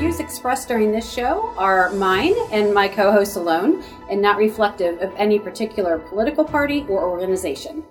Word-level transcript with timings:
views 0.00 0.18
expressed 0.18 0.66
during 0.66 0.90
this 0.90 1.12
show 1.12 1.52
are 1.58 1.92
mine 1.92 2.32
and 2.52 2.72
my 2.72 2.88
co 2.88 3.12
host 3.12 3.36
alone, 3.36 3.84
and 4.08 4.22
not 4.22 4.38
reflective 4.38 4.98
of 5.02 5.12
any 5.18 5.38
particular 5.38 5.98
political 5.98 6.42
party 6.42 6.86
or 6.88 7.04
organization. 7.04 7.84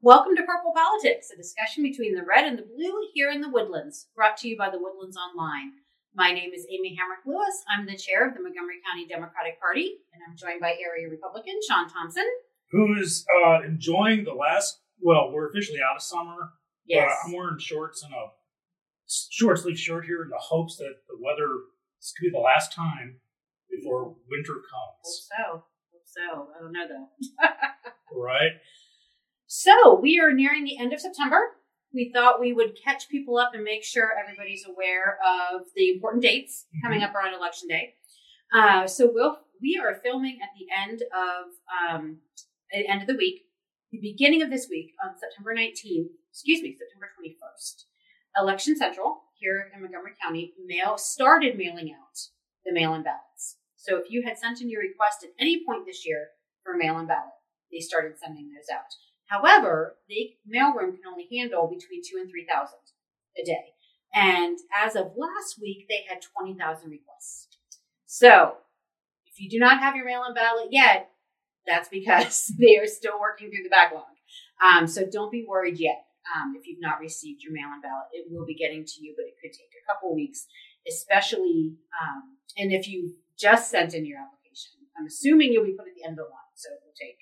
Welcome 0.00 0.36
to 0.36 0.44
Purple 0.44 0.72
Politics, 0.72 1.32
a 1.34 1.36
discussion 1.36 1.82
between 1.82 2.14
the 2.14 2.22
red 2.22 2.44
and 2.44 2.56
the 2.56 2.62
blue 2.62 3.08
here 3.12 3.32
in 3.32 3.40
the 3.40 3.48
Woodlands, 3.48 4.06
brought 4.14 4.36
to 4.36 4.48
you 4.48 4.56
by 4.56 4.70
the 4.70 4.78
Woodlands 4.78 5.16
Online. 5.16 5.72
My 6.14 6.30
name 6.30 6.50
is 6.54 6.64
Amy 6.70 6.96
Hamrick 6.96 7.26
Lewis. 7.26 7.64
I'm 7.68 7.86
the 7.86 7.96
chair 7.96 8.28
of 8.28 8.34
the 8.34 8.40
Montgomery 8.40 8.76
County 8.88 9.08
Democratic 9.08 9.60
Party, 9.60 9.96
and 10.14 10.22
I'm 10.28 10.36
joined 10.36 10.60
by 10.60 10.76
area 10.80 11.10
Republican 11.10 11.58
Sean 11.68 11.88
Thompson. 11.88 12.26
Who 12.70 12.94
is 13.00 13.26
uh, 13.44 13.62
enjoying 13.66 14.22
the 14.22 14.32
last, 14.32 14.78
well, 15.00 15.32
we're 15.32 15.48
officially 15.48 15.80
out 15.82 15.96
of 15.96 16.02
summer. 16.02 16.52
Yes. 16.86 17.10
But 17.10 17.28
I'm 17.28 17.36
wearing 17.36 17.58
shorts 17.58 18.04
and 18.04 18.14
a 18.14 18.37
short 19.08 19.58
sleeve 19.58 19.78
shirt 19.78 20.04
here 20.04 20.22
in 20.22 20.28
the 20.30 20.38
hopes 20.38 20.76
that 20.76 20.94
the 21.08 21.16
weather, 21.20 21.48
this 21.98 22.12
could 22.16 22.26
be 22.26 22.30
the 22.30 22.38
last 22.38 22.72
time 22.72 23.16
before 23.70 24.14
winter 24.30 24.54
Hope 24.54 25.02
comes. 25.02 25.28
so. 25.28 25.52
Hope 25.92 26.04
so. 26.04 26.48
I 26.56 26.62
don't 26.62 26.72
know 26.72 26.86
though. 26.88 27.48
Right? 28.20 28.52
So 29.46 29.98
we 30.00 30.18
are 30.18 30.32
nearing 30.32 30.64
the 30.64 30.78
end 30.78 30.92
of 30.92 31.00
September. 31.00 31.40
We 31.92 32.10
thought 32.12 32.40
we 32.40 32.52
would 32.52 32.76
catch 32.82 33.08
people 33.08 33.38
up 33.38 33.52
and 33.54 33.64
make 33.64 33.84
sure 33.84 34.12
everybody's 34.18 34.64
aware 34.66 35.18
of 35.22 35.62
the 35.74 35.90
important 35.90 36.22
dates 36.22 36.66
coming 36.82 37.02
up 37.02 37.14
around 37.14 37.34
election 37.34 37.68
day. 37.68 37.94
Uh, 38.52 38.86
so 38.86 39.10
we'll 39.12 39.38
we 39.60 39.80
are 39.82 40.00
filming 40.02 40.38
at 40.42 40.50
the 40.58 40.66
end 40.74 41.02
of 41.02 41.46
um, 41.94 42.18
at 42.72 42.78
the 42.80 42.88
end 42.90 43.02
of 43.02 43.08
the 43.08 43.16
week, 43.16 43.42
the 43.90 43.98
beginning 44.00 44.42
of 44.42 44.50
this 44.50 44.68
week 44.70 44.92
on 45.04 45.14
September 45.18 45.54
19th. 45.54 46.08
Excuse 46.30 46.62
me, 46.62 46.76
September 46.78 47.08
21st. 47.20 47.84
Election 48.36 48.76
Central 48.76 49.22
here 49.34 49.70
in 49.74 49.80
Montgomery 49.80 50.12
County 50.22 50.52
mail 50.66 50.98
started 50.98 51.56
mailing 51.56 51.92
out 51.92 52.18
the 52.64 52.72
mail-in 52.72 53.02
ballots. 53.02 53.56
So 53.76 53.96
if 53.96 54.10
you 54.10 54.22
had 54.26 54.38
sent 54.38 54.60
in 54.60 54.68
your 54.68 54.82
request 54.82 55.24
at 55.24 55.30
any 55.40 55.64
point 55.64 55.86
this 55.86 56.06
year 56.06 56.28
for 56.64 56.76
mail-in 56.76 57.06
ballot, 57.06 57.32
they 57.72 57.80
started 57.80 58.18
sending 58.18 58.50
those 58.50 58.74
out. 58.74 58.90
However, 59.26 59.96
the 60.08 60.30
mailroom 60.48 60.96
can 60.96 61.06
only 61.08 61.28
handle 61.30 61.68
between 61.68 62.02
two 62.02 62.18
and 62.18 62.30
three 62.30 62.46
thousand 62.46 62.78
a 63.40 63.44
day. 63.44 63.74
And 64.14 64.58
as 64.74 64.96
of 64.96 65.12
last 65.16 65.60
week, 65.60 65.86
they 65.88 66.04
had 66.08 66.22
twenty 66.22 66.58
thousand 66.58 66.90
requests. 66.90 67.48
So 68.06 68.54
if 69.26 69.38
you 69.38 69.50
do 69.50 69.58
not 69.58 69.80
have 69.80 69.96
your 69.96 70.06
mail-in 70.06 70.34
ballot 70.34 70.68
yet, 70.70 71.10
that's 71.66 71.88
because 71.88 72.52
they 72.58 72.78
are 72.78 72.86
still 72.86 73.20
working 73.20 73.50
through 73.50 73.64
the 73.64 73.70
backlog. 73.70 74.04
Um, 74.64 74.86
so 74.86 75.06
don't 75.10 75.30
be 75.30 75.46
worried 75.46 75.78
yet. 75.78 76.04
Um, 76.34 76.54
if 76.56 76.66
you've 76.66 76.80
not 76.80 77.00
received 77.00 77.42
your 77.42 77.52
mail-in 77.52 77.80
ballot, 77.80 78.12
it 78.12 78.28
will 78.28 78.44
be 78.44 78.54
getting 78.54 78.84
to 78.84 78.96
you, 79.00 79.14
but 79.16 79.24
it 79.24 79.40
could 79.40 79.52
take 79.52 79.72
a 79.72 79.84
couple 79.88 80.14
weeks, 80.14 80.46
especially. 80.84 81.76
Um, 81.96 82.36
and 82.56 82.72
if 82.72 82.88
you 82.88 83.16
just 83.38 83.70
sent 83.70 83.94
in 83.94 84.04
your 84.04 84.18
application, 84.20 84.84
I'm 84.98 85.06
assuming 85.06 85.52
you'll 85.52 85.64
be 85.64 85.72
put 85.78 85.88
at 85.88 85.94
the 85.96 86.04
end 86.04 86.18
of 86.18 86.26
the 86.26 86.30
line, 86.30 86.54
so 86.54 86.68
it 86.74 86.80
will 86.84 86.96
take 86.98 87.16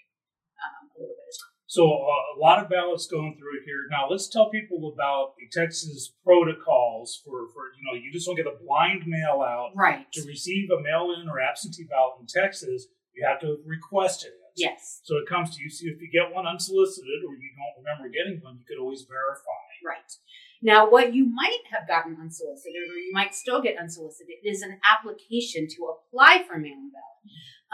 um, 0.59 0.91
a 0.91 1.01
little 1.01 1.15
bit 1.15 1.29
of 1.29 1.39
time. 1.39 1.55
So 1.69 1.83
uh, 1.83 2.39
a 2.39 2.39
lot 2.41 2.63
of 2.63 2.71
ballots 2.71 3.07
going 3.07 3.37
through 3.37 3.61
here. 3.67 3.85
Now 3.91 4.09
let's 4.09 4.29
tell 4.29 4.49
people 4.51 4.93
about 4.95 5.35
the 5.37 5.47
Texas 5.53 6.15
protocols 6.25 7.21
for, 7.25 7.47
for 7.53 7.75
you 7.77 7.85
know, 7.85 7.99
you 7.99 8.11
just 8.13 8.27
don't 8.27 8.37
get 8.37 8.47
a 8.47 8.57
blind 8.65 9.05
mail 9.07 9.43
out. 9.43 9.73
Right. 9.75 10.11
To 10.13 10.23
receive 10.27 10.71
a 10.71 10.81
mail-in 10.81 11.29
or 11.29 11.39
absentee 11.39 11.85
ballot 11.85 12.15
in 12.21 12.27
Texas, 12.27 12.87
you 13.15 13.27
have 13.27 13.41
to 13.41 13.59
request 13.67 14.25
it. 14.25 14.33
Yes. 14.57 15.01
So 15.05 15.17
it 15.17 15.29
comes 15.29 15.55
to 15.57 15.63
you. 15.63 15.69
See 15.69 15.87
if 15.87 16.01
you 16.01 16.09
get 16.11 16.35
one 16.35 16.47
unsolicited 16.47 17.21
or 17.29 17.35
you 17.37 17.51
don't 17.53 17.85
remember 17.85 18.09
getting 18.09 18.41
one, 18.43 18.57
you 18.59 18.65
could 18.65 18.81
always 18.81 19.05
verify. 19.05 19.63
Right. 19.85 20.11
Now, 20.63 20.89
what 20.89 21.15
you 21.15 21.27
might 21.27 21.61
have 21.71 21.87
gotten 21.87 22.17
unsolicited, 22.19 22.89
or 22.89 22.97
you 22.97 23.13
might 23.13 23.35
still 23.35 23.61
get 23.61 23.77
unsolicited, 23.79 24.37
is 24.43 24.63
an 24.63 24.81
application 24.83 25.69
to 25.69 25.93
apply 25.93 26.45
for 26.49 26.57
mail-in 26.59 26.91
ballot. 26.91 27.17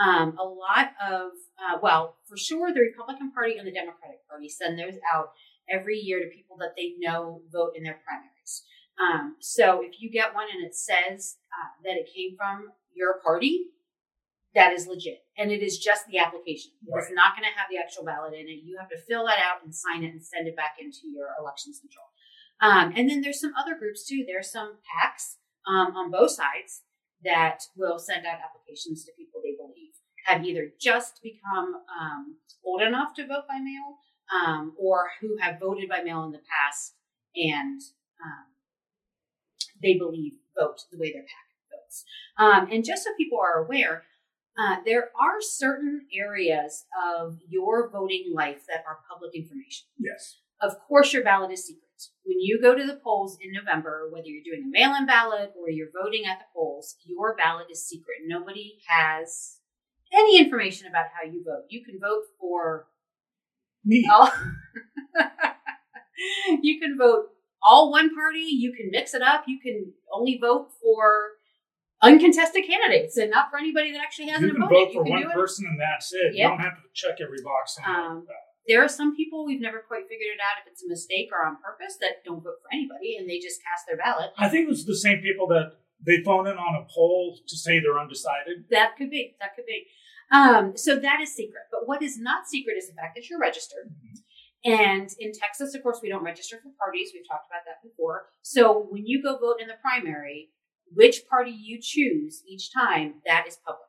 Um, 0.02 0.36
a 0.36 0.44
lot 0.44 0.90
of, 1.00 1.30
uh, 1.62 1.78
well, 1.80 2.16
for 2.28 2.36
sure, 2.36 2.72
the 2.72 2.80
Republican 2.80 3.30
Party 3.30 3.56
and 3.56 3.66
the 3.66 3.72
Democratic 3.72 4.26
Party 4.28 4.48
send 4.48 4.78
those 4.78 4.98
out 5.14 5.30
every 5.70 5.98
year 5.98 6.18
to 6.18 6.26
people 6.34 6.56
that 6.58 6.74
they 6.76 6.94
know 6.98 7.42
vote 7.52 7.72
in 7.76 7.84
their 7.84 8.00
primaries. 8.04 8.64
Um, 8.98 9.36
so 9.40 9.80
if 9.82 10.00
you 10.00 10.10
get 10.10 10.34
one 10.34 10.48
and 10.52 10.66
it 10.66 10.74
says 10.74 11.36
uh, 11.52 11.70
that 11.84 11.96
it 11.96 12.10
came 12.14 12.36
from 12.36 12.72
your 12.94 13.20
party, 13.24 13.66
that 14.54 14.72
is 14.72 14.86
legit. 14.86 15.24
And 15.38 15.50
it 15.50 15.62
is 15.62 15.78
just 15.78 16.06
the 16.06 16.18
application. 16.18 16.72
It's 16.84 17.12
not 17.12 17.34
going 17.34 17.48
to 17.48 17.56
have 17.56 17.68
the 17.70 17.78
actual 17.78 18.04
ballot 18.04 18.34
in 18.34 18.48
it. 18.48 18.64
You 18.64 18.76
have 18.78 18.90
to 18.90 18.98
fill 19.08 19.26
that 19.26 19.38
out 19.38 19.64
and 19.64 19.74
sign 19.74 20.04
it 20.04 20.12
and 20.12 20.22
send 20.22 20.46
it 20.46 20.56
back 20.56 20.76
into 20.78 21.08
your 21.08 21.28
election 21.40 21.72
central. 21.72 22.04
Um, 22.60 22.92
and 22.96 23.08
then 23.08 23.22
there's 23.22 23.40
some 23.40 23.54
other 23.58 23.76
groups 23.78 24.06
too. 24.06 24.24
There's 24.26 24.52
some 24.52 24.78
PACs 24.84 25.40
um, 25.66 25.96
on 25.96 26.10
both 26.10 26.32
sides 26.32 26.82
that 27.24 27.64
will 27.76 27.98
send 27.98 28.26
out 28.26 28.38
applications 28.44 29.04
to 29.04 29.12
people 29.16 29.40
they 29.42 29.56
believe 29.56 29.92
have 30.26 30.44
either 30.44 30.68
just 30.80 31.20
become 31.22 31.74
um, 32.00 32.36
old 32.64 32.82
enough 32.82 33.14
to 33.14 33.26
vote 33.26 33.44
by 33.48 33.58
mail 33.58 33.98
um, 34.32 34.72
or 34.78 35.10
who 35.20 35.36
have 35.40 35.58
voted 35.58 35.88
by 35.88 36.02
mail 36.02 36.24
in 36.24 36.30
the 36.30 36.38
past 36.38 36.94
and 37.34 37.80
um, 38.22 38.46
they 39.82 39.94
believe 39.94 40.34
vote 40.56 40.80
the 40.90 40.98
way 40.98 41.12
their 41.12 41.22
PAC 41.22 41.46
votes. 41.72 42.04
Um, 42.38 42.68
and 42.70 42.84
just 42.84 43.04
so 43.04 43.10
people 43.16 43.38
are 43.38 43.64
aware, 43.64 44.04
uh, 44.58 44.76
there 44.84 45.10
are 45.18 45.40
certain 45.40 46.06
areas 46.14 46.84
of 47.14 47.38
your 47.48 47.90
voting 47.90 48.32
life 48.34 48.62
that 48.68 48.84
are 48.86 48.98
public 49.10 49.34
information. 49.34 49.86
Yes. 49.98 50.38
Of 50.60 50.78
course, 50.86 51.12
your 51.12 51.24
ballot 51.24 51.50
is 51.50 51.66
secret. 51.66 51.82
When 52.24 52.40
you 52.40 52.60
go 52.60 52.74
to 52.74 52.84
the 52.86 53.00
polls 53.02 53.38
in 53.40 53.52
November, 53.52 54.08
whether 54.12 54.26
you're 54.26 54.44
doing 54.44 54.64
a 54.66 54.70
mail 54.70 54.94
in 54.96 55.06
ballot 55.06 55.52
or 55.58 55.70
you're 55.70 55.88
voting 55.92 56.24
at 56.26 56.38
the 56.40 56.44
polls, 56.54 56.96
your 57.04 57.36
ballot 57.36 57.66
is 57.70 57.86
secret. 57.86 58.18
Nobody 58.26 58.74
has 58.88 59.58
any 60.12 60.38
information 60.38 60.88
about 60.88 61.06
how 61.14 61.28
you 61.30 61.42
vote. 61.44 61.64
You 61.68 61.84
can 61.84 61.98
vote 62.00 62.24
for 62.38 62.86
Me. 63.84 64.08
all. 64.12 64.30
you 66.62 66.80
can 66.80 66.98
vote 66.98 67.26
all 67.62 67.90
one 67.90 68.14
party. 68.14 68.40
You 68.40 68.72
can 68.72 68.90
mix 68.90 69.14
it 69.14 69.22
up. 69.22 69.44
You 69.46 69.58
can 69.60 69.92
only 70.12 70.38
vote 70.40 70.70
for 70.82 71.32
uncontested 72.02 72.66
candidates 72.66 73.16
and 73.16 73.30
not 73.30 73.50
for 73.50 73.58
anybody 73.58 73.92
that 73.92 74.00
actually 74.00 74.28
hasn't 74.28 74.48
You 74.52 74.58
can 74.58 74.62
voted. 74.68 74.76
vote 74.76 74.88
you 74.92 74.98
for 75.00 75.04
can 75.04 75.12
one 75.12 75.22
do 75.22 75.28
it. 75.30 75.34
person 75.34 75.66
and 75.70 75.80
that's 75.80 76.12
it. 76.12 76.34
Yeah. 76.34 76.44
You 76.44 76.48
don't 76.50 76.60
have 76.60 76.76
to 76.76 76.82
check 76.94 77.16
every 77.20 77.42
box. 77.42 77.76
Um. 77.86 78.26
There 78.68 78.80
are 78.84 78.88
some 78.88 79.16
people 79.16 79.44
we've 79.44 79.60
never 79.60 79.80
quite 79.80 80.02
figured 80.06 80.30
it 80.34 80.40
out 80.40 80.62
if 80.64 80.70
it's 80.70 80.84
a 80.84 80.88
mistake 80.88 81.30
or 81.32 81.44
on 81.44 81.56
purpose 81.58 81.96
that 82.00 82.22
don't 82.24 82.44
vote 82.44 82.62
for 82.62 82.70
anybody 82.72 83.16
and 83.18 83.28
they 83.28 83.38
just 83.40 83.58
cast 83.58 83.86
their 83.88 83.96
ballot. 83.96 84.30
I 84.38 84.48
think 84.48 84.70
it's 84.70 84.84
the 84.84 84.94
same 84.94 85.18
people 85.18 85.48
that 85.48 85.72
they 86.06 86.22
phone 86.22 86.46
in 86.46 86.56
on 86.58 86.76
a 86.80 86.86
poll 86.92 87.38
to 87.48 87.56
say 87.56 87.80
they're 87.80 87.98
undecided. 87.98 88.66
That 88.70 88.94
could 88.96 89.10
be. 89.10 89.34
That 89.40 89.56
could 89.56 89.66
be. 89.66 89.86
Um, 90.30 90.76
so 90.76 90.94
that 90.94 91.20
is 91.20 91.34
secret. 91.34 91.64
But 91.72 91.88
what 91.88 92.02
is 92.02 92.18
not 92.18 92.46
secret 92.46 92.74
is 92.78 92.86
the 92.86 92.94
fact 92.94 93.16
that 93.16 93.28
you're 93.28 93.40
registered. 93.40 93.90
And 94.64 95.10
in 95.18 95.32
Texas, 95.32 95.74
of 95.74 95.82
course, 95.82 95.98
we 96.00 96.08
don't 96.08 96.22
register 96.22 96.56
for 96.62 96.70
parties. 96.78 97.10
We've 97.12 97.26
talked 97.28 97.48
about 97.50 97.66
that 97.66 97.82
before. 97.82 98.26
So 98.42 98.86
when 98.90 99.04
you 99.06 99.20
go 99.20 99.38
vote 99.38 99.56
in 99.60 99.66
the 99.66 99.74
primary, 99.82 100.50
which 100.94 101.26
party 101.28 101.50
you 101.50 101.78
choose 101.80 102.42
each 102.46 102.72
time, 102.72 103.14
that 103.26 103.46
is 103.46 103.58
public. 103.64 103.88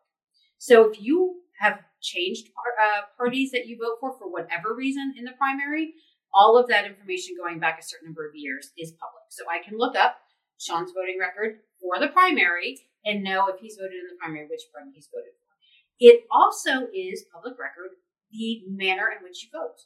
So 0.58 0.90
if 0.90 1.02
you 1.02 1.42
have 1.60 1.80
changed 2.02 2.48
uh, 2.82 3.02
parties 3.18 3.52
that 3.52 3.68
you 3.68 3.78
vote 3.78 3.98
for 4.00 4.18
for 4.18 4.32
whatever 4.32 4.74
reason 4.74 5.14
in 5.18 5.26
the 5.26 5.32
primary, 5.38 5.94
all 6.34 6.58
of 6.58 6.68
that 6.68 6.86
information 6.86 7.36
going 7.38 7.60
back 7.60 7.80
a 7.80 7.84
certain 7.84 8.08
number 8.08 8.28
of 8.28 8.36
years 8.36 8.72
is 8.78 8.92
public. 8.92 9.24
So 9.30 9.44
I 9.50 9.64
can 9.64 9.78
look 9.78 9.96
up 9.96 10.18
Sean's 10.58 10.92
voting 10.92 11.18
record 11.20 11.60
for 11.80 12.00
the 12.00 12.12
primary 12.12 12.80
and 13.06 13.24
know 13.24 13.48
if 13.48 13.60
he's 13.60 13.76
voted 13.76 14.00
in 14.00 14.08
the 14.10 14.18
primary, 14.20 14.48
which 14.48 14.66
party 14.74 14.92
he's 14.94 15.10
voted 15.14 15.34
for. 15.36 15.52
It 16.00 16.24
also 16.32 16.88
is 16.94 17.26
public 17.32 17.60
record 17.60 18.00
the 18.32 18.64
manner 18.68 19.14
in 19.14 19.24
which 19.24 19.44
you 19.44 19.50
vote. 19.54 19.86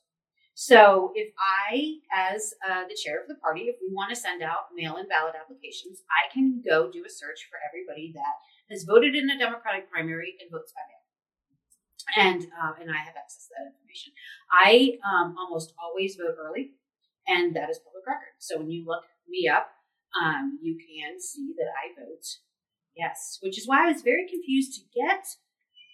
So 0.57 1.13
if 1.13 1.29
I, 1.37 2.01
as 2.09 2.55
uh, 2.65 2.89
the 2.89 2.97
chair 2.97 3.21
of 3.21 3.29
the 3.29 3.37
party, 3.37 3.69
if 3.69 3.77
we 3.77 3.93
want 3.93 4.09
to 4.09 4.17
send 4.17 4.41
out 4.41 4.73
mail-in 4.73 5.07
ballot 5.07 5.37
applications, 5.37 6.01
I 6.09 6.33
can 6.33 6.63
go 6.65 6.89
do 6.89 7.05
a 7.05 7.13
search 7.13 7.45
for 7.45 7.61
everybody 7.61 8.09
that 8.17 8.41
has 8.73 8.81
voted 8.81 9.13
in 9.13 9.29
a 9.29 9.37
Democratic 9.37 9.85
primary 9.85 10.33
and 10.41 10.49
votes 10.49 10.73
by 10.73 10.81
mail. 10.89 11.05
And 12.17 12.41
uh, 12.57 12.73
and 12.81 12.89
I 12.89 12.97
have 13.05 13.13
access 13.13 13.45
to 13.45 13.53
that 13.53 13.69
information. 13.69 14.17
I 14.49 14.97
um, 15.05 15.35
almost 15.37 15.77
always 15.77 16.17
vote 16.17 16.41
early, 16.41 16.73
and 17.27 17.55
that 17.55 17.69
is 17.69 17.77
public 17.77 18.07
record. 18.07 18.33
So 18.39 18.57
when 18.57 18.71
you 18.71 18.81
look 18.81 19.05
me 19.29 19.47
up, 19.47 19.69
um, 20.17 20.57
you 20.59 20.73
can 20.73 21.21
see 21.21 21.53
that 21.61 21.69
I 21.69 21.93
vote 22.01 22.25
yes, 22.97 23.37
which 23.43 23.59
is 23.59 23.67
why 23.67 23.85
I 23.85 23.91
was 23.93 24.01
very 24.01 24.25
confused 24.25 24.73
to 24.73 24.81
get 24.89 25.37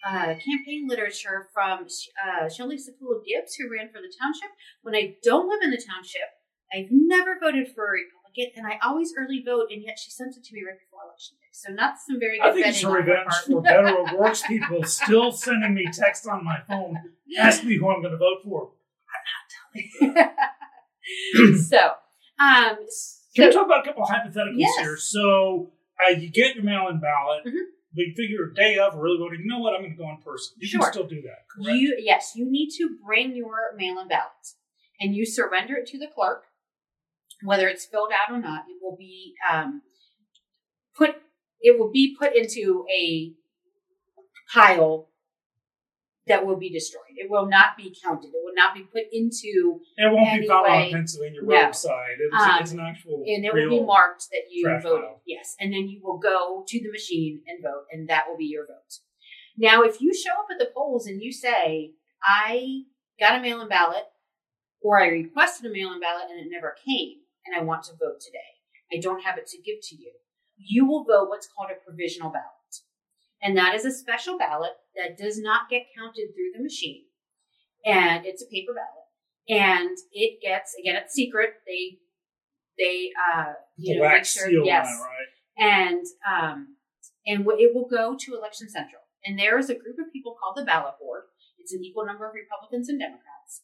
uh, 0.06 0.34
campaign 0.36 0.86
literature 0.88 1.48
from 1.52 1.86
uh, 1.86 2.48
Shelley 2.48 2.76
Sekula-Gibbs, 2.76 3.54
who 3.56 3.70
ran 3.72 3.88
for 3.88 4.00
the 4.00 4.12
township. 4.20 4.50
When 4.82 4.94
I 4.94 5.16
don't 5.22 5.48
live 5.48 5.60
in 5.62 5.70
the 5.70 5.80
township, 5.80 6.28
I've 6.72 6.88
never 6.90 7.38
voted 7.40 7.68
for 7.74 7.86
a 7.86 7.90
Republican, 7.92 8.64
and 8.64 8.66
I 8.66 8.78
always 8.86 9.12
early 9.16 9.42
vote, 9.44 9.68
and 9.70 9.82
yet 9.82 9.98
she 9.98 10.10
sent 10.10 10.36
it 10.36 10.44
to 10.44 10.54
me 10.54 10.62
right 10.66 10.78
before 10.78 11.00
election 11.06 11.36
day. 11.40 11.48
So 11.52 11.72
not 11.72 11.94
some 12.06 12.18
very 12.18 12.38
good 12.38 12.48
I 12.48 12.52
think 12.52 12.66
it's 12.66 12.82
a 12.82 12.86
vetting 12.86 12.90
on 12.90 12.96
revenge 12.96 13.34
for 13.46 13.62
better 13.62 13.96
or 13.96 14.18
worse 14.18 14.42
people 14.42 14.82
still 14.84 15.30
sending 15.32 15.74
me 15.74 15.86
text 15.92 16.26
on 16.26 16.44
my 16.44 16.58
phone, 16.68 16.98
asking 17.38 17.68
me 17.68 17.76
who 17.78 17.88
I'm 17.90 18.00
going 18.02 18.12
to 18.12 18.18
vote 18.18 18.42
for. 18.44 18.72
I'm 19.14 19.24
not 19.30 20.18
telling 20.18 20.34
you. 21.46 21.56
so, 21.62 21.78
um, 22.42 22.76
so, 22.88 23.20
Can 23.36 23.48
we 23.48 23.52
talk 23.54 23.66
about 23.66 23.84
a 23.84 23.88
couple 23.88 24.02
of 24.02 24.08
hypotheticals 24.10 24.54
Yes. 24.56 24.78
here? 24.80 24.96
So 24.96 25.72
uh, 26.04 26.10
you 26.16 26.28
get 26.30 26.56
your 26.56 26.64
mail-in 26.64 27.00
ballot, 27.00 27.44
Mhm. 27.46 27.66
But 27.94 28.02
you 28.06 28.14
figure 28.16 28.50
a 28.50 28.54
day 28.54 28.78
of 28.78 28.94
really 28.96 29.18
voting. 29.18 29.40
You 29.40 29.46
know 29.50 29.58
what? 29.60 29.74
I'm 29.74 29.82
going 29.82 29.92
to 29.92 29.96
go 29.98 30.08
in 30.10 30.18
person. 30.24 30.56
You 30.58 30.68
Sure. 30.68 30.80
can 30.82 30.92
still 30.92 31.06
do 31.06 31.22
that. 31.22 31.46
Correct. 31.48 31.78
You 31.78 31.96
yes, 32.00 32.32
you 32.34 32.50
need 32.50 32.70
to 32.78 32.96
bring 33.04 33.34
your 33.36 33.74
mail-in 33.76 34.08
ballots, 34.08 34.56
and 35.00 35.14
you 35.14 35.24
surrender 35.26 35.76
it 35.76 35.86
to 35.88 35.98
the 35.98 36.08
clerk, 36.08 36.44
whether 37.42 37.68
it's 37.68 37.84
filled 37.84 38.10
out 38.12 38.32
or 38.34 38.40
not. 38.40 38.64
It 38.68 38.76
will 38.82 38.96
be 38.96 39.34
um, 39.50 39.82
put. 40.96 41.16
It 41.60 41.78
will 41.78 41.90
be 41.90 42.14
put 42.18 42.34
into 42.36 42.84
a 42.94 43.32
pile 44.52 45.08
that 46.26 46.46
will 46.46 46.56
be 46.56 46.70
destroyed. 46.70 47.16
It 47.16 47.30
will 47.30 47.46
not 47.46 47.76
be 47.76 47.94
counted. 48.02 48.28
It 48.28 48.40
will 48.42 48.54
not 48.54 48.74
be 48.74 48.82
put 48.82 49.04
into, 49.12 49.80
it 49.96 50.10
won't 50.12 50.40
be 50.40 50.48
found 50.48 50.66
on 50.66 50.90
Pennsylvania 50.90 51.40
no. 51.42 51.54
roadside. 51.54 52.16
It's, 52.18 52.34
Um, 52.34 52.60
it's 52.60 52.72
an 52.72 52.80
actual. 52.80 53.24
and 53.26 53.44
it 53.44 53.52
will 53.52 53.68
be 53.68 53.82
marked 53.82 54.30
that 54.30 54.44
you 54.50 54.66
voted. 54.82 55.04
pile. 55.04 55.22
Yes, 55.26 55.54
and 55.60 55.72
then 55.72 55.88
you 55.88 56.00
will 56.02 56.18
go 56.18 56.64
to 56.66 56.82
the 56.82 56.90
machine 56.90 57.42
and 57.46 57.62
vote, 57.62 57.84
and 57.92 58.08
that 58.08 58.24
will 58.28 58.38
be 58.38 58.46
your 58.46 58.66
vote. 58.66 59.00
Now, 59.56 59.82
if 59.82 60.00
you 60.00 60.14
show 60.14 60.32
up 60.32 60.46
at 60.50 60.58
the 60.58 60.72
polls 60.74 61.06
and 61.06 61.22
you 61.22 61.30
say, 61.30 61.92
"I 62.22 62.84
got 63.20 63.38
a 63.38 63.42
mail-in 63.42 63.68
ballot," 63.68 64.06
or 64.80 65.00
"I 65.00 65.08
requested 65.08 65.70
a 65.70 65.72
mail-in 65.72 66.00
ballot 66.00 66.30
and 66.30 66.40
it 66.40 66.50
never 66.50 66.74
came, 66.84 67.20
and 67.44 67.54
I 67.54 67.62
want 67.62 67.84
to 67.84 67.92
vote 67.92 68.20
today," 68.20 68.38
I 68.92 68.96
don't 68.98 69.22
have 69.22 69.38
it 69.38 69.46
to 69.48 69.58
give 69.62 69.76
to 69.82 69.96
you. 69.96 70.12
You 70.56 70.86
will 70.86 71.04
vote 71.04 71.28
what's 71.28 71.48
called 71.48 71.70
a 71.70 71.74
provisional 71.74 72.30
ballot. 72.30 72.50
And 73.42 73.56
that 73.58 73.74
is 73.74 73.84
a 73.84 73.92
special 73.92 74.38
ballot 74.38 74.72
that 74.96 75.18
does 75.18 75.38
not 75.38 75.68
get 75.70 75.86
counted 75.96 76.28
through 76.34 76.52
the 76.56 76.62
machine. 76.62 77.04
And 77.84 78.24
it's 78.24 78.42
a 78.42 78.46
paper 78.46 78.72
ballot. 78.72 79.04
And 79.48 79.96
it 80.12 80.40
gets, 80.40 80.74
again, 80.80 80.96
it's 80.96 81.14
secret. 81.14 81.54
They, 81.66 81.98
they, 82.78 83.10
uh, 83.12 83.52
you 83.76 83.94
The 83.94 84.00
know, 84.00 84.08
make 84.08 84.24
sure, 84.24 84.48
yes. 84.48 84.86
right? 84.86 85.30
And, 85.58 86.06
um, 86.26 86.76
and 87.26 87.46
it 87.58 87.74
will 87.74 87.88
go 87.88 88.16
to 88.18 88.36
Election 88.36 88.68
Central. 88.68 89.02
And 89.24 89.38
there 89.38 89.58
is 89.58 89.70
a 89.70 89.74
group 89.74 89.98
of 89.98 90.12
people 90.12 90.36
called 90.40 90.56
the 90.56 90.64
ballot 90.64 90.94
board. 91.00 91.24
It's 91.58 91.72
an 91.72 91.84
equal 91.84 92.06
number 92.06 92.28
of 92.28 92.34
Republicans 92.34 92.88
and 92.88 93.00
Democrats. 93.00 93.62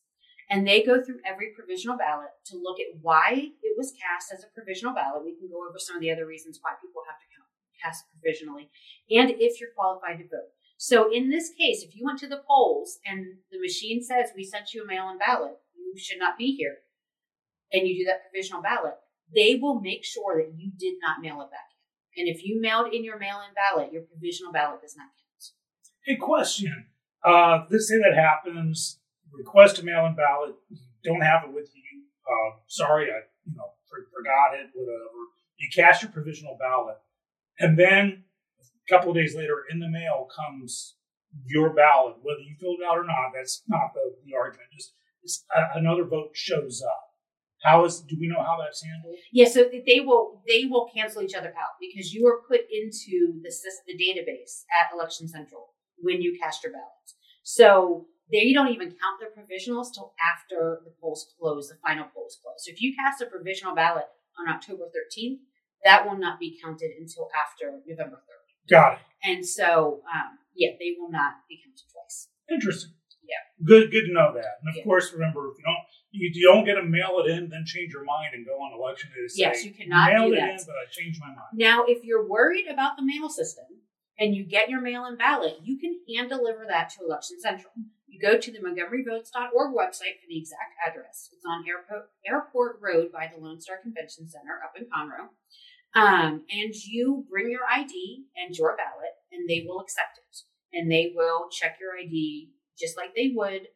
And 0.48 0.66
they 0.66 0.82
go 0.82 1.00
through 1.00 1.20
every 1.24 1.52
provisional 1.54 1.96
ballot 1.96 2.34
to 2.46 2.56
look 2.56 2.80
at 2.80 2.98
why 3.00 3.54
it 3.62 3.74
was 3.78 3.94
cast 3.94 4.32
as 4.32 4.42
a 4.42 4.50
provisional 4.52 4.92
ballot. 4.92 5.24
We 5.24 5.38
can 5.38 5.48
go 5.48 5.62
over 5.62 5.78
some 5.78 5.96
of 5.96 6.02
the 6.02 6.10
other 6.10 6.26
reasons 6.26 6.58
why 6.60 6.74
people 6.82 7.02
have 7.06 7.20
to 7.22 7.28
count, 7.30 7.48
cast 7.78 8.04
provisionally, 8.10 8.68
and 9.14 9.30
if 9.38 9.60
you're 9.60 9.70
qualified 9.76 10.18
to 10.18 10.24
vote. 10.26 10.50
So 10.82 11.12
in 11.12 11.28
this 11.28 11.50
case, 11.50 11.82
if 11.82 11.94
you 11.94 12.06
went 12.06 12.20
to 12.20 12.26
the 12.26 12.40
polls 12.48 13.00
and 13.04 13.36
the 13.52 13.60
machine 13.60 14.02
says 14.02 14.30
we 14.34 14.44
sent 14.44 14.72
you 14.72 14.82
a 14.82 14.86
mail-in 14.86 15.18
ballot, 15.18 15.58
you 15.76 15.92
should 16.00 16.18
not 16.18 16.38
be 16.38 16.56
here, 16.56 16.76
and 17.70 17.86
you 17.86 17.98
do 17.98 18.06
that 18.06 18.22
provisional 18.22 18.62
ballot, 18.62 18.94
they 19.34 19.58
will 19.60 19.78
make 19.78 20.06
sure 20.06 20.38
that 20.38 20.54
you 20.56 20.72
did 20.78 20.94
not 21.02 21.20
mail 21.20 21.42
it 21.42 21.50
back 21.50 21.68
in. 22.16 22.22
And 22.22 22.34
if 22.34 22.42
you 22.46 22.62
mailed 22.62 22.94
in 22.94 23.04
your 23.04 23.18
mail-in 23.18 23.52
ballot, 23.52 23.92
your 23.92 24.04
provisional 24.04 24.52
ballot 24.52 24.80
does 24.80 24.96
not 24.96 25.04
count. 25.04 25.52
Hey, 26.02 26.16
question. 26.16 26.86
Uh, 27.22 27.66
let's 27.68 27.86
say 27.86 27.98
that 27.98 28.16
happens. 28.16 29.00
Request 29.32 29.80
a 29.80 29.84
mail-in 29.84 30.16
ballot. 30.16 30.54
Don't 31.04 31.20
have 31.20 31.42
it 31.44 31.52
with 31.52 31.68
you. 31.74 32.04
Uh, 32.24 32.56
sorry, 32.68 33.10
I 33.10 33.20
you 33.44 33.54
know 33.54 33.68
forgot 33.86 34.54
it. 34.54 34.70
Whatever. 34.72 35.28
You 35.58 35.68
cast 35.74 36.00
your 36.00 36.10
provisional 36.10 36.56
ballot, 36.58 36.96
and 37.58 37.78
then 37.78 38.24
couple 38.90 39.12
days 39.12 39.34
later, 39.34 39.64
in 39.70 39.78
the 39.78 39.88
mail 39.88 40.28
comes 40.34 40.96
your 41.46 41.72
ballot, 41.72 42.16
whether 42.22 42.40
you 42.40 42.56
filled 42.58 42.80
it 42.80 42.86
out 42.86 42.98
or 42.98 43.04
not. 43.04 43.30
That's 43.34 43.62
not 43.68 43.94
the, 43.94 44.16
the 44.26 44.34
argument. 44.36 44.68
Just 44.72 45.44
uh, 45.54 45.78
another 45.78 46.04
vote 46.04 46.30
shows 46.34 46.82
up. 46.82 47.04
How 47.62 47.84
is? 47.84 48.00
Do 48.00 48.16
we 48.18 48.26
know 48.26 48.42
how 48.42 48.56
that's 48.58 48.82
handled? 48.82 49.16
Yeah, 49.32 49.46
so 49.46 49.64
they 49.64 50.00
will 50.00 50.42
they 50.48 50.64
will 50.64 50.88
cancel 50.94 51.22
each 51.22 51.34
other 51.34 51.48
out 51.48 51.76
because 51.78 52.12
you 52.12 52.26
are 52.26 52.40
put 52.48 52.60
into 52.72 53.40
the 53.42 53.52
the 53.86 53.94
database 53.94 54.64
at 54.80 54.92
Election 54.94 55.28
Central 55.28 55.74
when 55.98 56.22
you 56.22 56.38
cast 56.40 56.64
your 56.64 56.72
ballot. 56.72 56.88
So 57.42 58.06
they 58.32 58.52
don't 58.52 58.68
even 58.68 58.88
count 58.88 59.20
the 59.20 59.28
provisionals 59.28 59.92
till 59.92 60.14
after 60.24 60.80
the 60.84 60.92
polls 61.00 61.26
close, 61.38 61.68
the 61.68 61.76
final 61.86 62.06
polls 62.14 62.38
close. 62.42 62.64
So 62.64 62.72
if 62.72 62.80
you 62.80 62.94
cast 62.94 63.20
a 63.20 63.26
provisional 63.26 63.74
ballot 63.74 64.06
on 64.38 64.48
October 64.48 64.84
13th, 64.84 65.40
that 65.84 66.06
will 66.06 66.16
not 66.16 66.38
be 66.38 66.58
counted 66.62 66.92
until 66.98 67.28
after 67.34 67.80
November 67.86 68.16
3rd. 68.16 68.39
Got 68.68 68.94
it. 68.94 68.98
And 69.24 69.46
so, 69.46 70.02
um, 70.12 70.38
yeah, 70.54 70.70
they 70.78 70.94
will 70.98 71.10
not 71.10 71.44
be 71.48 71.60
counted 71.64 71.84
twice. 71.92 72.28
Interesting. 72.50 72.92
Yeah. 73.22 73.42
Good. 73.64 73.90
Good 73.92 74.06
to 74.06 74.12
know 74.12 74.32
that. 74.34 74.58
And 74.60 74.68
of 74.70 74.76
Yeah. 74.76 74.84
course, 74.84 75.12
remember 75.12 75.50
if 75.50 75.58
you 75.58 75.64
don't 75.64 75.84
you, 76.12 76.28
you 76.34 76.48
don't 76.52 76.64
get 76.64 76.74
to 76.74 76.82
mail 76.82 77.22
it 77.24 77.30
in, 77.30 77.48
then 77.50 77.62
change 77.64 77.92
your 77.92 78.02
mind 78.02 78.34
and 78.34 78.44
go 78.44 78.54
on 78.58 78.72
election 78.74 79.10
day 79.14 79.22
to 79.22 79.28
say 79.28 79.40
Yes, 79.42 79.64
you 79.64 79.70
cannot 79.70 80.10
mail 80.12 80.26
do 80.26 80.34
it 80.34 80.40
that. 80.40 80.50
in, 80.50 80.66
but 80.66 80.74
I 80.74 80.90
changed 80.90 81.20
my 81.20 81.28
mind. 81.28 81.54
Now, 81.54 81.84
if 81.86 82.02
you're 82.02 82.26
worried 82.26 82.66
about 82.66 82.96
the 82.96 83.04
mail 83.04 83.28
system 83.30 83.66
and 84.18 84.34
you 84.34 84.42
get 84.44 84.68
your 84.68 84.80
mail 84.80 85.06
in 85.06 85.16
ballot, 85.16 85.58
you 85.62 85.78
can 85.78 86.00
hand 86.12 86.28
deliver 86.30 86.66
that 86.66 86.90
to 86.98 87.04
Election 87.04 87.38
Central. 87.40 87.70
You 88.08 88.18
go 88.18 88.36
to 88.36 88.50
the 88.50 88.58
montgomeryvotes.org 88.58 89.70
website 89.72 90.18
for 90.18 90.26
the 90.28 90.36
exact 90.36 90.74
address. 90.84 91.30
It's 91.32 91.44
on 91.46 91.62
Airport, 91.68 92.10
Airport 92.26 92.80
Road 92.82 93.12
by 93.12 93.30
the 93.32 93.40
Lone 93.40 93.60
Star 93.60 93.76
Convention 93.80 94.28
Center 94.28 94.58
up 94.64 94.72
in 94.76 94.86
Conroe. 94.90 95.28
Um, 95.94 96.46
and 96.50 96.74
you 96.74 97.24
bring 97.30 97.50
your 97.50 97.66
ID 97.70 98.24
and 98.36 98.54
your 98.54 98.76
ballot, 98.76 99.14
and 99.32 99.48
they 99.48 99.64
will 99.66 99.80
accept 99.80 100.18
it. 100.18 100.76
And 100.76 100.90
they 100.90 101.12
will 101.14 101.48
check 101.50 101.78
your 101.80 101.98
ID 101.98 102.50
just 102.78 102.96
like 102.96 103.14
they 103.14 103.32
would 103.34 103.66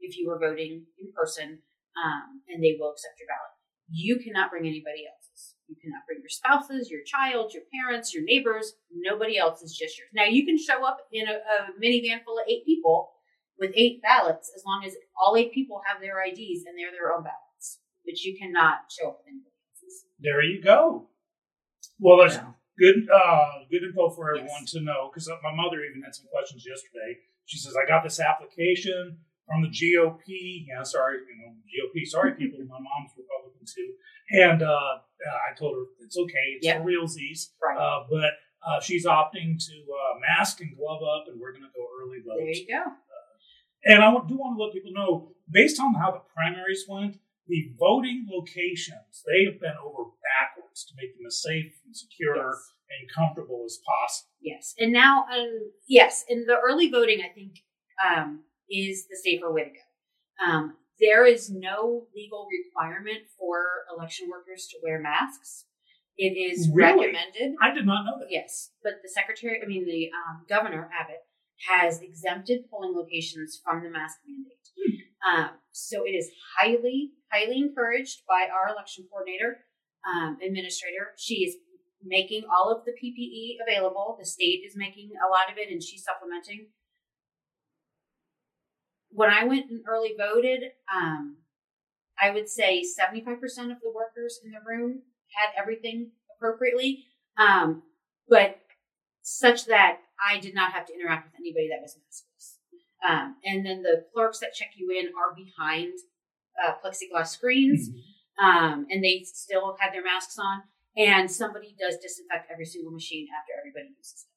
if 0.00 0.16
you 0.16 0.28
were 0.28 0.38
voting 0.38 0.84
in 0.98 1.12
person, 1.12 1.58
um, 1.98 2.42
and 2.48 2.62
they 2.62 2.76
will 2.78 2.92
accept 2.92 3.18
your 3.18 3.26
ballot. 3.26 3.54
You 3.90 4.18
cannot 4.18 4.50
bring 4.50 4.66
anybody 4.66 5.04
else's. 5.06 5.56
You 5.68 5.76
cannot 5.80 6.06
bring 6.06 6.20
your 6.20 6.28
spouses, 6.28 6.90
your 6.90 7.02
child, 7.04 7.52
your 7.52 7.64
parents, 7.72 8.14
your 8.14 8.22
neighbors. 8.24 8.74
Nobody 8.92 9.38
else 9.38 9.62
is 9.62 9.72
just 9.76 9.98
yours. 9.98 10.10
Now 10.14 10.24
you 10.24 10.44
can 10.44 10.58
show 10.58 10.84
up 10.84 10.98
in 11.12 11.26
a, 11.26 11.32
a 11.32 11.72
minivan 11.82 12.22
full 12.24 12.38
of 12.38 12.44
eight 12.48 12.64
people 12.64 13.10
with 13.58 13.72
eight 13.74 14.02
ballots, 14.02 14.52
as 14.54 14.62
long 14.66 14.84
as 14.84 14.94
all 15.18 15.36
eight 15.36 15.52
people 15.52 15.80
have 15.86 16.00
their 16.00 16.22
IDs 16.22 16.64
and 16.66 16.76
they're 16.78 16.92
their 16.92 17.14
own 17.14 17.22
ballots. 17.22 17.78
But 18.04 18.20
you 18.20 18.36
cannot 18.38 18.90
show 18.90 19.08
up 19.08 19.18
with 19.20 19.28
anybody 19.28 19.56
else's. 19.72 20.04
There 20.20 20.42
you 20.42 20.62
go. 20.62 21.08
Well, 21.98 22.18
that's 22.18 22.34
So, 22.36 22.54
good. 22.78 23.08
Uh, 23.08 23.64
good 23.70 23.82
info 23.84 24.10
for 24.10 24.34
Yes. 24.34 24.40
everyone 24.42 24.66
to 24.66 24.80
know 24.82 25.10
because 25.10 25.28
my 25.42 25.54
mother 25.54 25.82
even 25.84 26.02
had 26.02 26.14
some 26.14 26.26
questions 26.26 26.64
yesterday. 26.66 27.18
She 27.46 27.58
says, 27.58 27.76
"I 27.76 27.86
got 27.86 28.02
this 28.02 28.18
application 28.20 29.18
from 29.46 29.62
the 29.62 29.68
GOP. 29.68 30.64
Yeah, 30.66 30.82
sorry, 30.82 31.18
you 31.28 31.36
know, 31.38 31.54
GOP. 31.68 32.04
Sorry, 32.06 32.32
people. 32.38 32.58
my 32.66 32.78
mom's 32.80 33.12
Republican 33.16 33.64
too." 33.66 33.94
And 34.30 34.62
uh, 34.62 34.98
I 35.50 35.54
told 35.56 35.76
her 35.76 35.84
it's 36.04 36.16
okay. 36.16 36.46
It's 36.56 36.66
Yeah. 36.66 36.78
for 36.82 36.88
realsies. 36.88 37.50
right. 37.62 37.76
Uh, 37.78 38.06
but 38.10 38.32
uh, 38.66 38.80
she's 38.80 39.04
opting 39.06 39.58
to 39.60 39.74
uh, 39.92 40.18
mask 40.26 40.60
and 40.62 40.74
glove 40.76 41.02
up, 41.02 41.28
and 41.28 41.38
we're 41.38 41.52
going 41.52 41.64
to 41.64 41.74
go 41.76 41.84
early 42.00 42.20
vote. 42.26 42.38
there 42.38 42.48
you 42.48 42.66
go. 42.66 42.84
And 43.86 44.02
I 44.02 44.10
do 44.26 44.34
want 44.40 44.56
to 44.56 44.64
let 44.64 44.72
people 44.72 44.92
know, 44.92 45.34
based 45.50 45.78
on 45.78 45.92
how 45.94 46.10
the 46.10 46.22
primaries 46.34 46.86
went, 46.88 47.18
the 47.46 47.70
voting 47.78 48.26
locations 48.32 49.20
they 49.28 49.44
have 49.44 49.60
been 49.60 49.76
over 49.84 50.08
to 50.82 50.92
make 50.96 51.14
them 51.16 51.26
as 51.26 51.40
safe 51.40 51.72
and 51.86 51.94
secure 51.96 52.36
Yes. 52.36 52.72
and 52.90 53.08
comfortable 53.14 53.62
as 53.64 53.78
possible. 53.86 54.30
Yes, 54.40 54.74
and 54.78 54.92
now, 54.92 55.26
um, 55.32 55.70
yes, 55.86 56.24
and 56.28 56.48
the 56.48 56.58
early 56.58 56.90
voting, 56.90 57.20
I 57.22 57.32
think 57.32 57.52
um, 58.04 58.44
is 58.68 59.06
the 59.08 59.16
safer 59.16 59.52
way 59.52 59.64
to 59.64 59.70
go. 59.70 60.44
Um, 60.44 60.76
there 61.00 61.24
is 61.26 61.50
no 61.50 62.06
legal 62.14 62.46
requirement 62.50 63.22
for 63.38 63.84
election 63.96 64.28
workers 64.28 64.66
to 64.70 64.78
wear 64.82 65.00
masks. 65.00 65.66
It 66.16 66.36
is 66.38 66.70
Really? 66.72 67.06
recommended. 67.06 67.56
I 67.60 67.72
did 67.74 67.86
not 67.86 68.04
know 68.04 68.18
that. 68.20 68.30
Yes, 68.30 68.70
but 68.82 68.94
the 69.02 69.08
secretary, 69.08 69.60
I 69.62 69.66
mean, 69.66 69.84
the 69.86 70.10
um, 70.14 70.44
governor 70.48 70.88
Abbott 70.92 71.22
has 71.68 72.00
exempted 72.02 72.68
polling 72.70 72.94
locations 72.94 73.60
from 73.64 73.82
the 73.82 73.90
mask 73.90 74.18
mandate. 74.26 74.58
Um, 75.26 75.56
so 75.72 76.04
it 76.04 76.10
is 76.10 76.30
highly, 76.58 77.12
highly 77.32 77.58
encouraged 77.58 78.22
by 78.28 78.46
our 78.52 78.72
election 78.72 79.06
coordinator, 79.10 79.64
um, 80.08 80.38
administrator. 80.44 81.12
She 81.16 81.44
is 81.44 81.56
making 82.02 82.42
all 82.44 82.70
of 82.70 82.84
the 82.84 82.92
PPE 82.92 83.56
available. 83.66 84.16
The 84.18 84.26
state 84.26 84.62
is 84.66 84.76
making 84.76 85.12
a 85.16 85.30
lot 85.30 85.50
of 85.50 85.58
it, 85.58 85.72
and 85.72 85.82
she's 85.82 86.04
supplementing. 86.04 86.68
When 89.10 89.30
I 89.30 89.44
went 89.44 89.70
and 89.70 89.80
early 89.88 90.12
voted, 90.18 90.62
um, 90.94 91.38
I 92.20 92.30
would 92.30 92.48
say 92.48 92.82
75% 92.82 93.34
of 93.70 93.80
the 93.80 93.92
workers 93.94 94.40
in 94.44 94.50
the 94.52 94.58
room 94.64 95.02
had 95.34 95.60
everything 95.60 96.10
appropriately, 96.36 97.04
um, 97.38 97.82
but 98.28 98.60
such 99.22 99.66
that 99.66 99.98
I 100.20 100.38
did 100.38 100.54
not 100.54 100.72
have 100.72 100.86
to 100.86 100.94
interact 100.94 101.26
with 101.26 101.40
anybody 101.40 101.68
that 101.68 101.80
was 101.80 101.96
maskless. 101.96 102.58
Um, 103.08 103.36
and 103.44 103.64
then 103.64 103.82
the 103.82 104.04
clerks 104.12 104.38
that 104.40 104.54
check 104.54 104.70
you 104.76 104.90
in 104.90 105.08
are 105.08 105.34
behind 105.34 105.92
uh, 106.62 106.72
plexiglass 106.82 107.28
screens, 107.28 107.90
um, 108.42 108.86
and 108.90 109.02
they 109.02 109.24
still 109.24 109.76
had 109.80 109.92
their 109.92 110.02
masks 110.02 110.38
on. 110.38 110.62
And 110.96 111.30
somebody 111.30 111.74
does 111.78 111.98
disinfect 111.98 112.50
every 112.52 112.66
single 112.66 112.92
machine 112.92 113.26
after 113.36 113.52
everybody 113.58 113.94
uses 113.96 114.26
it. 114.26 114.34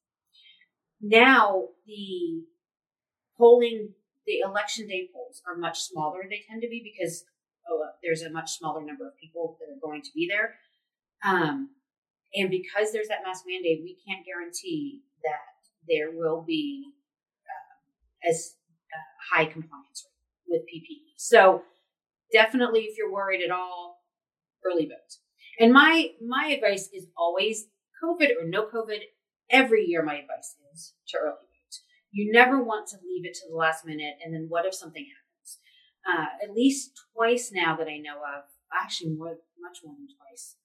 Now 1.02 1.70
the 1.86 2.44
polling, 3.38 3.94
the 4.26 4.40
election 4.40 4.88
day 4.88 5.10
polls 5.14 5.42
are 5.48 5.56
much 5.56 5.82
smaller. 5.82 6.22
They 6.28 6.44
tend 6.50 6.64
to 6.64 6.68
be 6.68 6.82
because 6.82 7.26
oh, 7.70 7.86
there's 8.02 8.24
a 8.24 8.32
much 8.32 8.58
smaller 8.58 8.84
number 8.84 9.08
of 9.08 9.16
people 9.18 9.58
that 9.60 9.72
are 9.72 9.80
going 9.80 10.02
to 10.02 10.10
be 10.16 10.28
there. 10.28 10.56
Um, 11.24 11.70
and 12.34 12.50
because 12.50 12.92
there's 12.92 13.08
that 13.08 13.24
mask 13.26 13.44
mandate, 13.48 13.82
we 13.84 13.98
can't 14.08 14.26
guarantee 14.26 15.02
that 15.24 15.58
there 15.88 16.12
will 16.12 16.42
be 16.42 16.86
uh, 17.46 18.30
as 18.30 18.56
uh, 18.94 19.36
high 19.36 19.46
compliance 19.46 20.08
with 20.48 20.62
PPE. 20.62 21.14
So 21.18 21.64
definitely, 22.32 22.82
if 22.82 22.98
you're 22.98 23.12
worried 23.12 23.44
at 23.44 23.52
all, 23.52 24.04
early 24.66 24.86
vote. 24.86 25.18
And 25.60 25.74
my 25.74 26.12
my 26.26 26.48
advice 26.48 26.90
is 26.94 27.08
always 27.18 27.68
COVID 28.04 28.30
or 28.40 28.48
no 28.48 28.68
COVID. 28.68 29.00
Every 29.50 29.86
year, 29.86 30.04
my 30.04 30.16
advice 30.16 30.56
is 30.74 30.94
to 31.10 31.18
early 31.18 31.32
vote. 31.32 31.76
You 32.12 32.32
never 32.32 32.62
want 32.64 32.88
to 32.90 32.98
leave 33.04 33.26
it 33.26 33.34
to 33.36 33.50
the 33.50 33.56
last 33.56 33.86
minute, 33.86 34.16
and 34.24 34.34
then 34.34 34.48
what 34.50 34.66
if 34.66 34.74
something 34.76 35.06
happens? 35.06 35.60
Uh, 36.08 36.44
at 36.44 36.56
least 36.56 36.92
twice 37.16 37.52
now 37.52 37.76
that 37.76 37.88
I 37.88 37.98
know 37.98 38.18
of, 38.18 38.44
actually 38.74 39.12
more, 39.12 39.38
much 39.60 39.80
more 39.84 39.96
than 39.96 40.08
twice. 40.16 40.56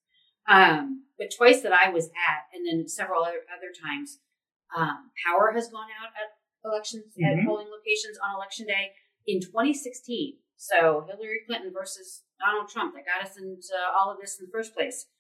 Um, 0.49 1.05
but 1.19 1.29
twice 1.37 1.63
that 1.63 1.73
I 1.73 1.89
was 1.91 2.07
at, 2.07 2.47
and 2.55 2.67
then 2.67 2.89
several 2.89 3.23
other 3.25 3.43
other 3.51 3.73
times, 3.73 4.19
um, 4.77 5.11
power 5.27 5.53
has 5.53 5.69
gone 5.69 5.89
out 6.01 6.11
at 6.17 6.39
elections 6.65 7.15
Mhm. 7.17 7.41
at 7.41 7.47
polling 7.47 7.69
locations 7.69 8.19
on 8.19 8.35
election 8.35 8.67
day 8.67 8.95
in 9.27 9.41
2016. 9.41 10.39
So 10.63 11.03
Hillary 11.11 11.43
Clinton 11.43 11.75
versus 11.75 12.23
Donald 12.39 12.71
Trump 12.71 12.95
that 12.95 13.03
got 13.03 13.27
us 13.27 13.35
into 13.35 13.75
all 13.99 14.15
of 14.15 14.23
this 14.23 14.39
in 14.39 14.47
the 14.47 14.55
first 14.55 14.79
place. 14.79 15.11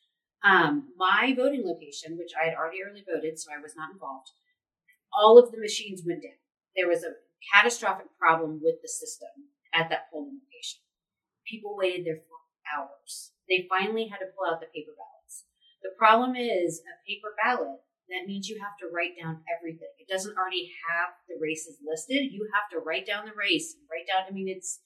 Um, 0.46 0.94
my 0.94 1.34
voting 1.34 1.66
location, 1.66 2.14
which 2.14 2.30
I 2.38 2.46
had 2.46 2.54
already 2.54 2.78
early 2.78 3.02
voted, 3.02 3.42
so 3.42 3.50
I 3.50 3.58
was 3.58 3.75
not 3.75 3.90
involved, 3.90 4.30
all 5.11 5.42
of 5.42 5.50
the 5.50 5.58
machines 5.58 6.06
went 6.06 6.22
down. 6.22 6.38
There 6.78 6.87
was 6.87 7.02
a 7.02 7.18
catastrophic 7.50 8.06
problem 8.22 8.62
with 8.62 8.78
the 8.87 8.88
system 8.88 9.50
at 9.75 9.90
that 9.90 10.06
polling 10.14 10.38
location. 10.46 10.78
People 11.42 11.75
waited 11.75 12.06
there 12.06 12.22
for 12.22 12.38
hours. 12.70 13.34
They 13.50 13.66
finally 13.66 14.06
had 14.06 14.22
to 14.22 14.30
pull 14.38 14.46
out 14.46 14.62
the 14.62 14.70
paper 14.70 14.94
ballots. 14.94 15.42
The 15.82 15.90
problem 15.99 16.38
is 16.38 16.87
a 16.87 16.94
paper 17.02 17.34
ballot, 17.34 17.82
that 18.14 18.30
means 18.30 18.46
you 18.46 18.62
have 18.62 18.78
to 18.78 18.87
write 18.94 19.18
down 19.18 19.42
everything. 19.50 19.90
It 19.99 20.06
doesn't 20.06 20.38
already 20.38 20.70
have 20.87 21.18
the 21.26 21.34
races 21.42 21.82
listed. 21.82 22.30
You 22.30 22.46
have 22.54 22.70
to 22.70 22.78
write 22.78 23.11
down 23.11 23.26
the 23.26 23.34
race, 23.34 23.75
write 23.90 24.06
down, 24.06 24.28
I 24.28 24.30
mean, 24.30 24.46
it's 24.46 24.78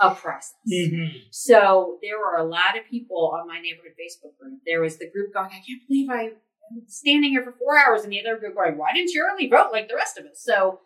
a 0.00 0.14
process. 0.14 0.54
Mm-hmm. 0.70 1.18
So 1.30 1.98
there 2.02 2.18
were 2.18 2.36
a 2.36 2.44
lot 2.44 2.78
of 2.78 2.84
people 2.88 3.32
on 3.38 3.46
my 3.48 3.60
neighborhood 3.60 3.92
Facebook 3.98 4.38
group. 4.38 4.60
There 4.66 4.80
was 4.80 4.96
the 4.98 5.10
group 5.10 5.34
going, 5.34 5.46
I 5.50 5.62
can't 5.66 5.82
believe 5.88 6.08
I 6.10 6.22
am 6.24 6.82
standing 6.86 7.30
here 7.30 7.42
for 7.42 7.52
four 7.52 7.76
hours, 7.78 8.04
and 8.04 8.12
the 8.12 8.20
other 8.20 8.38
group 8.38 8.54
going, 8.54 8.76
Why 8.78 8.92
didn't 8.92 9.10
you 9.12 9.26
early 9.28 9.48
vote 9.48 9.70
like 9.72 9.88
the 9.88 9.96
rest 9.96 10.18
of 10.18 10.26
us? 10.26 10.40
So 10.42 10.80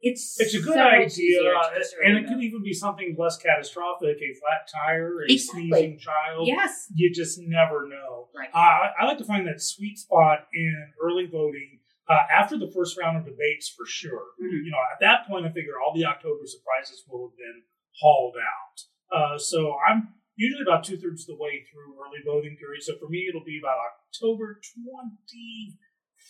it's 0.00 0.38
It's 0.38 0.54
a 0.54 0.60
good 0.60 0.74
so 0.74 0.80
idea, 0.80 1.06
easier 1.06 1.40
to 1.52 1.70
just 1.78 1.94
and 2.04 2.16
it 2.18 2.28
could 2.28 2.40
even 2.42 2.62
be 2.62 2.72
something 2.72 3.16
less 3.18 3.36
catastrophic: 3.36 4.18
a 4.22 4.30
flat 4.38 4.68
tire, 4.72 5.22
a 5.22 5.32
Exactly. 5.32 5.68
sneezing 5.70 5.98
child. 5.98 6.46
yes, 6.46 6.86
You 6.94 7.12
just 7.12 7.40
never 7.40 7.88
know. 7.88 8.28
right. 8.36 8.48
Uh, 8.54 8.90
I, 9.00 9.06
like 9.06 9.18
to 9.18 9.24
find 9.24 9.46
that 9.48 9.60
sweet 9.60 9.98
spot 9.98 10.46
in 10.54 10.92
early 11.02 11.26
voting 11.26 11.80
uh, 12.08 12.14
after 12.32 12.56
the 12.56 12.70
first 12.72 12.96
round 12.96 13.16
of 13.16 13.24
debates 13.24 13.68
for 13.68 13.86
sure. 13.86 14.22
Mhm. 14.40 14.64
You 14.66 14.70
know, 14.70 14.78
at 14.94 15.00
that 15.00 15.26
point, 15.26 15.46
I 15.46 15.50
figure 15.50 15.74
all 15.84 15.92
the 15.94 16.04
October 16.06 16.46
surprises 16.46 17.04
will 17.08 17.28
have 17.30 17.36
been 17.36 17.62
hauled 18.00 18.36
out. 18.36 19.16
Uh, 19.16 19.38
so 19.38 19.76
I'm 19.88 20.14
usually 20.36 20.62
about 20.62 20.84
two 20.84 20.96
thirds 20.96 21.22
of 21.22 21.36
the 21.36 21.42
way 21.42 21.64
through 21.70 21.96
early 21.98 22.20
voting 22.24 22.56
period. 22.56 22.82
So 22.82 22.96
for 22.98 23.08
me, 23.08 23.26
it'll 23.28 23.44
be 23.44 23.60
about 23.62 23.78
October 24.06 24.60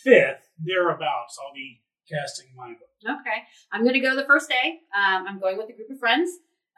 25th, 0.06 0.42
thereabouts. 0.58 1.38
I'll 1.38 1.54
be 1.54 1.82
casting 2.10 2.46
my 2.56 2.68
vote. 2.68 3.20
Okay. 3.20 3.44
I'm 3.72 3.82
going 3.82 3.94
to 3.94 4.00
go 4.00 4.16
the 4.16 4.24
first 4.24 4.48
day. 4.48 4.80
Um, 4.96 5.26
I'm 5.28 5.40
going 5.40 5.58
with 5.58 5.68
a 5.68 5.74
group 5.74 5.90
of 5.90 5.98
friends. 5.98 6.30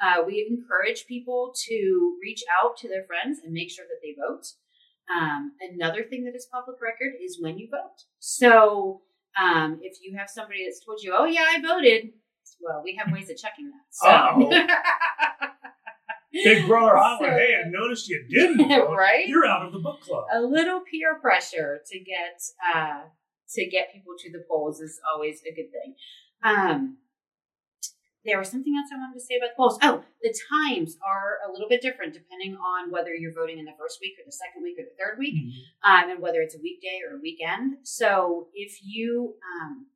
Uh, 0.03 0.23
we 0.27 0.47
encourage 0.51 1.07
people 1.07 1.55
to 1.69 2.17
reach 2.23 2.43
out 2.63 2.77
to 2.79 2.89
their 2.89 3.05
friends 3.05 3.39
and 3.45 3.53
make 3.53 3.71
sure 3.71 3.85
that 3.85 4.01
they 4.03 4.17
vote. 4.19 4.47
Um, 5.15 5.53
another 5.61 6.05
thing 6.05 6.25
that 6.25 6.35
is 6.35 6.47
public 6.51 6.81
record 6.81 7.13
is 7.23 7.39
when 7.41 7.59
you 7.59 7.69
vote. 7.71 8.05
So 8.19 9.03
um, 9.41 9.79
if 9.83 9.99
you 10.03 10.17
have 10.17 10.31
somebody 10.31 10.65
that's 10.65 10.85
told 10.85 11.01
you, 11.03 11.15
oh, 11.17 11.27
yeah, 11.27 11.47
I 11.49 11.61
voted, 11.61 12.13
well, 12.61 12.81
we 12.85 12.97
have 13.03 13.13
ways 13.13 13.31
of 13.31 13.37
checking 13.37 13.71
that. 13.71 13.85
So. 13.91 14.51
Big 16.33 16.67
brother 16.69 16.95
Hotline, 16.95 17.19
So- 17.19 17.25
hey, 17.31 17.55
I 17.65 17.69
noticed 17.69 18.09
you 18.09 18.25
didn't 18.31 18.69
right? 18.89 19.27
You're 19.27 19.47
out 19.47 19.67
of 19.67 19.73
the 19.73 19.81
book 19.81 20.01
club. 20.03 20.25
a 20.33 20.41
little 20.41 20.81
peer 20.81 21.19
pressure 21.21 21.81
to 21.91 21.99
get 21.99 22.41
uh, 22.75 23.01
to 23.55 23.67
get 23.67 23.93
people 23.93 24.13
to 24.19 24.31
the 24.31 24.45
polls 24.49 24.81
is 24.81 25.01
always 25.13 25.41
a 25.43 25.53
good 25.55 25.71
thing. 25.73 25.95
Um, 26.45 26.99
there 28.25 28.39
was 28.39 28.49
something 28.49 28.73
else 28.77 28.91
I 28.95 28.97
wanted 28.99 29.19
to 29.19 29.25
say 29.25 29.37
about 29.39 29.49
the 29.51 29.57
polls. 29.57 29.79
Oh, 29.83 30.05
the 30.23 30.33
times 30.53 30.97
are 31.05 31.39
a 31.49 31.53
little 31.53 31.69
bit 31.69 31.83
different 31.83 32.13
depending 32.15 32.55
on 32.55 32.93
whether 32.93 33.13
you're 33.13 33.35
voting 33.35 33.59
in 33.59 33.65
the 33.65 33.73
first 33.77 33.99
week 34.01 34.13
or 34.21 34.25
the 34.25 34.31
second 34.33 34.63
week 34.63 34.77
or 34.79 34.85
the 34.85 34.95
third 35.03 35.19
week, 35.19 35.35
Mhm. 35.35 35.51
um, 36.05 36.11
and 36.11 36.23
whether 36.23 36.41
it's 36.43 36.55
a 36.55 36.61
weekday 36.63 37.01
or 37.05 37.17
a 37.17 37.21
weekend. 37.21 37.79
So 37.83 38.51
if 38.55 38.79
you 38.85 39.35
um, 39.63 39.87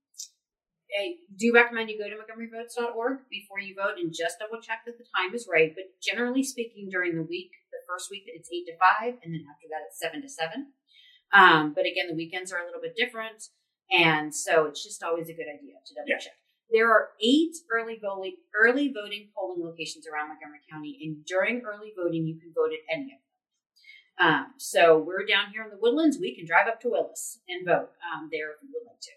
I 0.95 1.15
do 1.37 1.53
recommend 1.53 1.91
you 1.91 1.99
go 1.99 2.09
to 2.09 2.15
montgomeryvotes.org 2.15 3.19
before 3.31 3.59
you 3.59 3.75
vote 3.75 3.99
and 3.99 4.15
just 4.15 4.39
double 4.39 4.63
check 4.63 4.87
that 4.87 4.97
the 4.99 5.05
time 5.17 5.35
is 5.35 5.49
right. 5.51 5.75
But 5.75 5.85
generally 6.03 6.45
speaking, 6.45 6.89
during 6.89 7.17
the 7.17 7.23
week, 7.23 7.51
the 7.73 7.79
first 7.89 8.11
week 8.11 8.25
it's 8.27 8.49
eight 8.53 8.67
to 8.67 8.77
five, 8.79 9.19
and 9.23 9.35
then 9.35 9.45
after 9.51 9.67
that 9.71 9.83
it's 9.89 9.99
seven 9.99 10.23
to 10.23 10.29
seven. 10.29 10.73
Um, 11.33 11.75
but 11.75 11.85
again, 11.87 12.07
the 12.09 12.15
weekends 12.15 12.53
are 12.53 12.63
a 12.63 12.67
little 12.67 12.81
bit 12.81 12.95
different, 12.97 13.43
and 13.91 14.33
so 14.35 14.67
it's 14.67 14.85
just 14.85 15.03
always 15.03 15.29
a 15.29 15.35
good 15.35 15.51
idea 15.51 15.75
to 15.85 15.95
double 15.95 16.09
Yeah. 16.09 16.19
check. 16.19 16.39
There 16.71 16.91
are 16.91 17.11
eight 17.21 17.55
early 17.71 17.99
voting 18.01 18.37
early 18.55 18.89
voting 18.93 19.31
polling 19.35 19.63
locations 19.65 20.07
around 20.07 20.29
Montgomery 20.29 20.61
County, 20.71 20.99
and 21.03 21.25
during 21.27 21.63
early 21.63 21.93
voting, 21.97 22.27
you 22.27 22.39
can 22.39 22.53
vote 22.55 22.71
at 22.73 22.81
any 22.89 23.13
of 23.13 23.19
them. 23.19 23.21
Um, 24.17 24.55
so 24.59 24.97
we're 24.99 25.27
down 25.27 25.51
here 25.51 25.65
in 25.65 25.71
the 25.71 25.77
woodlands. 25.77 26.19
We 26.21 26.37
can 26.37 26.47
drive 26.47 26.69
up 26.69 26.81
to 26.83 26.89
Willis 26.89 27.41
and 27.49 27.67
vote 27.67 27.91
um, 28.15 28.29
there 28.31 28.53
if 28.53 28.63
we 28.63 28.69
would 28.73 28.87
like 28.87 29.01
to. 29.01 29.11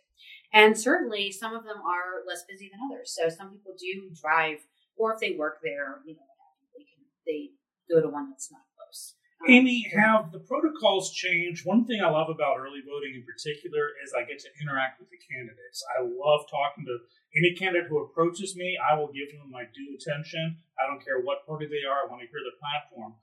And 0.54 0.78
certainly, 0.78 1.32
some 1.32 1.56
of 1.56 1.64
them 1.64 1.78
are 1.84 2.24
less 2.28 2.44
busy 2.48 2.72
than 2.72 2.80
others. 2.90 3.16
So 3.16 3.30
some 3.30 3.52
people 3.52 3.76
do 3.78 4.10
drive, 4.16 4.60
or 4.96 5.14
if 5.14 5.20
they 5.20 5.36
work 5.38 5.60
there, 5.62 6.00
you 6.06 6.14
know, 6.16 6.28
they 6.76 6.84
can 6.84 7.04
they 7.26 7.52
go 7.94 8.02
to 8.02 8.08
one 8.08 8.30
that's 8.32 8.52
not 8.52 8.62
close. 8.76 9.16
Um, 9.44 9.54
Amy, 9.54 9.86
have 9.94 10.32
the 10.32 10.40
protocols 10.40 11.12
changed? 11.12 11.66
One 11.66 11.86
thing 11.86 12.02
I 12.02 12.10
love 12.10 12.30
about 12.30 12.58
early 12.58 12.82
voting 12.82 13.14
in 13.14 13.24
particular 13.24 13.92
is 14.04 14.14
I 14.16 14.24
get 14.24 14.40
to 14.40 14.50
interact 14.62 15.00
with 15.00 15.10
the 15.10 15.20
candidates. 15.20 15.84
I 15.94 16.02
love 16.02 16.48
talking 16.50 16.86
to 16.86 16.98
any 17.36 17.54
candidate 17.54 17.90
who 17.90 18.02
approaches 18.02 18.56
me. 18.56 18.78
I 18.80 18.98
will 18.98 19.12
give 19.12 19.30
them 19.30 19.52
my 19.52 19.66
due 19.76 19.94
attention. 19.94 20.58
I 20.80 20.90
don't 20.90 21.04
care 21.04 21.22
what 21.22 21.46
party 21.46 21.68
they 21.68 21.86
are. 21.86 22.08
I 22.08 22.10
want 22.10 22.22
to 22.22 22.28
hear 22.28 22.42
their 22.42 22.58
platform. 22.58 23.14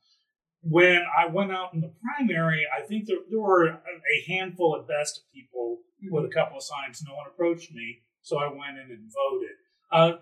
When 0.62 1.02
I 1.02 1.26
went 1.26 1.52
out 1.52 1.74
in 1.74 1.80
the 1.80 1.92
primary, 2.00 2.64
I 2.64 2.86
think 2.86 3.06
there, 3.06 3.18
there 3.28 3.40
were 3.40 3.68
a 3.68 4.16
handful 4.26 4.76
at 4.78 4.88
best 4.88 5.18
of 5.18 5.32
people 5.32 5.80
with 6.10 6.24
a 6.24 6.34
couple 6.34 6.56
of 6.56 6.62
signs. 6.62 7.02
No 7.06 7.14
one 7.14 7.26
approached 7.26 7.72
me, 7.72 8.02
so 8.22 8.38
I 8.38 8.48
went 8.48 8.78
in 8.78 8.90
and 8.90 9.10
voted. 9.12 9.56
Uh, 9.92 10.12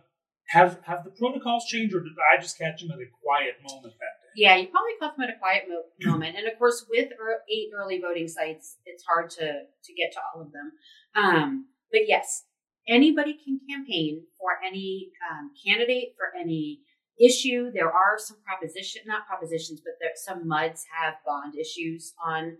have 0.49 0.81
have 0.85 1.05
the 1.05 1.11
protocols 1.11 1.65
changed, 1.67 1.95
or 1.95 2.01
did 2.01 2.13
I 2.19 2.41
just 2.41 2.59
catch 2.59 2.83
them 2.83 2.91
at 2.91 2.99
a 2.99 3.09
quiet 3.23 3.57
moment 3.67 3.95
that 3.95 4.15
day? 4.21 4.31
Yeah, 4.35 4.57
you 4.57 4.69
probably 4.69 4.93
caught 5.01 5.17
them 5.17 5.29
at 5.29 5.35
a 5.35 5.39
quiet 5.39 5.65
mo- 5.69 5.85
moment, 6.11 6.37
and 6.37 6.47
of 6.47 6.59
course, 6.59 6.85
with 6.91 7.11
er- 7.13 7.43
eight 7.51 7.71
early 7.75 8.01
voting 8.01 8.29
sites, 8.29 8.77
it's 8.85 9.05
hard 9.05 9.31
to 9.31 9.47
to 9.47 9.95
get 9.95 10.13
to 10.13 10.21
all 10.35 10.43
of 10.43 10.53
them. 10.53 10.73
Um, 11.15 11.67
but 11.91 12.03
yes, 12.07 12.45
anybody 12.89 13.39
can 13.45 13.61
campaign 13.69 14.25
for 14.39 14.59
any 14.67 15.11
um, 15.31 15.51
candidate 15.65 16.15
for 16.17 16.39
any 16.39 16.81
issue. 17.21 17.71
There 17.73 17.91
are 17.91 18.19
some 18.19 18.39
proposition, 18.45 19.03
not 19.07 19.27
propositions, 19.27 19.81
but 19.81 19.95
there, 20.01 20.11
some 20.17 20.49
MUDs 20.49 20.85
have 21.01 21.15
bond 21.25 21.55
issues 21.57 22.15
on 22.25 22.57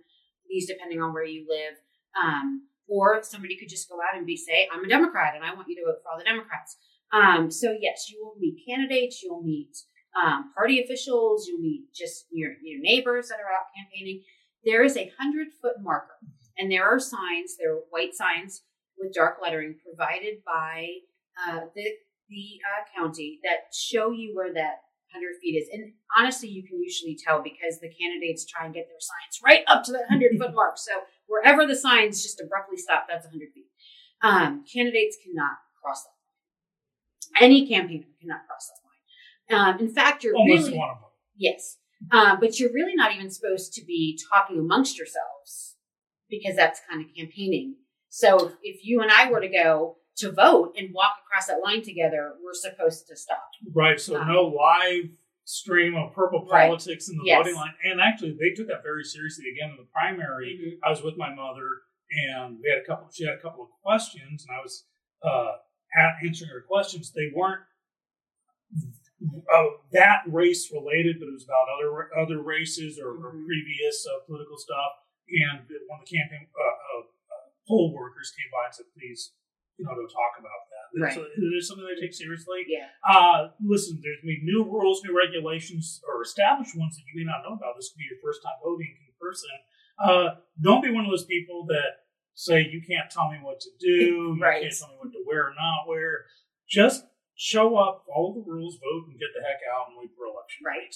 these, 0.49 0.69
depending 0.69 1.01
on 1.01 1.13
where 1.13 1.25
you 1.25 1.47
live. 1.49 1.75
Um, 2.23 2.69
or 2.89 3.23
somebody 3.23 3.57
could 3.57 3.69
just 3.69 3.89
go 3.89 3.97
out 3.97 4.17
and 4.17 4.27
be 4.27 4.37
say, 4.37 4.69
"I'm 4.73 4.85
a 4.85 4.89
Democrat, 4.89 5.35
and 5.35 5.45
I 5.45 5.55
want 5.55 5.69
you 5.69 5.77
to 5.77 5.85
vote 5.85 6.01
for 6.03 6.11
all 6.11 6.19
the 6.19 6.25
Democrats." 6.25 6.77
Um, 7.13 7.51
so 7.51 7.77
yes, 7.79 8.11
you 8.11 8.23
will 8.23 8.37
meet 8.39 8.65
candidates, 8.67 9.23
you'll 9.23 9.43
meet 9.43 9.77
um, 10.21 10.53
party 10.55 10.83
officials, 10.83 11.47
you'll 11.47 11.61
meet 11.61 11.93
just 11.95 12.27
your 12.31 12.53
your 12.63 12.81
neighbors 12.81 13.29
that 13.29 13.39
are 13.41 13.53
out 13.53 13.67
campaigning. 13.77 14.23
There 14.65 14.83
is 14.83 14.97
a 14.97 15.13
hundred 15.19 15.49
foot 15.61 15.81
marker, 15.81 16.19
and 16.59 16.71
there 16.71 16.85
are 16.85 16.99
signs. 16.99 17.57
There 17.59 17.75
are 17.75 17.83
white 17.91 18.15
signs 18.15 18.63
with 18.99 19.13
dark 19.13 19.39
lettering 19.43 19.77
provided 19.85 20.45
by 20.45 20.89
uh, 21.37 21.61
the 21.75 21.91
the 22.29 22.61
uh, 22.65 22.85
county 22.99 23.41
that 23.45 23.75
show 23.75 24.11
you 24.11 24.35
where 24.35 24.53
that 24.55 24.81
hundred 25.13 25.37
feet 25.41 25.57
is. 25.57 25.69
And 25.73 25.93
honestly, 26.17 26.49
you 26.49 26.65
can 26.67 26.81
usually 26.81 27.17
tell 27.17 27.43
because 27.43 27.79
the 27.81 27.93
candidates 27.93 28.47
try 28.47 28.65
and 28.65 28.75
get 28.75 28.89
their 28.89 29.01
signs 29.01 29.41
right 29.45 29.65
up 29.69 29.85
to 29.85 29.93
that 29.93 30.09
hundred 30.09 30.33
foot 30.39 30.55
mark. 30.55 30.79
So 30.79 30.93
wherever 31.27 31.67
the 31.67 31.77
signs 31.77 32.23
just 32.23 32.41
abruptly 32.41 32.77
stop, 32.77 33.07
that's 33.09 33.27
hundred 33.27 33.49
feet. 33.55 33.67
Um, 34.23 34.65
candidates 34.73 35.17
cannot 35.25 35.57
cross 35.83 36.05
that 36.05 37.41
line. 37.41 37.51
Any 37.51 37.67
campaigner 37.67 38.07
cannot 38.21 38.47
cross 38.47 38.69
that 38.69 39.55
line. 39.57 39.75
Um, 39.75 39.81
in 39.81 39.93
fact, 39.93 40.23
you're 40.25 40.35
Unless 40.37 40.61
really 40.61 40.73
you 40.75 40.79
want 40.79 40.97
to 40.97 41.01
vote. 41.01 41.13
Yes. 41.37 41.79
Um, 42.11 42.39
but 42.41 42.59
you're 42.59 42.73
really 42.73 42.95
not 42.95 43.15
even 43.15 43.31
supposed 43.31 43.73
to 43.75 43.85
be 43.85 44.19
talking 44.33 44.59
amongst 44.59 44.99
yourselves 44.99 45.77
because 46.29 46.57
that's 46.57 46.81
kind 46.89 47.05
of 47.05 47.15
campaigning. 47.17 47.77
So 48.09 48.47
if, 48.47 48.53
if 48.63 48.85
you 48.85 49.01
and 49.03 49.11
I 49.11 49.31
were 49.31 49.41
to 49.41 49.49
go 49.49 49.97
to 50.17 50.31
vote 50.31 50.75
and 50.77 50.93
walk 50.93 51.13
across 51.25 51.47
that 51.47 51.61
line 51.65 51.83
together, 51.83 52.33
we're 52.45 52.55
supposed 52.55 53.07
to 53.09 53.17
stop. 53.17 53.49
Right. 53.73 54.01
So 54.01 54.17
Um, 54.17 54.29
no 54.29 54.43
live 54.45 55.11
stream 55.45 55.95
of 55.97 56.13
purple 56.15 56.47
Right. 56.47 56.67
politics 56.67 57.09
in 57.09 57.17
the 57.17 57.25
Yes. 57.25 57.39
voting 57.39 57.55
line. 57.57 57.75
And 57.85 58.01
actually, 58.01 58.33
they 58.39 58.51
took 58.55 58.69
that 58.69 58.83
very 58.83 59.05
seriously. 59.05 59.51
Again, 59.51 59.71
in 59.71 59.77
the 59.77 59.85
primary, 59.93 60.57
Mhm. 60.59 60.79
I 60.87 60.91
was 60.91 61.03
with 61.03 61.17
my 61.17 61.35
mother, 61.35 61.83
and 62.11 62.59
we 62.61 62.69
had 62.71 62.79
a 62.79 62.85
couple. 62.85 63.11
She 63.11 63.25
had 63.25 63.35
a 63.35 63.41
couple 63.43 63.65
of 63.65 63.71
questions, 63.83 64.47
and 64.47 64.57
I 64.57 64.61
was 64.63 64.87
uh, 65.23 65.59
answering 66.25 66.51
her 66.51 66.63
questions. 66.63 67.13
They 67.13 67.31
weren't 67.35 67.63
uh, 69.55 69.69
that 69.93 70.23
race 70.27 70.73
related, 70.73 71.21
but 71.21 71.29
it 71.29 71.33
was 71.33 71.45
about 71.45 71.69
other 71.69 72.13
other 72.19 72.43
races 72.43 72.99
or, 72.99 73.11
or 73.15 73.33
Mhm. 73.35 73.47
previous 73.47 74.05
uh, 74.07 74.19
political 74.27 74.57
stuff. 74.59 74.93
And 75.29 75.61
one 75.87 76.01
of 76.01 76.09
the 76.09 76.17
campaign 76.19 76.49
uh, 76.59 76.63
uh, 76.63 77.01
uh, 77.03 77.51
poll 77.69 77.95
workers 77.95 78.33
came 78.37 78.51
by 78.51 78.67
and 78.67 78.75
said, 78.75 78.87
"Please, 78.95 79.33
you 79.79 79.85
know, 79.85 79.95
don't 79.95 80.09
talk 80.11 80.35
about 80.41 80.63
that." 80.75 80.82
Right. 80.99 81.15
So 81.15 81.23
it 81.23 81.41
is 81.57 81.69
something 81.69 81.87
they 81.87 82.01
take 82.01 82.15
seriously. 82.15 82.65
Yeah. 82.69 82.89
Uh, 83.01 83.49
listen, 83.65 84.01
there's 84.03 84.21
going 84.21 84.37
to 84.37 84.41
be 84.41 84.45
new 84.45 84.65
rules, 84.65 85.03
new 85.05 85.17
regulations, 85.17 86.01
or 86.07 86.23
established 86.23 86.77
ones 86.77 86.97
that 86.97 87.03
you 87.09 87.25
may 87.25 87.31
not 87.31 87.41
know 87.43 87.57
about. 87.57 87.77
This 87.77 87.91
could 87.91 87.99
be 87.99 88.09
your 88.11 88.21
first 88.23 88.43
time 88.43 88.61
voting 88.63 88.93
in 88.93 89.13
person. 89.21 89.51
Uh, 89.97 90.41
don't 90.61 90.83
be 90.83 90.91
one 90.91 91.05
of 91.05 91.11
those 91.11 91.25
people 91.25 91.65
that 91.69 92.05
say 92.35 92.67
you 92.69 92.83
can't 92.87 93.11
tell 93.11 93.31
me 93.31 93.39
what 93.43 93.61
to 93.61 93.71
do, 93.81 94.37
Right. 94.41 94.63
you 94.63 94.69
can't 94.69 94.79
tell 94.79 94.89
me 94.89 94.97
what 94.99 95.13
to 95.13 95.23
wear 95.27 95.49
or 95.49 95.55
not 95.57 95.89
wear. 95.89 96.27
Just 96.69 97.05
show 97.37 97.77
up, 97.77 98.05
follow 98.09 98.35
the 98.35 98.45
rules, 98.45 98.77
vote, 98.77 99.09
and 99.09 99.19
get 99.19 99.29
the 99.37 99.43
heck 99.43 99.61
out 99.69 99.89
and 99.89 99.97
wait 99.99 100.11
for 100.17 100.27
election. 100.27 100.65
Right. 100.65 100.95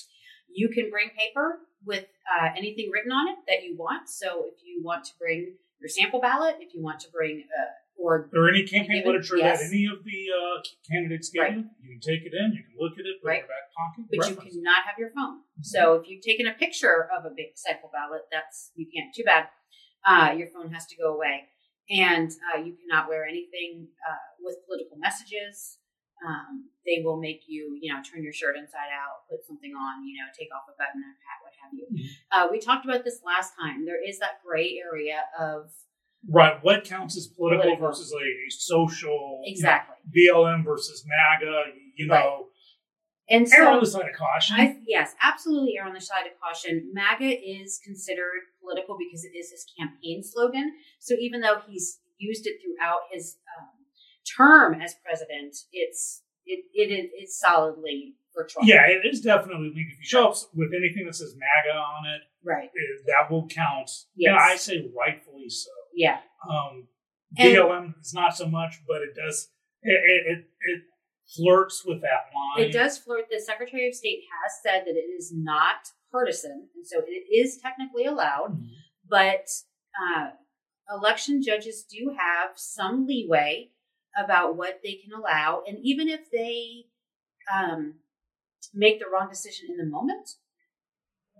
You 0.48 0.68
can 0.68 0.90
bring 0.90 1.10
paper 1.16 1.60
with 1.84 2.06
uh, 2.28 2.48
anything 2.56 2.90
written 2.92 3.12
on 3.12 3.28
it 3.28 3.38
that 3.48 3.64
you 3.64 3.76
want. 3.76 4.08
So 4.08 4.44
if 4.52 4.64
you 4.64 4.82
want 4.82 5.04
to 5.06 5.12
bring 5.18 5.54
your 5.80 5.88
sample 5.88 6.20
ballot, 6.20 6.56
if 6.60 6.74
you 6.74 6.82
want 6.82 7.00
to 7.00 7.10
bring, 7.10 7.44
uh, 7.50 7.72
or 7.98 8.28
Or 8.34 8.48
any 8.48 8.66
campaign 8.66 9.02
Given- 9.02 9.12
literature 9.12 9.38
yes. 9.38 9.60
that 9.60 9.66
any 9.72 9.86
of 9.86 10.04
the 10.04 10.20
uh, 10.30 10.62
candidates 10.90 11.30
give 11.30 11.42
Right. 11.42 11.56
you, 11.56 11.64
you 11.82 11.88
can 11.96 12.00
take 12.00 12.22
it 12.28 12.32
in, 12.34 12.52
you 12.52 12.62
can 12.62 12.76
look 12.78 12.92
at 12.98 13.06
it, 13.06 13.20
put 13.22 13.24
it 13.24 13.24
in 13.24 13.26
Right. 13.28 13.38
your 13.40 13.48
back 13.48 13.66
pocket. 13.76 14.04
but 14.08 14.14
you 14.16 14.20
reference 14.36 14.54
it. 14.54 14.58
cannot 14.58 14.84
have 14.84 14.98
your 14.98 15.10
phone. 15.10 15.42
So 15.62 15.94
if 15.94 16.08
you've 16.08 16.22
taken 16.22 16.46
a 16.46 16.54
picture 16.54 17.08
of 17.10 17.24
a 17.24 17.30
big 17.34 17.56
sample 17.56 17.90
ballot, 17.92 18.22
that's 18.30 18.72
you 18.76 18.86
can't. 18.92 19.14
Too 19.14 19.24
bad. 19.24 19.48
Uh, 20.04 20.32
your 20.36 20.48
phone 20.48 20.72
has 20.72 20.86
to 20.86 20.96
go 20.96 21.14
away, 21.14 21.48
and 21.90 22.30
uh, 22.54 22.58
you 22.62 22.76
cannot 22.76 23.08
wear 23.08 23.24
anything 23.26 23.88
uh, 24.08 24.28
with 24.40 24.56
political 24.66 24.96
messages. 24.98 25.78
Um, 26.24 26.70
they 26.86 27.02
will 27.04 27.20
make 27.20 27.42
you, 27.46 27.76
you 27.80 27.92
know, 27.92 28.00
turn 28.02 28.22
your 28.22 28.32
shirt 28.32 28.56
inside 28.56 28.88
out, 28.94 29.28
put 29.28 29.44
something 29.44 29.72
on, 29.74 30.06
you 30.06 30.16
know, 30.16 30.28
take 30.38 30.48
off 30.54 30.64
a 30.68 30.72
button, 30.78 31.02
a 31.04 31.12
hat, 31.12 31.38
what 31.44 31.52
have 31.60 31.72
you. 31.74 31.86
Mhm. 31.92 32.08
Uh, 32.32 32.48
we 32.50 32.58
talked 32.58 32.86
about 32.86 33.04
this 33.04 33.20
last 33.22 33.52
time. 33.60 33.84
There 33.84 34.00
is 34.02 34.18
that 34.20 34.40
gray 34.42 34.78
area 34.78 35.24
of 35.38 35.70
Right. 36.28 36.58
What 36.62 36.84
counts 36.84 37.16
as 37.16 37.26
political, 37.28 37.62
Political. 37.76 37.86
versus 37.86 38.12
a, 38.12 38.16
a 38.16 38.50
social 38.50 39.42
you 39.44 39.52
know, 39.52 39.52
exactly, 39.52 39.96
BLM 40.14 40.64
versus 40.64 41.04
MAGA, 41.06 41.62
you 41.96 42.08
Right. 42.08 42.24
know, 42.24 42.46
and 43.28 43.48
so. 43.48 43.56
err 43.56 43.68
on 43.70 43.80
the 43.80 43.86
side 43.86 44.08
of 44.08 44.16
caution. 44.16 44.56
I, 44.56 44.76
yes, 44.86 45.14
absolutely 45.22 45.74
err 45.78 45.86
on 45.86 45.94
the 45.94 46.00
side 46.00 46.26
of 46.26 46.32
caution. 46.40 46.90
MAGA 46.92 47.24
is 47.48 47.80
considered 47.84 48.42
political 48.60 48.96
because 48.98 49.24
it 49.24 49.36
is 49.36 49.50
his 49.50 49.64
campaign 49.78 50.22
slogan. 50.22 50.72
So 51.00 51.14
even 51.20 51.40
though 51.40 51.60
he's 51.68 51.98
used 52.18 52.46
it 52.46 52.54
throughout 52.62 53.00
his 53.12 53.36
um, 53.58 53.68
term 54.36 54.80
as 54.80 54.94
president, 55.04 55.56
it's 55.72 56.22
it 56.44 56.64
it 56.72 56.90
is 56.92 57.10
it's 57.14 57.38
solidly 57.38 58.14
for 58.32 58.44
Trump. 58.44 58.68
yeah, 58.68 58.86
it 58.86 59.02
is 59.04 59.20
definitely 59.20 59.68
legal. 59.68 59.92
If 59.92 59.98
you 59.98 60.04
show 60.04 60.28
up 60.28 60.36
with 60.54 60.70
anything 60.76 61.06
that 61.06 61.14
says 61.14 61.34
MAGA 61.36 61.76
on 61.76 62.06
it, 62.06 62.20
Right. 62.44 62.70
that 63.06 63.30
will 63.30 63.48
count. 63.48 63.90
Yes. 64.14 64.30
And 64.30 64.38
I 64.38 64.56
say 64.56 64.88
rightfully 64.96 65.48
so. 65.48 65.70
Yeah. 65.96 66.18
Um, 66.48 66.88
And- 67.38 67.54
BLM 67.56 67.94
is 68.00 68.12
not 68.14 68.36
so 68.36 68.46
much, 68.46 68.74
but 68.86 69.02
it 69.02 69.14
does. 69.16 69.48
It 69.82 70.26
it, 70.26 70.44
it, 70.60 70.82
flirts 71.36 71.84
with 71.84 72.00
that 72.02 72.30
line. 72.32 72.68
It 72.68 72.72
does 72.72 72.98
flirt. 72.98 73.24
The 73.30 73.40
Secretary 73.40 73.88
of 73.88 73.94
State 73.94 74.22
has 74.44 74.52
said 74.62 74.84
that 74.86 74.94
it 74.94 75.10
is 75.18 75.32
not 75.34 75.90
partisan, 76.12 76.68
and 76.76 76.86
so 76.86 77.00
it 77.04 77.26
is 77.34 77.58
technically 77.58 78.04
allowed. 78.04 78.52
Mhm. 78.60 78.68
but 79.08 79.46
uh, 80.02 80.30
election 80.90 81.40
judges 81.42 81.84
do 81.84 82.14
have 82.18 82.50
some 82.56 83.06
leeway 83.06 83.70
about 84.16 84.56
what 84.56 84.80
they 84.84 84.94
can 84.94 85.12
allow, 85.12 85.62
and 85.66 85.78
even 85.82 86.08
if 86.08 86.30
they 86.30 86.86
um, 87.52 87.94
make 88.74 88.98
the 88.98 89.06
wrong 89.12 89.28
decision 89.28 89.66
in 89.70 89.76
the 89.76 89.84
moment, 89.86 90.30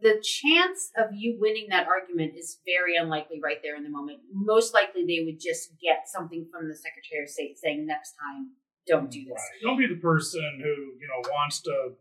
the 0.03 0.21
chance 0.23 0.91
of 0.99 1.15
you 1.15 1.37
winning 1.41 1.69
that 1.71 1.87
argument 1.87 2.35
is 2.37 2.61
very 2.67 2.97
unlikely 2.97 3.41
right 3.43 3.59
there 3.63 3.77
in 3.77 3.83
the 3.83 3.91
moment. 3.91 4.19
Most 4.33 4.75
likely, 4.75 5.05
they 5.07 5.25
would 5.25 5.41
just 5.41 5.71
get 5.81 6.05
something 6.07 6.47
from 6.53 6.69
the 6.69 6.77
Secretary 6.77 7.23
of 7.25 7.31
State 7.31 7.57
saying, 7.59 7.87
"Next 7.87 8.13
time, 8.21 8.53
don't 8.87 9.11
do 9.11 9.25
this." 9.25 9.33
Right. 9.41 9.61
Don't 9.63 9.79
be 9.79 9.87
the 9.87 10.01
person 10.01 10.61
who 10.63 10.75
you 11.01 11.09
know 11.09 11.29
wants 11.31 11.61
to 11.63 11.95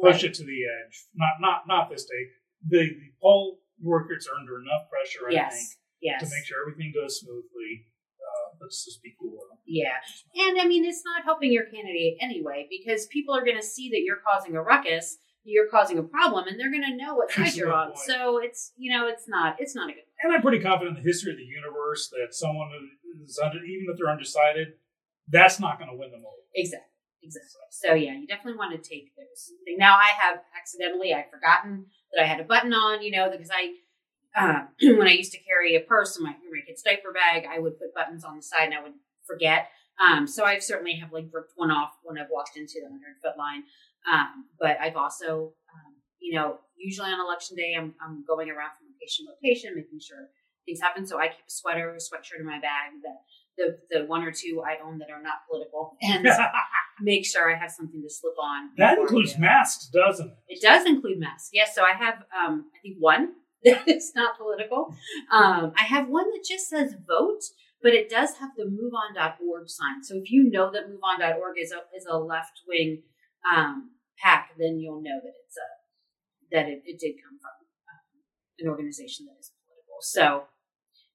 push 0.00 0.24
it 0.24 0.34
to 0.34 0.44
the 0.44 0.60
edge. 0.64 1.06
Not 1.14 1.40
not 1.40 1.66
not 1.68 1.90
this 1.90 2.04
day. 2.04 2.30
The, 2.68 2.78
the 2.78 3.12
poll 3.20 3.60
workers 3.80 4.28
are 4.28 4.38
under 4.38 4.60
enough 4.60 4.88
pressure, 4.88 5.28
I 5.28 5.32
Yes. 5.32 5.52
think, 5.54 5.68
Yes. 6.00 6.20
to 6.22 6.26
make 6.34 6.44
sure 6.46 6.58
everything 6.62 6.92
goes 6.94 7.18
smoothly. 7.18 7.86
Uh, 8.22 8.56
let's 8.60 8.84
just 8.84 9.02
be 9.02 9.14
cool. 9.18 9.40
Yeah. 9.66 9.98
And 10.36 10.60
I 10.60 10.66
mean, 10.66 10.84
it's 10.84 11.02
not 11.04 11.24
helping 11.24 11.52
your 11.52 11.64
candidate 11.64 12.18
anyway 12.20 12.68
because 12.70 13.06
people 13.06 13.34
are 13.34 13.44
going 13.44 13.56
to 13.56 13.62
see 13.66 13.90
that 13.90 14.02
you're 14.04 14.20
causing 14.24 14.54
a 14.56 14.62
ruckus, 14.62 15.18
you're 15.44 15.68
causing 15.68 15.98
a 15.98 16.02
problem, 16.02 16.46
and 16.46 16.58
they're 16.58 16.70
going 16.70 16.84
to 16.84 16.96
know 16.96 17.14
what 17.14 17.30
side 17.30 17.54
you're 17.54 17.72
on. 17.72 17.96
So 17.96 18.38
it's, 18.38 18.72
you 18.76 18.92
know, 18.92 19.08
it's 19.08 19.28
not, 19.28 19.56
it's 19.58 19.74
not 19.74 19.90
a 19.90 19.92
good 19.92 20.02
And 20.22 20.32
I'm 20.32 20.42
pretty 20.42 20.60
confident 20.60 20.96
in 20.98 21.02
the 21.02 21.08
history 21.08 21.32
of 21.32 21.38
the 21.38 21.44
universe 21.44 22.08
that 22.10 22.34
someone 22.34 22.70
is 23.24 23.38
under, 23.42 23.58
even 23.58 23.86
if 23.90 23.98
they're 23.98 24.10
undecided, 24.10 24.74
that's 25.28 25.58
not 25.60 25.78
going 25.78 25.90
to 25.90 25.96
win 25.96 26.10
them 26.10 26.20
over. 26.20 26.42
Exactly. 26.54 26.88
Exactly. 27.22 27.50
So 27.70 27.94
yeah, 27.94 28.18
you 28.18 28.26
definitely 28.26 28.58
want 28.58 28.72
to 28.72 28.88
take 28.88 29.14
those. 29.16 29.52
Now 29.78 29.94
I 29.94 30.10
have 30.18 30.40
accidentally, 30.58 31.14
I've 31.14 31.30
forgotten 31.30 31.86
that 32.12 32.22
I 32.22 32.26
had 32.26 32.40
a 32.40 32.44
button 32.44 32.72
on, 32.72 33.02
you 33.02 33.12
know, 33.12 33.30
because 33.30 33.48
I, 33.50 33.74
uh, 34.34 34.66
when 34.98 35.06
I 35.06 35.12
used 35.12 35.32
to 35.32 35.38
carry 35.38 35.76
a 35.76 35.80
purse 35.80 36.16
in 36.16 36.24
my, 36.24 36.30
in 36.30 36.50
my 36.50 36.66
kid's 36.66 36.82
diaper 36.82 37.12
bag, 37.12 37.46
I 37.48 37.60
would 37.60 37.78
put 37.78 37.94
buttons 37.94 38.24
on 38.24 38.36
the 38.36 38.42
side 38.42 38.64
and 38.64 38.74
I 38.74 38.82
would 38.82 38.94
forget. 39.24 39.68
Um, 40.02 40.26
so 40.26 40.44
I've 40.44 40.62
certainly 40.62 40.96
have 40.96 41.12
like 41.12 41.26
ripped 41.30 41.52
one 41.54 41.70
off 41.70 41.92
when 42.02 42.18
I've 42.18 42.30
walked 42.30 42.56
into 42.56 42.80
the 42.82 42.88
hundred 42.88 43.22
foot 43.22 43.38
line. 43.38 43.64
Um, 44.10 44.46
but 44.58 44.76
I've 44.80 44.96
also, 44.96 45.54
um, 45.72 45.92
you 46.20 46.34
know, 46.34 46.58
usually 46.76 47.10
on 47.10 47.20
election 47.20 47.56
day, 47.56 47.74
I'm, 47.76 47.94
I'm 48.04 48.24
going 48.26 48.50
around 48.50 48.70
from 48.78 48.88
location 48.94 49.26
to 49.26 49.32
location, 49.32 49.74
making 49.76 50.00
sure 50.00 50.28
things 50.66 50.80
happen. 50.80 51.06
So 51.06 51.18
I 51.18 51.28
keep 51.28 51.46
a 51.46 51.50
sweater, 51.50 51.90
a 51.90 51.98
sweatshirt 51.98 52.40
in 52.40 52.46
my 52.46 52.60
bag 52.60 52.98
that 53.02 53.18
the, 53.56 53.78
the 53.90 54.06
one 54.06 54.22
or 54.22 54.32
two 54.32 54.62
I 54.66 54.78
own 54.84 54.98
that 54.98 55.10
are 55.10 55.22
not 55.22 55.46
political 55.48 55.96
and 56.02 56.26
make 57.00 57.26
sure 57.26 57.54
I 57.54 57.58
have 57.58 57.70
something 57.70 58.02
to 58.02 58.10
slip 58.10 58.34
on. 58.40 58.70
that 58.78 58.98
includes 58.98 59.38
masks, 59.38 59.88
doesn't 59.88 60.26
it? 60.26 60.36
It 60.48 60.62
does 60.62 60.86
include 60.86 61.18
masks. 61.18 61.50
Yes. 61.52 61.74
So 61.74 61.82
I 61.82 61.92
have, 61.92 62.24
um, 62.36 62.66
I 62.74 62.78
think 62.82 62.96
one 62.98 63.32
that 63.64 63.88
is 63.88 64.12
not 64.14 64.38
political. 64.38 64.94
Um, 65.30 65.72
I 65.78 65.84
have 65.84 66.08
one 66.08 66.30
that 66.30 66.44
just 66.48 66.68
says 66.68 66.94
vote, 67.06 67.42
but 67.82 67.92
it 67.92 68.08
does 68.08 68.36
have 68.38 68.50
the 68.56 68.64
moveon.org 68.64 69.68
sign. 69.68 70.02
So 70.02 70.16
if 70.16 70.30
you 70.30 70.48
know 70.50 70.70
that 70.72 70.88
moveon.org 70.88 71.56
is 71.58 71.72
a, 71.72 71.96
is 71.96 72.06
a 72.08 72.16
left 72.16 72.60
wing, 72.66 73.02
um, 73.46 73.90
PAC, 74.18 74.50
then 74.58 74.78
you'll 74.78 75.02
know 75.02 75.18
that 75.22 75.34
it's 75.44 75.56
a, 75.58 75.68
that 76.54 76.66
it, 76.68 76.82
it 76.84 76.98
did 77.00 77.16
come 77.22 77.38
from 77.40 77.54
um, 77.88 78.04
an 78.60 78.66
organization 78.68 79.26
that 79.26 79.38
is 79.40 79.50
political. 79.66 79.98
So 80.00 80.46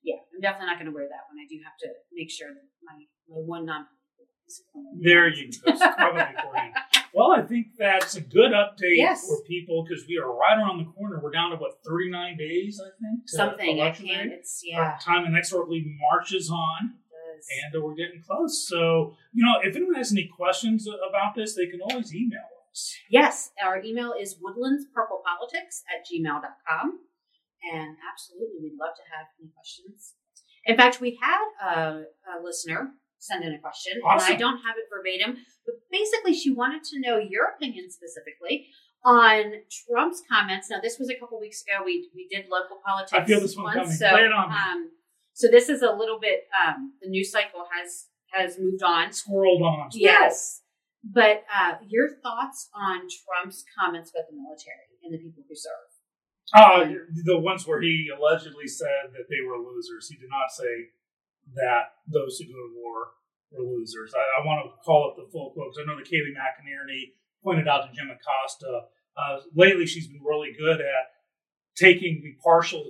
yeah, 0.04 0.20
I'm 0.34 0.42
definitely 0.42 0.68
not 0.68 0.78
going 0.80 0.92
to 0.92 0.96
wear 0.96 1.08
that 1.08 1.28
one. 1.32 1.38
I 1.40 1.48
do 1.50 1.60
have 1.64 1.78
to 1.84 1.90
make 2.14 2.32
sure 2.32 2.50
that 2.50 2.68
my, 2.84 2.98
my 3.30 3.42
one 3.44 3.66
non 3.66 3.86
There 5.02 5.28
you 5.28 5.52
go. 5.52 5.72
It's 5.72 5.80
probably 5.96 6.22
important. 6.22 6.74
Well, 7.14 7.32
I 7.32 7.42
think 7.42 7.68
that's 7.80 8.16
a 8.16 8.22
good 8.22 8.52
update 8.52 8.98
Yes. 8.98 9.28
for 9.28 9.42
people 9.48 9.84
because 9.88 10.06
we 10.08 10.20
are 10.20 10.32
right 10.32 10.56
around 10.56 10.78
the 10.78 10.92
corner. 10.92 11.20
We're 11.24 11.32
down 11.32 11.50
to 11.50 11.56
what 11.56 11.80
39 11.84 12.38
days, 12.38 12.80
I 12.80 12.90
think. 13.02 13.22
Something 13.28 13.82
I 13.82 13.90
can't. 13.90 14.30
day. 14.30 14.36
It's 14.38 14.62
yeah. 14.64 14.94
Uh, 14.96 15.00
time 15.00 15.26
inexorably 15.26 15.84
marches 16.12 16.52
on, 16.52 16.94
and 17.74 17.84
we're 17.84 17.96
getting 17.96 18.22
close. 18.26 18.68
So, 18.68 19.16
you 19.34 19.46
know, 19.46 19.60
if 19.64 19.76
anyone 19.76 19.96
has 19.96 20.12
any 20.12 20.30
questions 20.36 20.88
about 20.88 21.36
this, 21.36 21.56
they 21.56 21.68
can 21.68 21.82
always 21.82 22.14
email 22.14 22.48
us. 22.72 22.96
Yes, 23.10 23.52
our 23.64 23.82
email 23.82 24.14
is 24.20 24.36
woodlandspurplepolitics 24.36 25.84
at 25.90 26.06
gmail.com. 26.06 27.00
And 27.74 27.98
absolutely, 28.12 28.60
we'd 28.62 28.78
love 28.80 28.96
to 28.96 29.04
have 29.16 29.28
any 29.40 29.50
questions. 29.54 30.14
In 30.66 30.78
fact, 30.78 31.02
we 31.02 31.18
had 31.22 31.46
a, 31.64 32.04
a 32.28 32.44
listener 32.44 32.92
send 33.20 33.44
in 33.44 33.54
a 33.54 33.60
question, 33.60 33.94
and 34.04 34.22
I 34.22 34.36
don't 34.36 34.58
have 34.58 34.76
it 34.78 34.86
verbatim, 34.94 35.44
but 35.66 35.76
basically, 35.92 36.34
she 36.34 36.54
wanted 36.54 36.84
to 36.86 37.00
know 37.00 37.18
your 37.18 37.46
opinion 37.56 37.90
specifically 37.90 38.68
on 39.04 39.54
Trump's 39.72 40.22
comments. 40.30 40.70
Now, 40.70 40.80
this 40.82 41.00
was 41.00 41.10
a 41.10 41.16
couple 41.20 41.40
weeks 41.40 41.64
ago. 41.64 41.84
We 41.84 42.10
we 42.14 42.28
did 42.28 42.46
local 42.50 42.78
politics. 42.86 43.14
I 43.14 43.26
feel 43.26 43.40
this 43.40 43.56
one 43.56 43.66
once, 43.66 43.78
coming. 43.78 43.98
So, 43.98 44.08
on 44.08 44.52
um, 44.52 44.92
so 45.38 45.48
this 45.48 45.70
is 45.70 45.82
a 45.84 45.92
little 45.94 46.18
bit. 46.20 46.50
Um, 46.58 46.94
the 47.02 47.10
news 47.10 47.32
cycle 47.32 47.64
has 47.72 48.08
has 48.34 48.58
moved 48.60 48.82
on. 48.82 49.10
Squirreled 49.10 49.62
on. 49.62 49.90
Yes. 49.94 50.62
But 51.04 51.46
uh, 51.54 51.78
your 51.88 52.10
thoughts 52.24 52.70
on 52.74 53.08
Trump's 53.08 53.64
comments 53.78 54.10
about 54.12 54.26
the 54.30 54.36
military 54.36 54.90
and 55.04 55.14
the 55.14 55.20
people 55.22 55.44
who 55.48 55.56
serve? 55.56 55.90
Uh, 56.54 56.90
the 57.24 57.38
ones 57.40 57.66
where 57.68 57.80
he 57.82 58.10
allegedly 58.12 58.68
said 58.68 59.14
that 59.14 59.30
they 59.30 59.46
were 59.48 59.58
losers. 59.62 60.10
He 60.10 60.18
did 60.18 60.30
not 60.30 60.50
say 60.52 60.90
that 61.54 62.02
those 62.12 62.38
who 62.40 62.46
go 62.52 62.58
to 62.60 62.74
war 62.76 63.14
were 63.54 63.64
losers. 63.78 64.12
I, 64.18 64.42
I 64.42 64.46
want 64.46 64.66
to 64.66 64.72
call 64.84 65.08
up 65.10 65.16
the 65.16 65.30
full 65.32 65.52
quote 65.54 65.72
'cause 65.72 65.80
I 65.82 65.86
know 65.88 65.96
that 65.98 66.10
Kayleigh 66.10 66.36
McEnany 66.36 67.14
pointed 67.44 67.68
out 67.68 67.88
to 67.88 67.94
Jim 67.96 68.10
Acosta 68.10 68.90
Uh, 69.16 69.40
lately, 69.56 69.86
she's 69.86 70.08
been 70.08 70.22
really 70.24 70.52
good 70.58 70.82
at 70.82 71.06
taking 71.76 72.22
the 72.22 72.34
partial 72.44 72.84